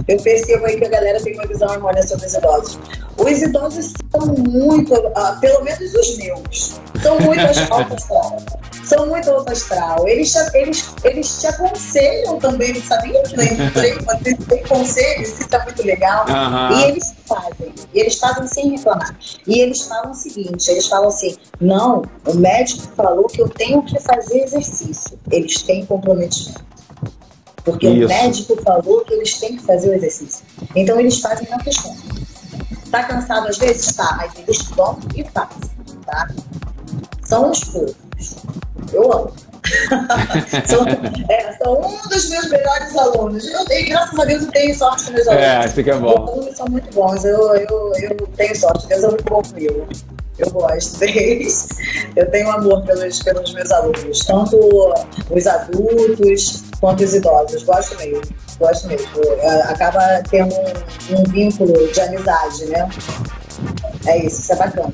Eu 0.07 0.21
percebo 0.21 0.65
aí 0.65 0.77
que 0.77 0.85
a 0.85 0.89
galera 0.89 1.21
tem 1.21 1.33
uma 1.33 1.47
visão 1.47 1.73
errônea 1.73 2.05
sobre 2.05 2.25
os 2.25 2.33
idosos. 2.33 2.79
Os 3.17 3.41
idosos 3.41 3.93
são 4.11 4.27
muito, 4.35 4.93
ah, 5.15 5.37
pelo 5.39 5.63
menos 5.63 5.93
os 5.93 6.17
meus, 6.17 6.81
são 7.01 7.19
muito 7.19 7.41
alto 7.71 7.93
astral. 7.93 8.37
São 8.83 9.07
muito 9.07 9.31
alto 9.31 9.51
astral. 9.51 10.07
Eles 10.07 10.31
te, 10.31 10.57
eles, 10.57 10.93
eles 11.03 11.39
te 11.39 11.47
aconselham 11.47 12.37
também, 12.37 12.75
sabia? 12.81 13.23
Tem, 13.23 14.35
tem 14.35 14.63
conselhos, 14.63 15.39
isso 15.39 15.55
é 15.55 15.63
muito 15.63 15.83
legal. 15.83 16.25
Aham. 16.27 16.71
E 16.73 16.83
eles 16.89 17.13
fazem, 17.25 17.73
e 17.93 17.99
eles 17.99 18.19
fazem 18.19 18.47
sem 18.47 18.71
reclamar. 18.71 19.17
E 19.47 19.59
eles 19.59 19.83
falam 19.83 20.11
o 20.11 20.15
seguinte: 20.15 20.69
eles 20.69 20.87
falam 20.87 21.07
assim, 21.07 21.37
não, 21.61 22.01
o 22.25 22.33
médico 22.33 22.83
falou 22.95 23.27
que 23.27 23.41
eu 23.41 23.47
tenho 23.47 23.81
que 23.83 23.99
fazer 24.01 24.43
exercício. 24.43 25.17
Eles 25.31 25.61
têm 25.61 25.85
comprometimento. 25.85 26.72
Porque 27.63 27.87
Isso. 27.87 28.05
o 28.05 28.09
médico 28.09 28.61
falou 28.63 29.05
que 29.05 29.13
eles 29.13 29.37
têm 29.39 29.55
que 29.57 29.63
fazer 29.63 29.89
o 29.89 29.93
exercício. 29.93 30.45
Então 30.75 30.99
eles 30.99 31.19
fazem 31.19 31.47
na 31.49 31.57
questão. 31.59 31.95
Tá 32.91 33.03
cansado 33.03 33.47
às 33.47 33.57
vezes? 33.57 33.95
Tá, 33.95 34.15
mas 34.17 34.31
eles 34.37 34.61
vão 34.69 34.99
e 35.15 35.23
fazem, 35.23 35.71
tá? 36.05 36.29
São 37.23 37.49
os 37.51 37.63
poucos. 37.63 38.35
Eu 38.91 39.11
amo. 39.11 39.33
são, 40.67 40.85
é, 41.29 41.53
são 41.53 41.81
um 41.81 42.09
dos 42.09 42.29
meus 42.29 42.49
melhores 42.49 42.95
alunos. 42.97 43.47
Eu 43.47 43.65
tenho, 43.65 43.89
graças 43.89 44.19
a 44.19 44.25
Deus, 44.25 44.43
eu 44.43 44.51
tenho 44.51 44.75
sorte 44.75 45.05
com 45.05 45.11
meus 45.13 45.27
alunos. 45.27 45.47
É, 45.47 45.65
isso 45.65 45.83
que 45.83 45.89
é 45.89 45.95
Meus 45.95 46.13
bom. 46.13 46.27
alunos 46.27 46.57
são 46.57 46.67
muito 46.67 46.93
bons. 46.93 47.25
Eu, 47.25 47.55
eu, 47.55 47.93
eu 48.01 48.27
tenho 48.35 48.55
sorte. 48.55 48.87
Deus 48.87 49.03
é 49.03 49.07
muito 49.07 49.23
bom 49.23 49.41
comigo. 49.41 49.87
Eu 50.37 50.51
gosto 50.51 50.99
deles. 50.99 51.69
Eu 52.15 52.29
tenho 52.29 52.51
amor 52.51 52.83
pelos, 52.83 53.23
pelos 53.23 53.53
meus 53.53 53.71
alunos, 53.71 54.19
tanto 54.25 54.57
os 55.31 55.47
adultos 55.47 56.63
quanto 56.83 57.01
os 57.01 57.13
idosos. 57.15 57.63
Gosto 57.63 57.95
mesmo. 57.97 58.21
Gosto 58.59 58.87
mesmo. 58.89 59.07
É, 59.39 59.61
Acaba 59.71 60.21
tendo 60.29 60.53
um, 60.53 61.19
um 61.21 61.23
vínculo 61.23 61.71
de 61.93 62.01
amizade, 62.01 62.65
né? 62.65 62.89
É 64.05 64.17
isso, 64.25 64.41
isso 64.41 64.51
é 64.51 64.55
bacana. 64.57 64.93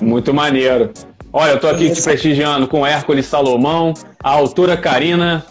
Muito 0.00 0.32
maneiro. 0.32 0.92
Olha, 1.32 1.50
eu 1.52 1.60
tô 1.60 1.66
aqui 1.66 1.86
te 1.88 1.92
Isso. 1.94 2.04
prestigiando 2.04 2.68
com 2.68 2.86
Hércules 2.86 3.26
Salomão, 3.26 3.92
a 4.22 4.30
autora 4.30 4.76
Karina, 4.76 5.44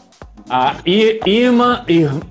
a 0.50 0.78
I- 0.86 1.20
Irma, 1.26 1.84
Ir- 1.90 2.22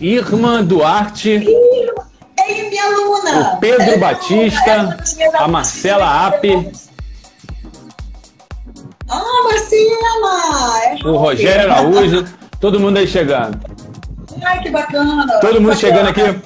Irma 0.00 0.64
Duarte, 0.64 1.38
minha 1.38 2.84
aluna! 2.84 3.52
O 3.54 3.56
Pedro 3.58 4.00
Batista, 4.00 4.98
a. 5.34 5.46
Marcela 5.46 6.26
Ape. 6.26 6.72
Ah, 9.08 9.42
Marcela! 9.44 10.96
É 11.02 11.06
o 11.06 11.16
Rogério 11.16 11.72
Araújo, 11.72 12.24
todo 12.60 12.80
mundo 12.80 12.96
aí 12.98 13.06
chegando. 13.06 13.58
Ai, 14.44 14.60
que 14.62 14.70
bacana! 14.70 15.26
Todo 15.40 15.60
mundo 15.60 15.72
Que 15.74 15.80
chegando 15.80 16.06
bacana. 16.06 16.30
aqui. 16.30 16.40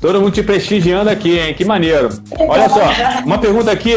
Todo 0.00 0.20
mundo 0.20 0.32
te 0.32 0.42
prestigiando 0.42 1.08
aqui, 1.08 1.38
hein? 1.38 1.54
Que 1.54 1.64
maneiro. 1.64 2.08
Olha 2.38 2.68
só, 2.68 2.80
uma 3.24 3.38
pergunta 3.38 3.70
aqui. 3.70 3.94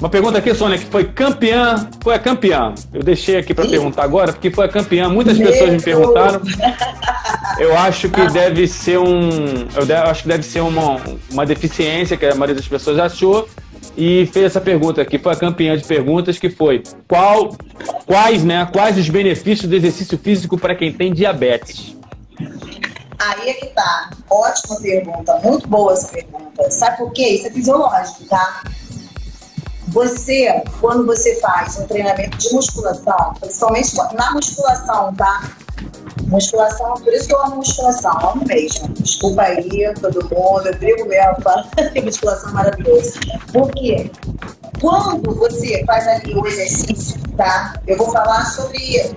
Uma 0.00 0.08
pergunta 0.08 0.38
aqui, 0.38 0.54
Sônia, 0.54 0.78
que 0.78 0.84
foi 0.86 1.04
campeã, 1.04 1.88
foi 2.00 2.14
a 2.14 2.18
campeã. 2.20 2.72
Eu 2.94 3.02
deixei 3.02 3.36
aqui 3.36 3.52
para 3.52 3.66
perguntar 3.66 4.04
agora, 4.04 4.32
porque 4.32 4.48
foi 4.48 4.66
a 4.66 4.68
campeã. 4.68 5.08
Muitas 5.08 5.36
pessoas 5.36 5.70
me 5.70 5.82
perguntaram. 5.82 6.40
Eu 7.58 7.76
acho 7.76 8.08
que 8.08 8.30
deve 8.30 8.68
ser 8.68 8.98
um. 9.00 9.28
Eu 9.74 9.96
acho 10.08 10.22
que 10.22 10.28
deve 10.28 10.44
ser 10.44 10.60
uma, 10.60 11.00
uma 11.32 11.44
deficiência 11.44 12.16
que 12.16 12.24
a 12.24 12.34
maioria 12.34 12.54
das 12.54 12.68
pessoas 12.68 12.96
achou. 13.00 13.48
E 14.00 14.26
fez 14.26 14.46
essa 14.46 14.60
pergunta 14.60 15.02
aqui, 15.02 15.18
foi 15.18 15.32
a 15.32 15.36
campeã 15.36 15.76
de 15.76 15.82
perguntas, 15.82 16.38
que 16.38 16.48
foi 16.48 16.84
qual, 17.08 17.52
quais, 18.06 18.44
né? 18.44 18.64
Quais 18.72 18.96
os 18.96 19.08
benefícios 19.08 19.68
do 19.68 19.74
exercício 19.74 20.16
físico 20.16 20.56
para 20.56 20.76
quem 20.76 20.92
tem 20.92 21.12
diabetes? 21.12 21.96
Aí 23.18 23.50
é 23.50 23.54
que 23.54 23.66
tá. 23.66 24.10
Ótima 24.30 24.80
pergunta, 24.80 25.40
muito 25.42 25.66
boa 25.66 25.94
essa 25.94 26.12
pergunta. 26.12 26.70
Sabe 26.70 26.98
por 26.98 27.12
quê? 27.12 27.26
Isso 27.26 27.48
é 27.48 27.50
fisiológico, 27.50 28.24
tá? 28.26 28.62
Você, 29.88 30.62
quando 30.80 31.04
você 31.04 31.34
faz 31.40 31.76
um 31.78 31.86
treinamento 31.88 32.38
de 32.38 32.54
musculação, 32.54 33.34
principalmente 33.40 33.96
na 34.14 34.30
musculação, 34.30 35.12
tá? 35.16 35.56
Musculação, 36.28 36.94
por 36.94 37.12
isso 37.12 37.26
que 37.26 37.34
eu 37.34 37.42
amo 37.42 37.56
musculação, 37.56 38.12
amo 38.22 38.44
mesmo. 38.46 38.88
Desculpa 38.88 39.42
aí, 39.42 39.94
todo 40.00 40.22
mundo, 40.24 40.66
eu 40.66 40.78
brigo 40.78 41.08
mesmo, 41.08 41.36
falo 41.42 41.64
que 41.92 42.00
musculação 42.02 42.50
é 42.50 42.52
maravilhoso. 42.52 43.18
Por 43.52 43.70
quê? 43.70 44.10
Quando 44.80 45.34
você 45.34 45.82
faz 45.86 46.06
ali 46.06 46.34
o 46.34 46.46
exercício, 46.46 47.18
tá? 47.36 47.80
Eu 47.86 47.96
vou 47.96 48.10
falar 48.12 48.44
sobre. 48.44 49.14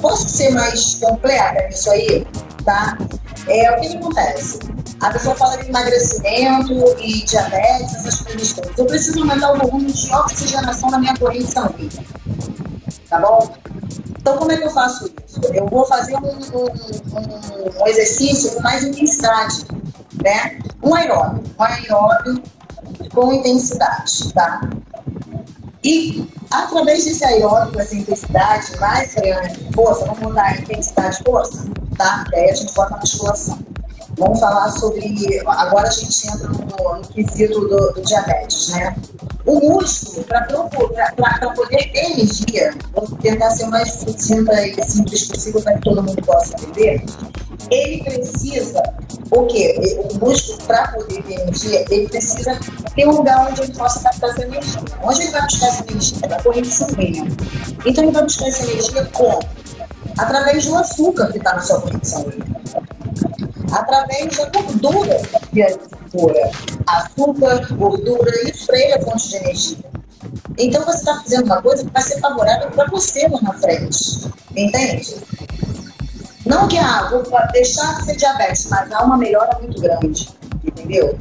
Posso 0.00 0.28
ser 0.28 0.50
mais 0.50 0.96
completa 0.96 1.66
nisso 1.66 1.90
aí, 1.90 2.26
tá? 2.64 2.98
É, 3.48 3.70
o 3.72 3.80
que, 3.80 3.88
que 3.88 3.96
acontece? 3.96 4.58
A 5.00 5.10
pessoa 5.10 5.34
fala 5.34 5.56
de 5.56 5.68
emagrecimento 5.68 6.72
e 7.00 7.24
diabetes, 7.24 7.94
essas 7.94 8.20
coisas 8.20 8.52
todas. 8.52 8.78
Eu 8.78 8.84
preciso 8.84 9.20
aumentar 9.20 9.52
o 9.52 9.58
volume 9.58 9.90
de 9.90 10.14
oxigenação 10.14 10.90
na 10.90 10.98
minha 10.98 11.16
corrente 11.16 11.50
sanguínea. 11.50 12.04
Tá 13.08 13.18
bom? 13.18 13.50
Então, 14.20 14.36
como 14.36 14.52
é 14.52 14.56
que 14.58 14.64
eu 14.64 14.70
faço 14.70 15.06
isso? 15.06 15.19
Eu 15.54 15.66
vou 15.66 15.84
fazer 15.86 16.16
um, 16.16 16.20
um- 16.20 17.82
um- 17.82 17.86
exercício 17.86 18.54
com 18.54 18.62
mais 18.62 18.84
intensidade, 18.84 19.66
né? 20.22 20.58
Um 20.82 20.94
aeróbio, 20.94 21.42
um 21.58 21.62
aeróbio 21.62 22.42
com 23.14 23.32
intensidade, 23.32 24.32
tá? 24.32 24.60
E 25.82 26.28
através 26.50 27.04
desse 27.04 27.24
aeróbico, 27.24 27.80
essa 27.80 27.94
intensidade 27.96 28.76
mais 28.78 29.14
força, 29.74 30.04
vamos 30.04 30.20
mudar 30.20 30.44
a 30.44 30.56
intensidade 30.58 31.18
força, 31.24 31.64
tá? 31.96 32.24
E 32.32 32.36
aí 32.36 32.50
a 32.50 32.54
gente 32.54 32.72
bota 32.74 32.94
a 32.94 32.98
musculação. 32.98 33.58
Vamos 34.20 34.38
falar 34.38 34.70
sobre. 34.72 35.40
Agora 35.46 35.88
a 35.88 35.90
gente 35.90 36.28
entra 36.28 36.48
no, 36.48 36.96
no 36.98 37.08
quesito 37.08 37.58
do, 37.58 37.92
do, 37.92 38.02
diabetes, 38.02 38.68
né? 38.68 38.94
O 39.46 39.58
músculo, 39.58 40.26
para 40.26 41.50
poder 41.54 41.90
ter 41.90 42.12
energia, 42.12 42.74
vou 42.92 43.08
tentar 43.22 43.48
ser 43.50 43.64
o 43.64 43.70
mais 43.70 43.90
sucinta 43.94 44.52
e 44.66 44.84
simples 44.84 45.26
possível 45.26 45.62
para 45.62 45.72
que 45.72 45.80
todo 45.80 46.02
mundo 46.02 46.22
possa 46.22 46.52
entender. 46.52 47.02
Ele 47.70 48.04
precisa, 48.04 48.82
o 49.30 49.46
quê? 49.46 49.74
O 50.04 50.26
músculo, 50.26 50.58
para 50.66 50.88
poder 50.88 51.22
ter 51.22 51.40
energia, 51.40 51.86
ele 51.90 52.06
precisa 52.08 52.60
ter 52.94 53.08
um 53.08 53.12
lugar 53.12 53.48
onde 53.50 53.62
ele 53.62 53.72
possa 53.72 54.00
captar 54.00 54.30
essa 54.30 54.42
energia. 54.42 54.80
Onde 55.02 55.22
ele 55.22 55.30
vai 55.30 55.42
buscar 55.42 55.66
essa 55.68 55.84
energia? 55.90 56.28
Da 56.28 56.42
corrente 56.42 56.68
sanguínea. 56.68 57.24
Então 57.86 58.04
ele 58.04 58.12
vai 58.12 58.22
buscar 58.24 58.48
essa 58.48 58.70
energia 58.70 59.04
como? 59.14 59.40
Através 60.18 60.66
do 60.66 60.76
açúcar 60.76 61.32
que 61.32 61.38
está 61.38 61.54
na 61.54 61.60
sua 61.62 61.80
corrente 61.80 62.06
sanguínea 62.06 62.60
através 63.72 64.36
da 64.36 64.46
gordura 64.46 65.20
que 65.52 65.62
é 65.62 65.76
pura. 66.10 66.50
Açúcar, 66.86 67.66
gordura, 67.74 68.32
para 68.66 68.78
ele 68.78 68.92
é 68.92 69.00
fonte 69.02 69.28
de 69.28 69.36
energia. 69.36 69.78
Então 70.58 70.84
você 70.84 70.98
está 70.98 71.20
fazendo 71.22 71.44
uma 71.44 71.62
coisa 71.62 71.84
que 71.84 71.90
vai 71.90 72.02
ser 72.02 72.20
favorável 72.20 72.70
para 72.70 72.90
você 72.90 73.26
lá 73.28 73.40
na 73.42 73.52
frente. 73.54 74.30
Entende? 74.56 75.16
Não 76.46 76.66
que 76.68 76.78
ah, 76.78 77.08
vou 77.10 77.22
deixar 77.52 77.98
de 77.98 78.06
ser 78.06 78.16
diabetes, 78.16 78.66
mas 78.66 78.90
há 78.92 79.04
uma 79.04 79.16
melhora 79.16 79.58
muito 79.58 79.80
grande. 79.80 80.28
Entendeu? 80.64 81.18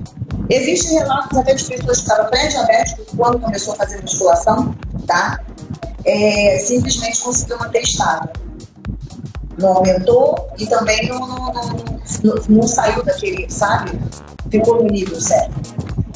Existem 0.49 0.97
relatos 0.97 1.37
até 1.37 1.53
de 1.53 1.65
pessoas 1.65 1.97
que 1.97 2.03
estavam 2.03 2.29
pré-diabéticos 2.29 3.05
quando 3.15 3.39
começou 3.39 3.73
a 3.73 3.77
fazer 3.77 4.01
musculação, 4.01 4.75
tá? 5.05 5.39
É, 6.05 6.57
simplesmente 6.59 7.21
conseguiu 7.21 7.59
manter 7.59 7.83
estável 7.83 8.31
não 9.59 9.77
aumentou 9.77 10.49
e 10.57 10.65
também 10.67 11.07
não, 11.07 11.19
não, 11.19 11.53
não, 12.23 12.35
não, 12.49 12.67
saiu 12.67 13.03
daquele, 13.03 13.49
sabe? 13.49 13.99
Ficou 14.49 14.83
no 14.83 14.89
nível 14.89 15.19
certo 15.19 15.53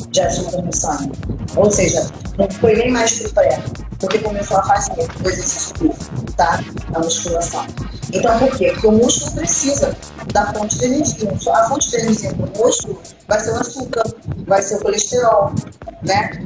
de 0.10 0.22
açúcar 0.22 0.62
no 0.62 0.76
sangue. 0.76 1.12
Ou 1.56 1.72
seja, 1.72 2.10
não 2.38 2.50
foi 2.50 2.76
nem 2.76 2.92
mais 2.92 3.20
pro 3.20 3.34
pré, 3.34 3.60
porque 4.00 4.20
começou 4.20 4.58
a 4.58 4.64
fazer 4.64 5.08
exercício 5.26 5.94
tá? 6.36 6.60
Na 6.92 7.00
musculação. 7.00 7.66
Então, 8.12 8.38
por 8.40 8.56
quê? 8.58 8.72
Porque 8.74 8.88
o 8.88 8.92
músculo 8.92 9.32
precisa 9.36 9.96
da 10.32 10.54
fonte 10.54 10.78
de 10.78 10.86
energia. 10.86 11.30
A 11.54 11.70
fonte 11.70 11.90
de 11.90 11.96
energia 11.98 12.34
do 12.34 12.60
músculo 12.60 13.02
vai 13.28 13.40
ser 13.40 13.52
o 13.52 13.56
açúcar, 13.56 14.04
vai 14.46 14.62
ser 14.62 14.76
o 14.76 14.80
colesterol, 14.82 15.54
né? 16.04 16.46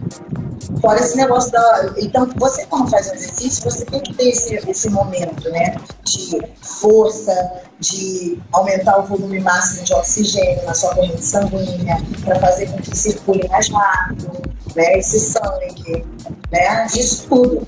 Fora 0.82 1.00
esse 1.00 1.16
negócio 1.18 1.52
da. 1.52 1.94
Então, 1.98 2.30
você, 2.36 2.66
quando 2.66 2.90
faz 2.90 3.10
um 3.10 3.14
exercício, 3.14 3.64
você 3.64 3.86
tem 3.86 4.02
que 4.02 4.14
ter 4.14 4.30
esse, 4.30 4.56
esse 4.70 4.90
momento, 4.90 5.50
né? 5.50 5.76
De 6.04 6.42
força, 6.62 7.62
de 7.80 8.40
aumentar 8.52 9.00
o 9.00 9.04
volume 9.04 9.40
máximo 9.40 9.84
de 9.84 9.94
oxigênio 9.94 10.66
na 10.66 10.74
sua 10.74 10.94
corrente 10.96 11.24
sanguínea, 11.24 11.98
para 12.24 12.40
fazer 12.40 12.68
com 12.68 12.78
que 12.78 12.98
circule 12.98 13.48
mais 13.50 13.70
rápido, 13.70 14.32
né? 14.76 15.00
Esse 15.00 15.20
sangue, 15.20 16.06
né? 16.52 16.88
Isso 16.88 17.28
tudo. 17.28 17.68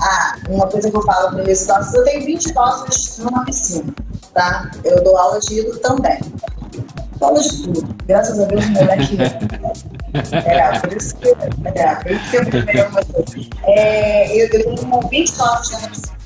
Ah, 0.00 0.36
uma 0.48 0.66
coisa 0.66 0.90
que 0.90 0.96
eu 0.96 1.02
falo 1.02 1.30
para 1.30 1.44
meus 1.44 1.62
idosos, 1.62 1.94
eu 1.94 2.04
tenho 2.04 2.26
20 2.26 2.46
idosos 2.46 3.18
numa 3.18 3.44
piscina, 3.44 3.94
tá? 4.34 4.70
Eu 4.84 5.02
dou 5.02 5.16
aula 5.16 5.40
de 5.40 5.60
hidro 5.60 5.78
também. 5.78 6.18
Fala 7.18 7.40
de 7.40 7.62
tudo. 7.62 7.96
Graças 8.06 8.40
a 8.40 8.44
Deus, 8.44 8.64
o 8.64 8.70
moleque. 8.70 9.18
É, 10.46 10.78
por 10.78 10.96
isso 10.96 11.16
que, 11.16 11.28
é, 11.28 11.94
por 11.96 12.10
isso 12.10 12.30
que 12.30 12.36
eu 12.36 12.46
primeiro 12.46 12.90
é, 13.64 14.34
eu, 14.34 14.46
eu 14.46 14.76
tenho 14.76 15.00
20 15.08 15.36
novos 15.36 15.70
na 15.70 15.88
piscina. 15.88 16.16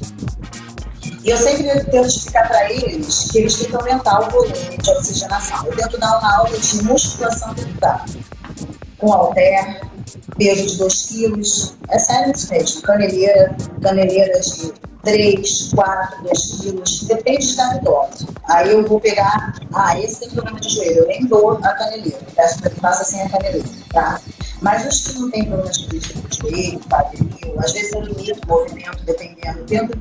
E 1.22 1.30
eu 1.30 1.36
sempre 1.36 1.84
tento 1.84 2.06
explicar 2.06 2.48
para 2.48 2.72
eles 2.72 3.30
que 3.30 3.38
eles 3.38 3.58
têm 3.58 3.68
que 3.68 3.76
aumentar 3.76 4.20
o 4.20 4.30
volume 4.30 4.78
de 4.78 4.90
oxigenação. 4.90 5.66
Eu 5.66 5.76
tento 5.76 5.98
dar 5.98 6.18
uma 6.18 6.36
aula 6.38 6.58
de 6.58 6.82
musculação 6.82 7.50
abdominal, 7.50 8.04
com 8.98 9.10
halter, 9.10 9.80
peso 10.36 10.66
de 10.66 10.76
2 10.78 11.02
quilos. 11.06 11.74
É 11.88 11.98
sério 11.98 12.32
isso 12.34 12.50
mesmo. 12.50 12.82
Caneleira, 12.82 13.56
caneleira 13.82 14.40
de 14.40 14.72
3, 15.02 15.70
4, 15.74 16.22
2 16.24 16.60
quilos, 16.60 17.02
depende 17.04 17.46
de 17.46 17.56
cada 17.56 17.76
idoso. 17.76 18.28
Aí 18.44 18.70
eu 18.70 18.86
vou 18.86 19.00
pegar, 19.00 19.54
ah, 19.72 19.98
esse 19.98 20.20
tem 20.20 20.30
problema 20.30 20.60
de 20.60 20.68
joelho, 20.68 21.00
eu 21.00 21.06
nem 21.06 21.26
dou 21.26 21.52
a 21.52 21.72
caneleira, 21.72 22.18
peço 22.34 22.60
para 22.60 22.70
que 22.70 22.80
faça 22.80 23.04
sem 23.04 23.22
a 23.22 23.28
caneleira, 23.28 23.68
tá? 23.92 24.20
Mas 24.60 24.86
os 24.86 25.00
que 25.06 25.18
não 25.18 25.30
têm 25.30 25.44
problema 25.44 25.70
de 25.70 26.00
joelho, 26.36 26.80
quadril, 26.80 27.54
às 27.58 27.72
vezes 27.72 27.92
eu 27.92 28.02
limito 28.02 28.40
o 28.44 28.48
movimento 28.48 29.04
dependendo, 29.04 29.64
tento 29.64 29.98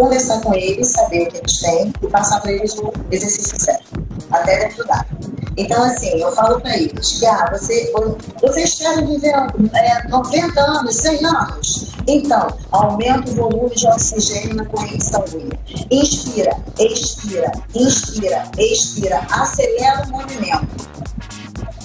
conversar 0.00 0.40
com 0.40 0.54
eles, 0.54 0.88
saber 0.88 1.24
o 1.24 1.30
que 1.30 1.36
eles 1.36 1.60
têm 1.60 1.92
e 2.02 2.06
passar 2.08 2.40
para 2.40 2.52
eles 2.52 2.74
o 2.78 2.90
exercício 3.10 3.60
certo, 3.60 4.02
até 4.30 4.66
dentro 4.66 4.86
da 4.86 5.04
então, 5.56 5.82
assim, 5.82 6.18
eu 6.18 6.32
falo 6.32 6.58
para 6.60 6.74
eles 6.74 7.18
que 7.18 7.26
ah, 7.26 7.50
você, 7.52 7.92
vocês 8.40 8.78
querem 8.78 9.04
viver 9.04 9.34
é, 9.74 10.08
90 10.08 10.58
anos, 10.58 10.96
100 10.96 11.26
anos? 11.26 11.92
Então, 12.06 12.48
aumenta 12.70 13.30
o 13.30 13.34
volume 13.34 13.74
de 13.74 13.86
oxigênio 13.88 14.54
na 14.54 14.64
corrente 14.64 15.04
sanguínea. 15.04 15.58
Inspira, 15.90 16.56
expira, 16.78 17.52
inspira, 17.74 18.50
expira, 18.56 19.26
acelera 19.30 20.04
o 20.06 20.12
movimento. 20.12 20.66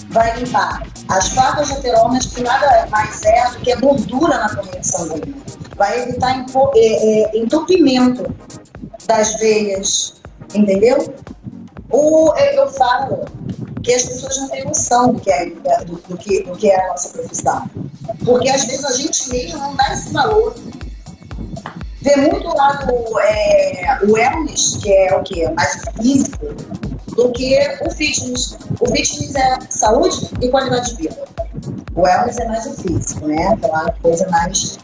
Vai 0.10 0.40
limpar 0.40 0.84
as 1.10 1.30
placas 1.30 1.72
ateromas, 1.72 2.28
que 2.28 2.42
nada 2.44 2.88
mais 2.90 3.22
é 3.24 3.50
do 3.50 3.60
que 3.60 3.76
gordura 3.76 4.38
na 4.38 4.56
corrente 4.56 4.88
sanguínea. 4.88 5.45
Vai 5.76 6.04
evitar 6.04 6.46
é, 6.76 6.80
é, 6.80 7.38
entupimento 7.38 8.34
das 9.08 9.36
veias, 9.40 10.16
entendeu? 10.54 11.14
O, 11.92 12.34
eu 12.36 12.68
falo 12.70 13.26
que 13.84 13.94
as 13.94 14.04
pessoas 14.04 14.38
não 14.38 14.50
têm 14.50 14.66
noção 14.66 15.14
do 15.14 15.20
que 15.20 15.32
é, 15.32 15.46
do, 15.86 15.96
do, 15.96 16.18
que, 16.18 16.44
do 16.44 16.56
que 16.58 16.70
é 16.70 16.86
a 16.86 16.88
nossa 16.90 17.10
profissão. 17.10 17.70
Porque 18.24 18.50
às 18.50 18.66
vezes 18.66 18.84
a 18.84 18.94
gente 18.94 19.30
mesmo 19.30 19.60
não 19.60 19.76
dá 19.76 19.94
esse 19.94 20.12
valor. 20.12 20.56
Vê 22.02 22.16
muito 22.18 22.48
o 22.48 22.56
lado 22.56 22.94
é, 23.20 24.00
wellness, 24.04 24.78
que 24.78 24.92
é 24.92 25.16
o 25.16 25.24
que? 25.24 25.48
Mais 25.50 25.84
físico, 26.00 26.46
do 27.16 27.32
que 27.32 27.58
o 27.82 27.92
fitness. 27.92 28.58
O 28.80 28.86
fitness 28.88 29.36
é 29.36 29.58
saúde 29.70 30.30
e 30.42 30.50
qualidade 30.50 30.96
de 30.96 31.04
vida. 31.04 31.24
O 31.96 32.02
wellness 32.02 32.38
é 32.38 32.48
mais 32.48 32.66
o 32.66 32.74
físico, 32.74 33.28
né? 33.28 33.48
Aquela 33.54 33.92
coisa 34.02 34.28
mais. 34.30 34.78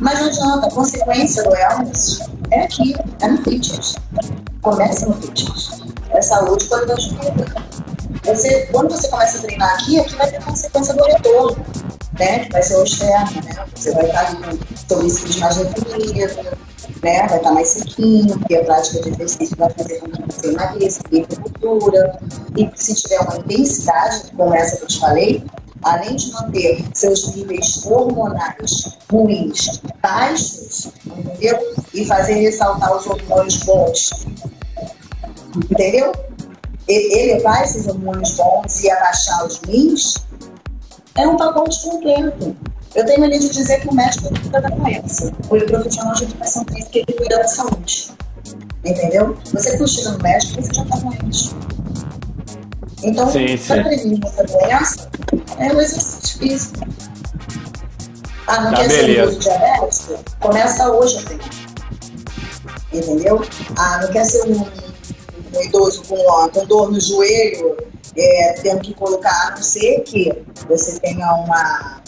Mas 0.00 0.18
não 0.18 0.26
adianta, 0.28 0.66
a 0.66 0.70
consequência 0.70 1.42
do 1.44 1.50
wellness 1.50 2.20
é 2.50 2.62
aqui, 2.62 2.94
é 3.20 3.28
no 3.28 3.38
fitness. 3.44 3.96
Começa 4.62 5.06
no 5.06 5.14
fitness. 5.14 5.82
É 6.10 6.22
saúde 6.22 6.64
qualidade 6.64 7.10
de 7.10 7.14
vida. 7.16 7.54
Você, 8.24 8.66
quando 8.72 8.90
você 8.90 9.08
começa 9.08 9.38
a 9.38 9.40
treinar 9.42 9.74
aqui, 9.74 10.00
aqui 10.00 10.14
vai 10.16 10.30
ter 10.30 10.42
consequência 10.42 10.94
do 10.94 11.04
retorno, 11.04 11.64
né? 12.18 12.40
Que 12.40 12.52
vai 12.52 12.62
ser 12.62 12.76
o 12.76 12.84
externo, 12.84 13.42
né? 13.44 13.64
Você 13.74 13.92
vai 13.92 14.06
estar 14.06 14.36
com 14.36 14.58
seu 14.88 15.02
líquido 15.02 15.40
mais 15.40 15.56
definido, 15.56 16.34
né? 17.02 17.26
Vai 17.28 17.36
estar 17.36 17.52
mais 17.52 17.68
sequinho, 17.68 18.38
porque 18.38 18.56
a 18.56 18.64
prática 18.64 19.02
de 19.02 19.10
exercício 19.10 19.56
vai 19.56 19.70
fazer 19.70 20.00
com 20.00 20.10
que 20.10 20.22
você 20.22 20.48
emagreça, 20.48 21.02
tenha 21.10 21.26
cultura. 21.26 22.18
E 22.56 22.70
se 22.74 22.94
tiver 22.94 23.20
uma 23.20 23.36
intensidade, 23.36 24.32
como 24.36 24.54
essa 24.54 24.76
que 24.76 24.82
eu 24.82 24.88
te 24.88 25.00
falei, 25.00 25.44
além 25.82 26.16
de 26.16 26.32
manter 26.32 26.84
seus 26.94 27.34
níveis 27.34 27.84
hormonais 27.86 28.96
ruins 29.10 29.80
baixos, 30.02 30.90
entendeu? 31.06 31.74
E 31.94 32.04
fazer 32.04 32.34
ressaltar 32.34 32.96
os 32.96 33.06
hormônios 33.06 33.58
bons, 33.64 34.10
entendeu? 35.70 36.12
elevar 36.88 37.62
esses 37.62 37.86
hormônios 37.86 38.32
bons 38.32 38.82
e 38.82 38.90
abaixar 38.90 39.46
os 39.46 39.58
ruins, 39.58 40.14
é 41.16 41.26
um 41.26 41.36
pacote 41.36 41.80
completo. 41.82 42.56
Eu 42.94 43.06
tenho 43.06 43.20
mania 43.20 43.38
de 43.38 43.48
dizer 43.48 43.80
que 43.80 43.88
o 43.88 43.94
médico 43.94 44.28
cuida 44.40 44.60
da 44.60 44.68
doença, 44.68 45.32
o 45.48 45.60
profissional 45.66 46.14
de 46.14 46.24
educação 46.24 46.64
física 46.64 46.98
ele 46.98 47.12
cuida 47.16 47.36
da 47.36 47.46
saúde. 47.46 48.10
Entendeu? 48.84 49.36
Você 49.52 49.76
cuida 49.76 50.10
no 50.10 50.22
médico, 50.22 50.62
você 50.62 50.74
já 50.74 50.82
está 50.82 50.96
doente. 50.96 51.50
Então, 53.02 53.30
para 53.66 53.84
prevenir 53.84 54.20
essa 54.24 54.44
doença, 54.44 55.10
é 55.58 55.72
o 55.72 55.80
exercício 55.80 56.38
físico. 56.38 56.86
Ah, 58.46 58.62
não 58.62 58.70
tá, 58.72 58.76
quer 58.78 58.88
beleza. 58.88 59.30
ser 59.30 59.36
um 59.36 59.38
diabético? 59.38 60.24
Começa 60.40 60.90
hoje 60.90 61.18
a 61.18 61.22
treinar. 61.22 61.50
Entendeu? 62.92 63.44
Ah, 63.76 64.00
não 64.02 64.12
quer 64.12 64.24
ser 64.24 64.42
um 64.42 64.64
um 65.54 65.62
idoso 65.62 66.02
com, 66.04 66.16
com 66.50 66.66
dor 66.66 66.90
no 66.90 67.00
joelho, 67.00 67.76
é, 68.16 68.52
tendo 68.62 68.80
que 68.80 68.94
colocar, 68.94 69.48
a 69.48 69.50
não 69.52 69.62
ser 69.62 70.00
que 70.00 70.32
você 70.68 70.98
tenha 71.00 71.32
uma, 71.34 72.00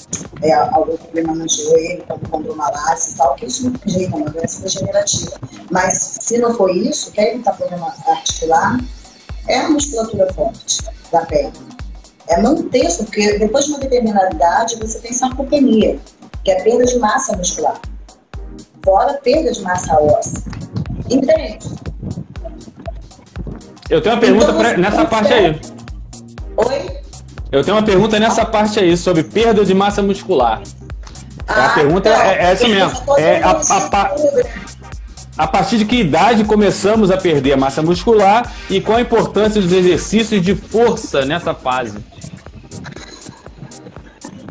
é, 0.42 0.52
algum 0.52 0.96
problema 0.96 1.34
no 1.34 1.48
joelho, 1.48 2.04
como 2.06 2.28
condromalácia 2.28 3.12
e 3.12 3.16
tal, 3.16 3.34
que 3.34 3.46
isso 3.46 3.64
não 3.64 3.72
tem 3.72 3.92
jeito, 3.92 4.14
é 4.14 4.16
uma 4.16 4.30
doença 4.30 4.62
degenerativa. 4.62 5.32
Mas 5.70 6.18
se 6.20 6.38
não 6.38 6.54
for 6.54 6.74
isso, 6.74 7.12
quer 7.12 7.34
evitar 7.34 7.56
problema 7.56 7.94
articular, 8.06 8.78
é 9.48 9.58
a 9.58 9.70
musculatura 9.70 10.32
forte 10.32 10.82
da 11.10 11.20
perna. 11.26 11.52
É 12.28 12.40
manter 12.40 12.88
porque 12.96 13.38
depois 13.38 13.64
de 13.64 13.72
uma 13.72 13.80
determinada 13.80 14.34
idade 14.34 14.76
você 14.76 14.98
tem 15.00 15.12
sarcopenia, 15.12 15.98
que 16.44 16.50
é 16.50 16.62
perda 16.62 16.84
de 16.84 16.98
massa 16.98 17.36
muscular. 17.36 17.80
Fora 18.84 19.14
perda 19.14 19.52
de 19.52 19.60
massa 19.62 19.94
óssea. 20.00 20.42
Entende? 21.10 21.58
Eu 23.90 24.00
tenho 24.00 24.14
uma 24.14 24.20
pergunta 24.20 24.44
então, 24.44 24.58
pra, 24.58 24.76
nessa 24.76 25.04
parte 25.04 25.32
aí. 25.32 25.60
Oi? 26.56 27.02
Eu 27.50 27.62
tenho 27.62 27.76
uma 27.76 27.82
pergunta 27.82 28.18
nessa 28.18 28.46
parte 28.46 28.80
aí 28.80 28.96
sobre 28.96 29.22
perda 29.22 29.64
de 29.64 29.74
massa 29.74 30.02
muscular. 30.02 30.62
Ah, 31.46 31.66
a 31.66 31.74
pergunta 31.74 32.08
então, 32.08 32.22
é, 32.22 32.34
é 32.34 32.42
essa 32.52 32.68
mesmo. 32.68 33.18
É 33.18 33.42
a, 33.42 33.50
a, 33.50 34.02
a, 34.02 34.14
partir 35.46 35.78
de 35.78 35.84
que 35.84 35.96
idade 35.96 36.44
começamos 36.44 37.10
a 37.10 37.16
perder 37.16 37.52
a 37.52 37.56
massa 37.56 37.82
muscular 37.82 38.52
e 38.68 38.80
qual 38.80 38.98
a 38.98 39.00
importância 39.00 39.60
dos 39.60 39.72
exercícios 39.72 40.42
de 40.42 40.54
força 40.54 41.24
nessa 41.24 41.54
fase? 41.54 41.98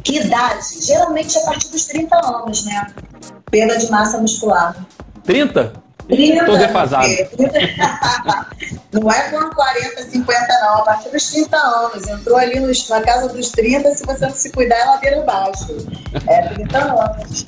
Que 0.03 0.19
idade? 0.19 0.65
Geralmente 0.81 1.37
a 1.37 1.41
partir 1.41 1.69
dos 1.69 1.85
30 1.85 2.15
anos, 2.15 2.65
né? 2.65 2.87
Perda 3.49 3.77
de 3.77 3.89
massa 3.89 4.17
muscular. 4.17 4.75
30? 5.23 5.73
30, 6.07 6.45
Tô 6.45 6.57
defasado. 6.57 7.07
não 8.91 9.11
é 9.11 9.29
por 9.29 9.55
40, 9.55 10.03
50, 10.03 10.47
não. 10.61 10.77
A 10.79 10.81
partir 10.81 11.09
dos 11.09 11.31
30 11.31 11.57
anos. 11.57 12.07
Entrou 12.07 12.37
ali 12.37 12.59
na 12.59 13.01
casa 13.01 13.29
dos 13.29 13.49
30, 13.51 13.95
se 13.95 14.05
você 14.05 14.25
não 14.25 14.33
se 14.33 14.51
cuidar, 14.51 14.75
é 14.75 14.85
ladeira 14.85 15.21
abaixo. 15.21 15.77
É 16.27 16.49
30 16.49 16.77
anos. 16.77 17.45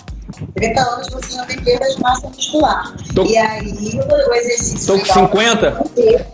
30 0.55 0.81
anos 0.81 1.07
você 1.09 1.35
já 1.35 1.45
tem 1.45 1.61
perda 1.61 1.87
de 1.89 2.01
massa 2.01 2.27
muscular. 2.27 2.95
Tô... 3.15 3.25
E 3.25 3.37
aí 3.37 3.99
o 3.99 4.33
exercício. 4.33 4.87
Tô 4.87 4.99
com 4.99 5.13
50? 5.13 5.71
Manter, 5.71 6.27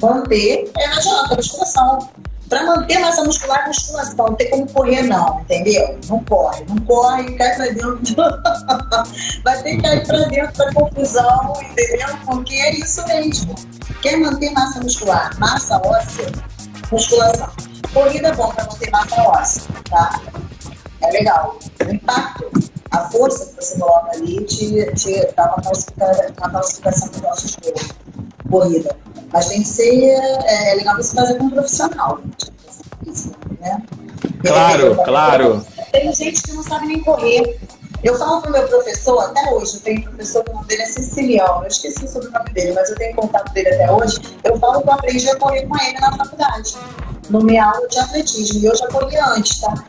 manter 0.00 0.70
é, 0.76 0.88
não 0.88 0.96
adianta, 0.96 1.36
musculação. 1.36 2.08
Para 2.48 2.64
manter 2.64 3.00
massa 3.00 3.24
muscular, 3.24 3.66
musculação, 3.66 4.26
não 4.26 4.34
tem 4.34 4.48
como 4.50 4.70
correr, 4.70 5.02
não, 5.02 5.40
entendeu? 5.40 5.98
Não 6.08 6.22
corre, 6.24 6.64
não 6.68 6.78
corre, 6.78 7.32
cai 7.36 7.56
para 7.56 7.66
dentro. 7.66 8.14
Vai 9.42 9.62
ter 9.62 9.76
que 9.76 9.82
cair 9.82 10.06
para 10.06 10.18
dentro 10.28 10.56
da 10.56 10.72
confusão, 10.72 11.52
entendeu? 11.60 12.08
Porque 12.24 12.54
é 12.54 12.74
isso 12.76 13.04
mesmo. 13.08 13.54
Quer 14.00 14.18
manter 14.18 14.52
massa 14.52 14.80
muscular, 14.80 15.36
massa 15.40 15.76
óssea, 15.84 16.30
musculação. 16.92 17.50
Corrida 17.92 18.28
é 18.28 18.32
bom 18.34 18.52
para 18.52 18.64
manter 18.66 18.90
massa 18.90 19.22
óssea, 19.22 19.62
tá? 19.90 20.20
É 21.02 21.10
legal. 21.10 21.58
O 21.84 21.90
impacto, 21.90 22.50
a 22.90 23.10
força 23.10 23.46
que 23.46 23.64
você 23.64 23.78
coloca 23.78 24.16
ali 24.16 24.44
te, 24.44 24.94
te 24.94 25.32
dá 25.36 25.54
uma 25.54 26.50
calcificação 26.50 27.08
do 27.08 27.22
nosso 27.22 27.60
corpo. 27.60 27.94
Corrida 28.50 28.96
mas 29.32 29.48
tem 29.48 29.62
que 29.62 29.68
ser 29.68 30.14
é, 30.46 30.74
legal 30.76 30.96
você 30.96 31.14
fazer 31.14 31.34
com 31.36 31.44
um 31.44 31.50
profissional. 31.50 32.18
Né? 33.60 33.82
Claro, 34.42 34.96
claro. 35.04 35.66
Tem 35.92 36.12
gente 36.12 36.42
que 36.42 36.52
não 36.52 36.62
sabe 36.62 36.86
nem 36.86 37.02
correr. 37.02 37.58
Eu 38.02 38.16
falo 38.18 38.42
pro 38.42 38.52
meu 38.52 38.68
professor, 38.68 39.18
até 39.24 39.52
hoje, 39.52 39.76
eu 39.76 39.80
tenho 39.80 40.00
um 40.00 40.04
professor, 40.04 40.44
o 40.48 40.52
nome 40.54 40.66
dele 40.68 40.82
é 40.82 40.86
Siciliano, 40.86 41.62
eu 41.62 41.66
esqueci 41.66 42.04
o 42.16 42.30
nome 42.30 42.50
dele, 42.52 42.72
mas 42.72 42.90
eu 42.90 42.96
tenho 42.96 43.16
contato 43.16 43.52
dele 43.52 43.68
até 43.68 43.90
hoje. 43.90 44.20
Eu 44.44 44.58
falo 44.58 44.82
que 44.82 44.88
eu 44.88 44.92
aprendi 44.92 45.28
a 45.28 45.36
correr 45.36 45.66
com 45.66 45.76
ele 45.82 45.98
na 45.98 46.16
faculdade, 46.16 46.76
no 47.30 47.42
minha 47.42 47.64
aula 47.64 47.88
de 47.88 47.98
atletismo. 47.98 48.60
E 48.60 48.66
eu 48.66 48.76
já 48.76 48.86
corria 48.88 49.26
antes, 49.26 49.60
tá? 49.60 49.84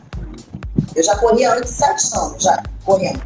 Eu 0.94 1.02
já 1.02 1.16
corria 1.16 1.52
antes 1.52 1.70
de 1.70 1.76
sete 1.76 2.16
anos, 2.16 2.42
já 2.42 2.62
correndo. 2.84 3.22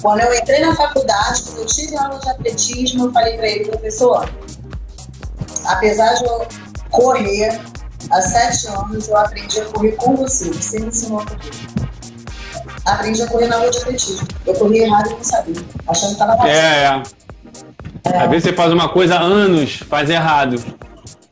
Quando 0.00 0.20
eu 0.20 0.34
entrei 0.34 0.60
na 0.60 0.74
faculdade, 0.74 1.42
quando 1.42 1.58
eu 1.58 1.66
tive 1.66 1.96
aula 1.96 2.18
de 2.18 2.28
atletismo, 2.28 3.06
eu 3.06 3.12
falei 3.12 3.36
para 3.36 3.48
ele, 3.48 3.64
professor, 3.64 4.28
apesar 5.64 6.14
de 6.14 6.24
eu 6.24 6.46
correr 6.90 7.60
há 8.10 8.20
sete 8.20 8.66
anos, 8.68 9.08
eu 9.08 9.16
aprendi 9.16 9.60
a 9.60 9.64
correr 9.66 9.92
com 9.92 10.16
você. 10.16 10.50
Você 10.52 10.80
me 10.80 10.88
ensinou 10.88 11.20
a 11.20 11.26
correr. 11.26 11.50
Aprendi 12.84 13.22
a 13.22 13.26
correr 13.28 13.46
na 13.46 13.56
rua 13.56 13.70
de 13.70 13.78
atletismo. 13.78 14.28
Eu 14.46 14.54
corri 14.54 14.78
errado 14.80 15.10
e 15.10 15.14
não 15.14 15.24
sabia, 15.24 15.62
achando 15.88 16.08
que 16.08 16.12
estava 16.12 16.36
passando. 16.36 16.50
É, 16.50 16.84
é. 16.84 18.12
é. 18.12 18.18
Às 18.18 18.30
vezes 18.30 18.44
você 18.44 18.52
faz 18.52 18.72
uma 18.72 18.88
coisa 18.90 19.16
há 19.16 19.22
anos, 19.22 19.76
faz 19.88 20.10
errado. 20.10 20.62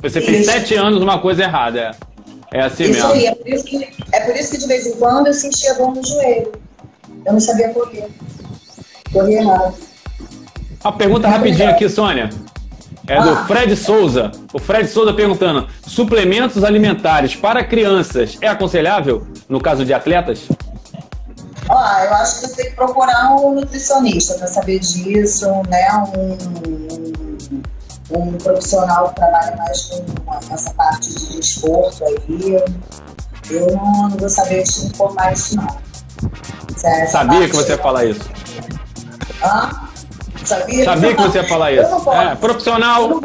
Você 0.03 0.19
isso. 0.19 0.31
fez 0.31 0.47
sete 0.47 0.75
anos 0.75 1.03
uma 1.03 1.21
coisa 1.21 1.43
errada. 1.43 1.81
É, 1.81 2.12
é 2.53 2.61
assim 2.63 2.85
isso 2.85 2.93
mesmo. 2.93 3.13
Aí, 3.13 3.27
é, 3.27 3.35
por 3.35 3.49
isso 3.49 3.65
que, 3.65 3.89
é 4.13 4.21
por 4.21 4.37
isso 4.37 4.51
que 4.51 4.59
de 4.59 4.67
vez 4.67 4.87
em 4.87 4.93
quando 4.97 5.27
eu 5.27 5.35
sentia 5.35 5.75
dor 5.75 5.95
no 5.95 6.07
joelho. 6.07 6.53
Eu 7.25 7.33
não 7.33 7.41
sabia 7.41 7.69
correr. 7.71 8.09
Corri 9.13 9.35
errado. 9.35 9.75
Uma 10.85 10.93
pergunta 10.93 11.29
rapidinho 11.29 11.71
aqui, 11.71 11.89
Sônia. 11.89 12.31
É 13.07 13.21
do 13.21 13.31
ah. 13.31 13.45
Fred 13.47 13.77
Souza. 13.77 14.31
O 14.53 14.59
Fred 14.59 14.89
Souza 14.89 15.13
perguntando: 15.13 15.69
suplementos 15.87 16.63
alimentares 16.63 17.35
para 17.35 17.65
crianças 17.65 18.39
é 18.41 18.49
aconselhável 18.49 19.27
no 19.49 19.61
caso 19.61 19.85
de 19.85 19.93
atletas? 19.93 20.49
Ah, 21.69 22.05
eu 22.05 22.15
acho 22.15 22.35
que 22.35 22.41
você 22.41 22.57
tem 22.57 22.71
que 22.71 22.77
procurar 22.77 23.37
um 23.37 23.55
nutricionista 23.55 24.35
para 24.35 24.47
saber 24.47 24.81
disso, 24.81 25.47
né? 25.69 25.89
Um, 26.17 27.63
um 28.15 28.33
profissional 28.39 29.09
que 29.11 29.17
trabalha 29.17 29.57
mais 29.57 29.91
com 30.25 30.55
essa 30.55 30.73
parte 30.75 31.15
de 31.15 31.37
desporto 31.37 32.05
aí. 32.05 32.63
Eu 33.51 33.67
não, 33.77 34.09
não 34.09 34.17
vou 34.17 34.29
saber 34.29 34.63
te 34.63 34.87
informar 34.87 35.33
isso, 35.33 35.57
não. 35.57 35.79
Sabia 37.09 37.49
que 37.49 37.57
você 37.57 37.73
ia 37.73 37.79
falar 37.79 38.05
isso. 38.05 38.31
Hã? 39.43 39.93
Sabia? 40.45 40.85
Sabia 40.85 41.15
que 41.15 41.23
você 41.23 41.39
ia 41.39 41.49
falar 41.49 41.73
isso. 41.73 42.11
É, 42.11 42.35
profissional. 42.35 43.11
Eu 43.11 43.21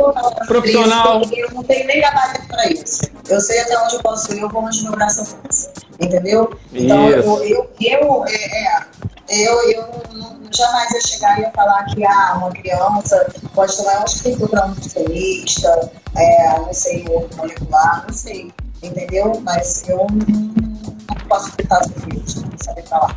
profissional. 0.48 1.22
Isso, 1.22 1.36
eu 1.36 1.52
não 1.52 1.64
tenho 1.64 1.88
nem 1.88 2.02
gabarito 2.02 2.48
para 2.48 2.68
isso. 2.72 3.02
Eu 3.28 3.42
sei 3.42 3.60
até 3.62 3.78
onde 3.80 3.96
eu 3.96 4.02
posso 4.02 4.34
ir, 4.34 4.42
eu 4.42 4.50
vou 4.50 4.64
onde 4.64 4.84
meu 4.84 4.92
braço 4.92 5.22
alcança. 5.22 5.72
Entendeu? 6.00 6.58
Então, 6.74 7.10
eu, 7.10 7.44
eu, 7.44 7.70
eu, 7.82 8.26
é, 8.28 8.66
é, 8.66 8.86
eu, 9.30 9.72
eu 9.72 10.04
não, 10.14 10.38
jamais 10.52 10.92
ia 10.92 11.02
chegar 11.02 11.40
e 11.40 11.42
ia 11.42 11.52
falar 11.52 11.84
que 11.86 12.06
ah, 12.06 12.36
uma 12.38 12.52
criança 12.52 13.28
pode 13.54 13.76
tomar, 13.78 13.98
um 13.98 14.70
nutricionista, 14.70 15.92
é, 16.16 16.60
não 16.60 16.74
sei, 16.74 17.06
outro 17.10 17.38
molecular, 17.38 18.06
não 18.08 18.14
sei. 18.14 18.52
Entendeu? 18.82 19.42
Mas 19.44 19.88
eu 19.90 20.06
não, 20.10 21.16
posso 21.28 21.52
tentar 21.58 21.84
sobre 21.84 22.20
isso, 22.20 22.42
não 22.42 22.58
saber 22.58 22.84
falar. 22.84 23.16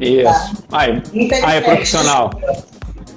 Isso. 0.00 0.24
Tá? 0.24 0.78
Aí, 0.78 1.02
aí 1.44 1.56
é 1.56 1.60
profissional. 1.60 2.30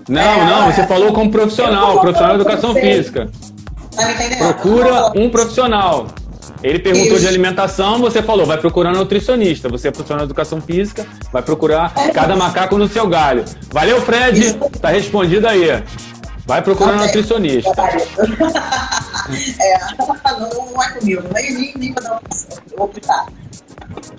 Não, 0.08 0.22
é, 0.22 0.46
não, 0.46 0.72
você 0.72 0.88
falou 0.88 1.14
como 1.14 1.30
profissional, 1.30 2.02
profissional 2.02 2.36
de 2.36 2.42
educação 2.42 2.74
física. 2.74 3.30
Tá? 3.96 4.38
Procura 4.38 5.12
um 5.16 5.30
profissional. 5.30 6.08
Ele 6.62 6.80
perguntou 6.80 7.14
Isso. 7.14 7.22
de 7.22 7.28
alimentação, 7.28 8.00
você 8.00 8.22
falou, 8.22 8.46
vai 8.46 8.58
procurar 8.58 8.92
um 8.92 8.98
nutricionista. 8.98 9.70
Você 9.70 9.88
é 9.88 9.92
profissional 9.92 10.26
de 10.26 10.32
educação 10.32 10.60
física, 10.60 11.08
vai 11.32 11.42
procurar 11.42 11.94
é. 11.96 12.10
cada 12.10 12.36
macaco 12.36 12.78
no 12.78 12.86
seu 12.88 13.08
galho. 13.08 13.46
Valeu, 13.72 14.02
Fred. 14.02 14.40
Isso. 14.40 14.58
Tá 14.82 14.90
respondido 14.90 15.48
aí. 15.48 15.82
Vai 16.46 16.62
procurar 16.62 16.94
um 16.94 17.06
nutricionista. 17.06 17.72
é, 17.80 17.84
não, 19.98 20.84
é 20.84 20.90
comigo, 21.00 21.24
nem, 21.34 21.54
nem, 21.54 21.74
nem 21.78 21.94
dar 21.94 22.20
uma 22.76 22.84
optar. 22.84 23.28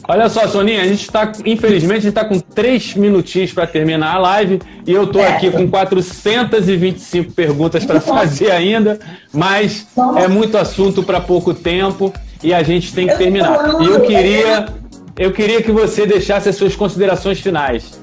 Olha 0.09 0.28
só, 0.28 0.49
Soninha, 0.49 0.82
a 0.82 0.86
gente 0.86 1.03
está, 1.03 1.30
infelizmente, 1.45 1.99
a 1.99 2.01
gente 2.01 2.09
está 2.09 2.24
com 2.24 2.41
três 2.41 2.95
minutinhos 2.95 3.53
para 3.53 3.66
terminar 3.66 4.16
a 4.16 4.18
live 4.18 4.61
e 4.86 4.93
eu 4.93 5.05
estou 5.05 5.22
aqui 5.22 5.51
com 5.51 5.70
425 5.70 7.32
perguntas 7.32 7.84
para 7.84 8.01
fazer 8.01 8.51
ainda, 8.51 8.99
mas 9.32 9.86
é 10.16 10.26
muito 10.26 10.57
assunto 10.57 11.03
para 11.03 11.20
pouco 11.20 11.55
tempo 11.55 12.12
e 12.43 12.55
a 12.55 12.62
gente 12.62 12.95
tem 12.95 13.07
que 13.07 13.16
terminar. 13.16 13.80
E 13.80 13.86
eu 13.86 14.01
queria, 14.03 14.66
eu 15.16 15.32
queria 15.32 15.62
que 15.62 15.72
você 15.72 16.07
deixasse 16.07 16.49
as 16.49 16.57
suas 16.57 16.74
considerações 16.74 17.41
finais. 17.41 18.01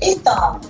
Então, 0.00 0.60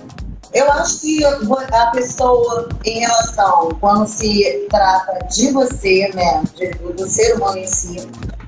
eu 0.53 0.71
acho 0.71 1.01
que 1.01 1.23
a 1.23 1.85
pessoa, 1.87 2.69
em 2.83 2.99
relação, 2.99 3.69
quando 3.79 4.07
se 4.07 4.65
trata 4.69 5.25
de 5.27 5.51
você, 5.51 6.09
né, 6.13 6.43
do, 6.81 6.93
do 6.93 7.07
ser 7.07 7.35
humano 7.35 7.57
em 7.57 7.67
si, 7.67 8.07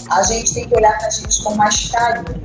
a 0.10 0.24
gente 0.24 0.54
tem 0.54 0.68
que 0.68 0.76
olhar 0.76 0.98
para 0.98 1.08
a 1.08 1.12
gente 1.12 1.44
com 1.44 1.56
mais 1.56 1.90
carinho, 1.90 2.42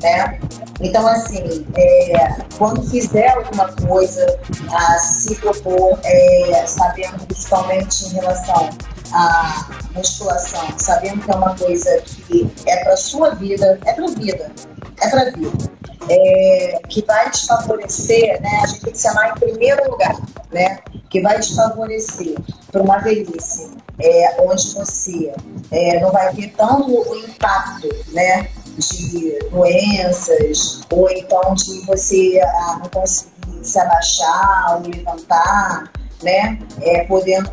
né? 0.00 0.38
Então, 0.80 1.06
assim, 1.06 1.66
é, 1.76 2.36
quando 2.58 2.82
fizer 2.88 3.28
alguma 3.30 3.68
coisa, 3.86 4.38
a 4.70 4.98
se 4.98 5.34
propor, 5.36 5.98
é, 6.04 6.64
sabendo 6.66 7.26
principalmente 7.26 8.06
em 8.06 8.14
relação 8.14 8.70
à 9.12 9.66
musculação, 9.94 10.66
sabendo 10.78 11.22
que 11.22 11.30
é 11.30 11.34
uma 11.34 11.56
coisa 11.56 12.00
que 12.02 12.50
é 12.66 12.84
para 12.84 12.96
sua 12.96 13.30
vida, 13.30 13.78
é 13.84 13.92
para 13.92 14.06
vida, 14.08 14.52
é 15.00 15.08
para 15.08 15.30
vida 15.30 15.70
é, 16.10 16.80
que 16.88 17.04
vai 17.04 17.30
te 17.30 17.46
favorecer, 17.46 18.40
né? 18.40 18.60
A 18.62 18.66
gente 18.66 18.80
tem 18.80 18.92
que 18.92 18.98
se 18.98 19.08
amar 19.08 19.30
em 19.30 19.40
primeiro 19.40 19.90
lugar, 19.90 20.16
né? 20.52 20.78
Que 21.08 21.20
vai 21.20 21.38
te 21.40 21.54
favorecer 21.54 22.34
para 22.70 22.82
uma 22.82 22.98
velhice, 22.98 23.70
é, 23.98 24.42
onde 24.42 24.74
você 24.74 25.32
é, 25.70 26.00
não 26.00 26.10
vai 26.10 26.34
ter 26.34 26.48
tanto 26.56 26.90
o 26.90 27.16
impacto, 27.16 27.88
né? 28.08 28.48
De 28.76 29.38
doenças, 29.50 30.80
ou 30.90 31.10
então 31.10 31.54
de 31.54 31.80
você 31.86 32.40
ah, 32.42 32.78
não 32.80 32.88
conseguir 32.88 33.30
se 33.62 33.78
abaixar 33.78 34.76
ou 34.76 34.88
levantar, 34.88 35.92
né? 36.22 36.58
É, 36.82 37.04
podendo 37.04 37.50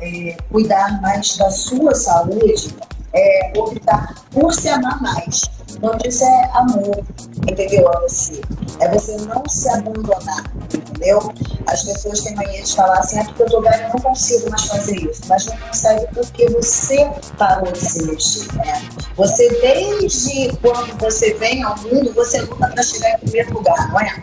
é, 0.00 0.36
cuidar 0.50 1.00
mais 1.00 1.36
da 1.36 1.50
sua 1.50 1.94
saúde, 1.94 2.74
é, 3.14 3.52
optar 3.56 4.14
por 4.32 4.52
se 4.52 4.68
amar 4.68 5.00
mais 5.00 5.42
Então 5.70 5.96
isso 6.04 6.24
é 6.24 6.50
amor, 6.54 7.04
entendeu? 7.48 7.88
Você. 8.02 8.40
É 8.80 8.88
você 8.88 9.16
não 9.18 9.42
se 9.48 9.68
abandonar, 9.68 10.44
entendeu? 10.74 11.32
As 11.66 11.84
pessoas 11.84 12.22
têm 12.22 12.34
mania 12.34 12.62
de 12.62 12.74
falar 12.74 12.98
assim, 12.98 13.20
ah, 13.20 13.24
porque 13.24 13.42
eu 13.44 13.46
tô 13.46 13.60
velha, 13.60 13.84
eu 13.84 13.88
não 13.90 14.00
consigo 14.00 14.50
mais 14.50 14.64
fazer 14.64 14.96
isso. 14.96 15.22
Mas 15.28 15.46
não 15.46 15.56
consegue 15.58 16.06
porque 16.12 16.48
você 16.50 17.08
parou 17.38 17.70
de 17.70 17.78
se 17.78 18.02
mexer, 18.04 18.52
né? 18.56 18.82
Você, 19.16 19.48
desde 19.60 20.56
quando 20.56 20.98
você 20.98 21.34
vem 21.34 21.62
ao 21.62 21.78
mundo, 21.78 22.12
você 22.14 22.40
luta 22.40 22.68
para 22.68 22.82
chegar 22.82 23.14
em 23.14 23.18
primeiro 23.18 23.54
lugar, 23.54 23.88
não 23.88 24.00
é? 24.00 24.22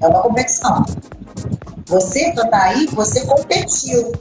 É 0.00 0.06
uma 0.08 0.20
competição. 0.20 0.84
Você, 1.92 2.30
estar 2.30 2.48
aí, 2.54 2.86
você 2.86 3.20
competiu. 3.26 4.12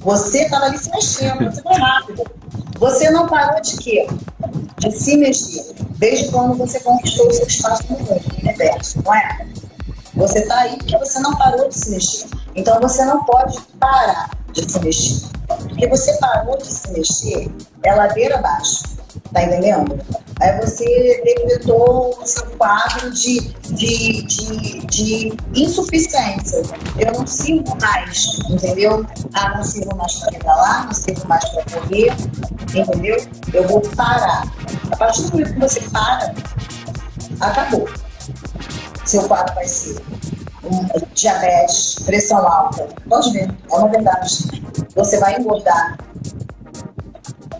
Você 0.00 0.44
estava 0.44 0.64
ali 0.64 0.78
se 0.78 0.90
mexendo, 0.90 1.52
você 1.52 1.60
foi 1.60 1.74
rápido. 1.74 2.24
Você 2.78 3.10
não 3.10 3.28
parou 3.28 3.60
de 3.60 3.76
quê? 3.76 4.06
De 4.78 4.90
se 4.90 5.14
mexer. 5.18 5.74
Desde 5.98 6.30
quando 6.30 6.56
você 6.56 6.80
conquistou 6.80 7.28
o 7.28 7.32
seu 7.34 7.46
espaço 7.46 7.84
no 7.90 7.98
mundo, 7.98 8.22
no 8.26 8.38
universo, 8.38 9.02
não 9.04 9.14
é? 9.14 9.46
Você 10.14 10.38
está 10.38 10.60
aí 10.60 10.78
porque 10.78 10.96
você 10.96 11.18
não 11.20 11.36
parou 11.36 11.68
de 11.68 11.74
se 11.74 11.90
mexer. 11.90 12.26
Então 12.54 12.80
você 12.80 13.04
não 13.04 13.22
pode 13.24 13.60
parar 13.78 14.30
de 14.54 14.72
se 14.72 14.80
mexer. 14.80 15.28
Porque 15.46 15.86
você 15.86 16.16
parou 16.16 16.56
de 16.56 16.72
se 16.72 16.90
mexer, 16.90 17.50
é 17.82 17.94
ladeira 17.94 18.38
abaixo. 18.38 18.82
Tá 19.32 19.42
entendendo? 19.42 19.98
Aí 20.40 20.60
você 20.60 21.22
decretou 21.24 22.18
seu 22.24 22.46
quadro 22.58 23.10
de, 23.10 23.40
de, 23.70 24.22
de, 24.22 24.80
de 24.86 25.36
insuficiência. 25.54 26.62
Eu 26.98 27.12
não 27.12 27.26
sirvo 27.26 27.76
mais, 27.80 28.38
entendeu? 28.48 29.04
Ah, 29.34 29.56
não 29.56 29.64
sirvo 29.64 29.96
mais 29.96 30.14
para 30.16 30.32
pedalar, 30.32 30.86
não 30.86 30.92
sirvo 30.92 31.28
mais 31.28 31.48
para 31.50 31.64
correr, 31.64 32.12
entendeu? 32.74 33.16
Eu 33.52 33.68
vou 33.68 33.80
parar. 33.80 34.44
A 34.90 34.96
partir 34.96 35.22
do 35.22 35.32
momento 35.32 35.54
que 35.54 35.60
você 35.60 35.80
para, 35.90 36.34
acabou. 37.40 37.88
Seu 39.04 39.22
quadro 39.28 39.54
vai 39.54 39.66
ser 39.66 40.00
um, 40.64 40.86
diabetes, 41.14 41.96
pressão 42.04 42.38
alta. 42.46 42.88
Pode 43.08 43.32
ver, 43.32 43.50
é 43.70 43.76
uma 43.76 43.88
verdade. 43.88 44.62
Você 44.94 45.18
vai 45.18 45.38
engordar, 45.38 45.98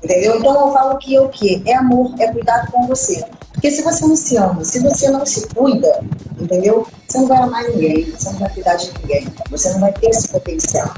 Entendeu? 0.04 0.36
Então 0.38 0.66
eu 0.66 0.72
falo 0.72 0.98
que 0.98 1.16
é 1.16 1.20
o 1.20 1.30
quê? 1.30 1.62
É 1.64 1.74
amor, 1.74 2.14
é 2.18 2.30
cuidado 2.30 2.70
com 2.70 2.86
você. 2.86 3.24
Porque 3.52 3.70
se 3.70 3.82
você 3.82 4.06
não 4.06 4.14
se 4.14 4.36
ama, 4.36 4.62
se 4.62 4.78
você 4.80 5.08
não 5.08 5.24
se 5.24 5.48
cuida, 5.48 6.04
entendeu? 6.38 6.86
Você 7.08 7.18
não 7.18 7.26
vai 7.26 7.38
amar 7.38 7.64
ninguém, 7.64 8.10
você 8.10 8.30
não 8.30 8.38
vai 8.40 8.50
cuidar 8.50 8.74
de 8.74 8.92
ninguém, 8.98 9.26
você 9.50 9.72
não 9.72 9.80
vai 9.80 9.92
ter 9.94 10.10
esse 10.10 10.28
potencial. 10.28 10.92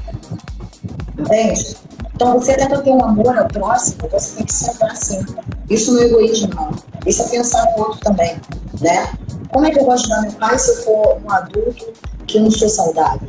Entende? 1.16 1.76
Então 2.16 2.32
você 2.40 2.54
tenta 2.56 2.82
ter 2.82 2.90
um 2.90 3.04
amor 3.04 3.38
ao 3.38 3.46
próximo, 3.46 4.08
você 4.10 4.36
tem 4.36 4.46
que 4.46 4.52
se 4.52 4.70
amar 4.70 4.90
assim. 4.90 5.24
Isso 5.70 5.92
não 5.92 6.02
é 6.02 6.06
egoísmo, 6.06 6.50
não. 6.54 6.70
Isso 7.06 7.22
é 7.22 7.28
pensar 7.28 7.64
no 7.76 7.84
outro 7.84 8.00
também, 8.00 8.36
né? 8.80 9.12
Como 9.52 9.66
é 9.66 9.70
que 9.70 9.78
eu 9.78 9.84
vou 9.84 9.92
ajudar 9.92 10.22
meu 10.22 10.32
pai 10.32 10.58
se 10.58 10.70
eu 10.70 10.82
for 10.82 11.18
um 11.24 11.30
adulto 11.30 11.92
que 12.26 12.40
não 12.40 12.50
sou 12.50 12.68
saudável? 12.68 13.28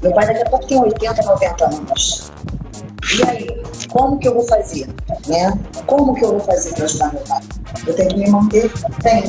Meu 0.00 0.12
pai 0.12 0.26
daqui 0.26 0.42
a 0.42 0.50
pouco 0.50 0.66
tem 0.68 0.80
80, 0.80 1.22
90 1.22 1.64
anos. 1.64 2.30
E 3.14 3.22
aí, 3.28 3.62
como 3.88 4.18
que 4.18 4.26
eu 4.26 4.34
vou 4.34 4.46
fazer? 4.48 4.88
Né? 5.28 5.58
Como 5.86 6.14
que 6.14 6.24
eu 6.24 6.30
vou 6.30 6.40
fazer 6.40 6.74
para 6.74 6.84
ajudar 6.84 7.12
meu 7.12 7.22
pai? 7.22 7.40
Eu 7.86 7.94
tenho 7.94 8.08
que 8.08 8.16
me 8.16 8.30
manter 8.30 8.72
bem. 9.02 9.22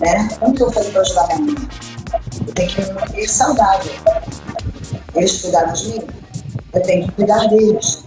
Né? 0.00 0.28
Como 0.38 0.54
que 0.54 0.62
eu 0.62 0.66
vou 0.66 0.74
fazer 0.74 0.92
para 0.92 1.00
ajudar 1.00 1.26
minha 1.26 1.40
mãe? 1.40 1.68
Eu 2.46 2.54
tenho 2.54 2.70
que 2.70 2.82
me 2.82 2.92
manter 2.92 3.28
saudável. 3.28 3.92
Eles 5.14 5.42
cuidaram 5.42 5.72
de 5.72 5.88
mim, 5.88 6.06
eu 6.72 6.82
tenho 6.82 7.06
que 7.06 7.12
cuidar 7.12 7.48
deles. 7.48 8.04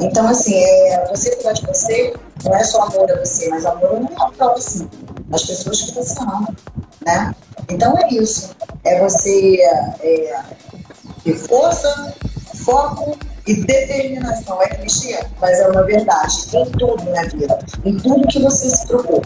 Então, 0.00 0.28
assim, 0.28 0.54
é, 0.54 1.06
você 1.08 1.34
cuidar 1.36 1.52
de 1.52 1.66
você 1.66 2.14
não 2.44 2.54
é 2.54 2.62
só 2.62 2.82
amor 2.82 3.10
a 3.10 3.18
você, 3.18 3.48
mas 3.48 3.66
amor 3.66 4.08
ao 4.16 4.30
próximo, 4.32 4.88
as 5.32 5.44
pessoas 5.44 5.82
que 5.82 5.92
você 5.92 6.20
ama, 6.20 6.54
né? 7.04 7.34
Então 7.68 7.96
é 7.98 8.08
isso. 8.14 8.54
É 8.84 9.00
você 9.00 9.60
é, 10.02 10.40
ter 11.24 11.36
força, 11.36 12.14
foco 12.64 13.18
e 13.46 13.54
determinação 13.54 14.60
é 14.62 14.68
clichê, 14.68 15.22
mas 15.40 15.58
é 15.58 15.68
uma 15.68 15.82
verdade 15.82 16.34
em 16.54 16.64
tudo 16.72 17.04
na 17.10 17.22
vida, 17.24 17.58
em 17.84 17.96
tudo 17.98 18.26
que 18.28 18.42
você 18.42 18.70
se 18.70 18.86
propõe 18.86 19.20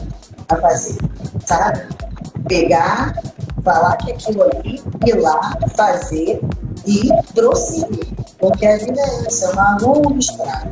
a 0.48 0.56
fazer, 0.56 0.98
sabe? 1.44 1.86
Pegar, 2.48 3.14
falar 3.62 3.96
que 3.98 4.10
aquilo 4.12 4.42
ali, 4.42 4.82
ir 5.06 5.14
lá, 5.14 5.56
fazer 5.76 6.40
e 6.86 7.10
prosseguir. 7.34 8.08
Porque 8.38 8.66
a 8.66 8.78
vida 8.78 9.00
é 9.00 9.28
isso, 9.28 9.44
é 9.44 9.50
uma 9.50 9.78
longa 9.80 10.18
estrada, 10.18 10.70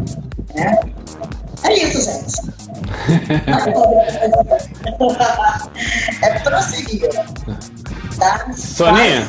né? 0.55 0.80
É 1.64 1.72
isso, 1.72 2.03
gente. 2.03 2.57
é 6.22 6.38
prosseguir. 6.40 7.09
Tá? 8.18 8.53
Soninha? 8.53 9.26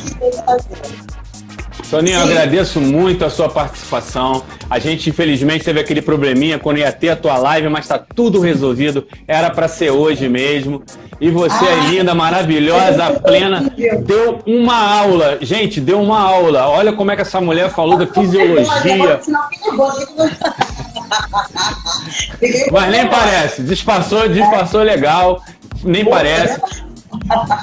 Soninha, 1.90 2.18
eu 2.18 2.24
agradeço 2.24 2.82
muito 2.82 3.24
a 3.24 3.30
sua 3.30 3.48
participação. 3.48 4.44
A 4.70 4.78
gente, 4.78 5.10
infelizmente, 5.10 5.64
teve 5.64 5.80
aquele 5.80 6.02
probleminha 6.02 6.60
quando 6.60 6.80
ia 6.80 6.92
ter 6.92 7.10
a 7.10 7.16
tua 7.16 7.38
live, 7.38 7.70
mas 7.70 7.86
está 7.86 7.98
tudo 7.98 8.42
resolvido. 8.42 9.08
Era 9.26 9.50
para 9.50 9.70
ser 9.70 9.90
hoje 9.92 10.28
mesmo. 10.28 10.84
E 11.20 11.32
você 11.32 11.64
é 11.64 11.74
ah, 11.74 11.90
linda, 11.90 12.14
maravilhosa, 12.14 13.14
plena. 13.22 13.72
Deu 14.06 14.40
uma 14.46 14.76
aula. 14.76 15.38
Gente, 15.42 15.80
deu 15.80 16.02
uma 16.02 16.20
aula. 16.20 16.68
Olha 16.68 16.92
como 16.92 17.10
é 17.10 17.16
que 17.16 17.22
essa 17.22 17.40
mulher 17.40 17.70
falou 17.70 17.98
da 17.98 18.06
fisiologia. 18.06 19.22
Mas 22.70 22.92
nem 22.92 23.08
parece. 23.08 23.64
Disfarçou, 23.64 24.28
disfarçou 24.28 24.84
legal. 24.84 25.42
Nem 25.84 26.04
parece. 26.04 26.60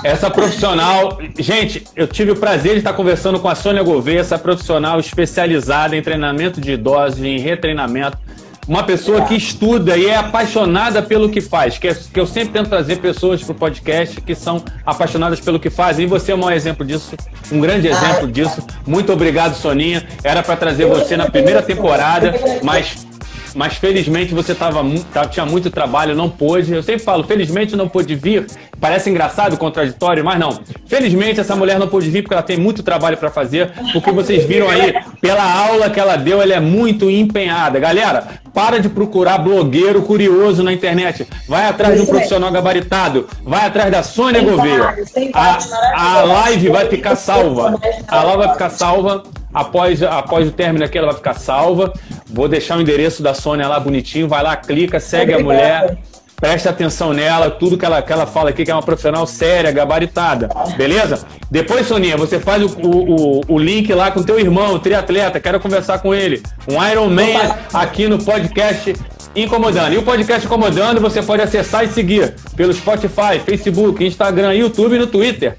Essa 0.03 0.31
profissional, 0.31 1.19
gente, 1.39 1.85
eu 1.97 2.07
tive 2.07 2.33
o 2.33 2.37
prazer 2.37 2.73
de 2.73 2.79
estar 2.79 2.93
conversando 2.93 3.41
com 3.41 3.49
a 3.49 3.55
Sônia 3.55 3.83
Gouveia, 3.83 4.21
essa 4.21 4.39
profissional 4.39 5.01
especializada 5.01 5.97
em 5.97 6.03
treinamento 6.03 6.61
de 6.61 6.73
idosos, 6.73 7.23
em 7.23 7.39
retreinamento. 7.39 8.19
Uma 8.67 8.83
pessoa 8.83 9.23
que 9.23 9.35
estuda 9.35 9.97
e 9.97 10.07
é 10.07 10.17
apaixonada 10.17 11.03
pelo 11.03 11.29
que 11.29 11.43
faz, 11.43 11.77
que, 11.77 11.89
é, 11.89 11.95
que 11.95 12.19
eu 12.19 12.27
sempre 12.27 12.55
tento 12.55 12.71
trazer 12.71 12.97
pessoas 12.97 13.43
para 13.43 13.53
o 13.53 13.55
podcast 13.55 14.19
que 14.23 14.35
são 14.35 14.65
apaixonadas 14.87 15.39
pelo 15.39 15.61
que 15.61 15.69
fazem. 15.69 16.07
E 16.07 16.09
você 16.09 16.33
é 16.33 16.35
um 16.35 16.51
exemplo 16.51 16.85
disso, 16.85 17.15
um 17.53 17.61
grande 17.61 17.89
exemplo 17.89 18.27
disso. 18.27 18.67
Muito 18.87 19.13
obrigado, 19.13 19.55
Soninha. 19.55 20.07
Era 20.23 20.43
para 20.43 20.57
trazer 20.57 20.87
você 20.87 21.15
na 21.15 21.29
primeira 21.29 21.61
temporada, 21.61 22.35
mas 22.63 23.07
mas 23.55 23.75
felizmente 23.75 24.35
você 24.35 24.55
tava, 24.55 24.85
tá, 25.13 25.25
tinha 25.27 25.47
muito 25.47 25.71
trabalho, 25.71 26.15
não 26.15 26.29
pôde. 26.29 26.73
Eu 26.73 26.83
sempre 26.83 27.03
falo, 27.03 27.25
felizmente 27.25 27.77
não 27.77 27.89
pôde 27.89 28.15
vir. 28.15 28.47
Parece 28.81 29.09
engraçado, 29.09 29.57
contraditório, 29.57 30.25
mas 30.25 30.39
não. 30.39 30.61
Felizmente 30.87 31.41
essa 31.41 31.55
mulher 31.57 31.79
não 31.79 31.89
pôde 31.89 32.11
vir 32.11 32.23
porque 32.23 32.35
ela 32.35 32.43
tem 32.43 32.59
muito 32.59 32.83
trabalho 32.83 33.17
para 33.17 33.31
fazer, 33.31 33.73
porque 33.93 34.11
vocês 34.11 34.45
viram 34.45 34.69
aí, 34.69 34.95
pela 35.21 35.69
aula 35.69 35.89
que 35.89 36.01
ela 36.01 36.17
deu, 36.17 36.43
ela 36.43 36.55
é 36.55 36.61
muito 36.61 37.09
empenhada. 37.09 37.79
Galera, 37.79 38.41
para 38.53 38.79
de 38.79 38.89
procurar 38.89 39.39
blogueiro 39.39 40.03
curioso 40.03 40.63
na 40.63 40.73
internet. 40.73 41.27
Vai 41.49 41.67
atrás 41.67 41.97
de 41.97 42.03
um 42.03 42.07
profissional 42.07 42.51
gabaritado. 42.51 43.29
Vai 43.43 43.67
atrás 43.67 43.91
da 43.91 44.03
Sônia 44.03 44.41
Gouveia. 44.43 44.97
A, 45.33 45.59
a 45.95 46.23
live 46.23 46.69
vai 46.69 46.87
ficar 46.89 47.17
salva. 47.17 47.81
A 48.09 48.23
live 48.23 48.39
vai 48.39 48.53
ficar 48.53 48.71
salva 48.71 49.23
Após, 49.55 50.03
após 50.03 50.49
o 50.49 50.51
término 50.51 50.85
aqui, 50.85 50.99
ela 50.99 51.07
vai 51.07 51.17
ficar 51.17 51.35
salva. 51.35 51.93
Vou 52.29 52.49
deixar 52.49 52.77
o 52.77 52.81
endereço 52.81 53.23
da 53.23 53.33
Sônia 53.33 53.69
lá 53.69 53.79
bonitinho. 53.79 54.29
Vai 54.29 54.43
lá, 54.43 54.57
clica, 54.57 54.99
segue 54.99 55.33
a 55.33 55.39
mulher. 55.39 55.97
Preste 56.41 56.69
atenção 56.69 57.13
nela, 57.15 57.49
tudo 57.49 57.79
que 57.79 57.87
ela, 57.87 58.03
que 58.03 58.13
ela 58.13 58.27
fala 58.27 58.51
aqui, 58.51 58.65
que 58.65 58.71
é 58.71 58.75
uma 58.75 58.83
profissional 58.83 59.27
séria, 59.27 59.71
gabaritada. 59.71 60.49
Beleza? 60.77 61.25
Depois, 61.51 61.87
Soninha, 61.87 62.17
você 62.17 62.41
faz 62.41 62.63
o, 62.63 62.67
o, 62.83 63.41
o 63.49 63.59
link 63.59 63.91
lá 63.95 64.11
com 64.11 64.23
teu 64.23 64.39
irmão, 64.39 64.79
triatleta. 64.79 65.39
Quero 65.39 65.61
conversar 65.61 66.01
com 66.01 66.13
ele. 66.13 66.43
Um 66.69 66.85
Iron 66.87 67.09
Man 67.09 67.57
aqui 67.73 68.09
no 68.09 68.23
podcast 68.23 68.95
Incomodando. 69.37 69.95
E 69.95 69.99
o 69.99 70.03
podcast 70.03 70.45
Incomodando 70.47 71.01
você 71.01 71.23
pode 71.23 71.43
acessar 71.43 71.85
e 71.85 71.89
seguir 71.89 72.35
pelo 72.57 72.73
Spotify, 72.73 73.41
Facebook, 73.45 74.05
Instagram, 74.05 74.55
YouTube 74.55 74.97
e 74.97 74.99
no 74.99 75.07
Twitter. 75.07 75.57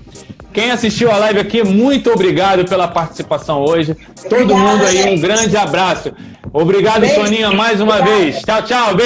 Quem 0.55 0.71
assistiu 0.71 1.11
a 1.11 1.17
live 1.17 1.37
aqui, 1.41 1.65
muito 1.65 2.09
obrigado 2.09 2.63
pela 2.63 2.87
participação 2.87 3.61
hoje. 3.65 3.93
Todo 4.29 4.53
Obrigada, 4.53 4.61
mundo 4.61 4.85
aí, 4.85 4.97
gente. 5.01 5.17
um 5.17 5.21
grande 5.21 5.57
abraço. 5.57 6.13
Obrigado. 6.53 7.05
Soninha, 7.09 7.51
mais 7.51 7.81
uma 7.81 7.97
Obrigada. 7.97 8.21
vez. 8.21 8.41
Tchau, 8.41 8.61
tchau. 8.61 8.95
Beijo. 8.95 8.97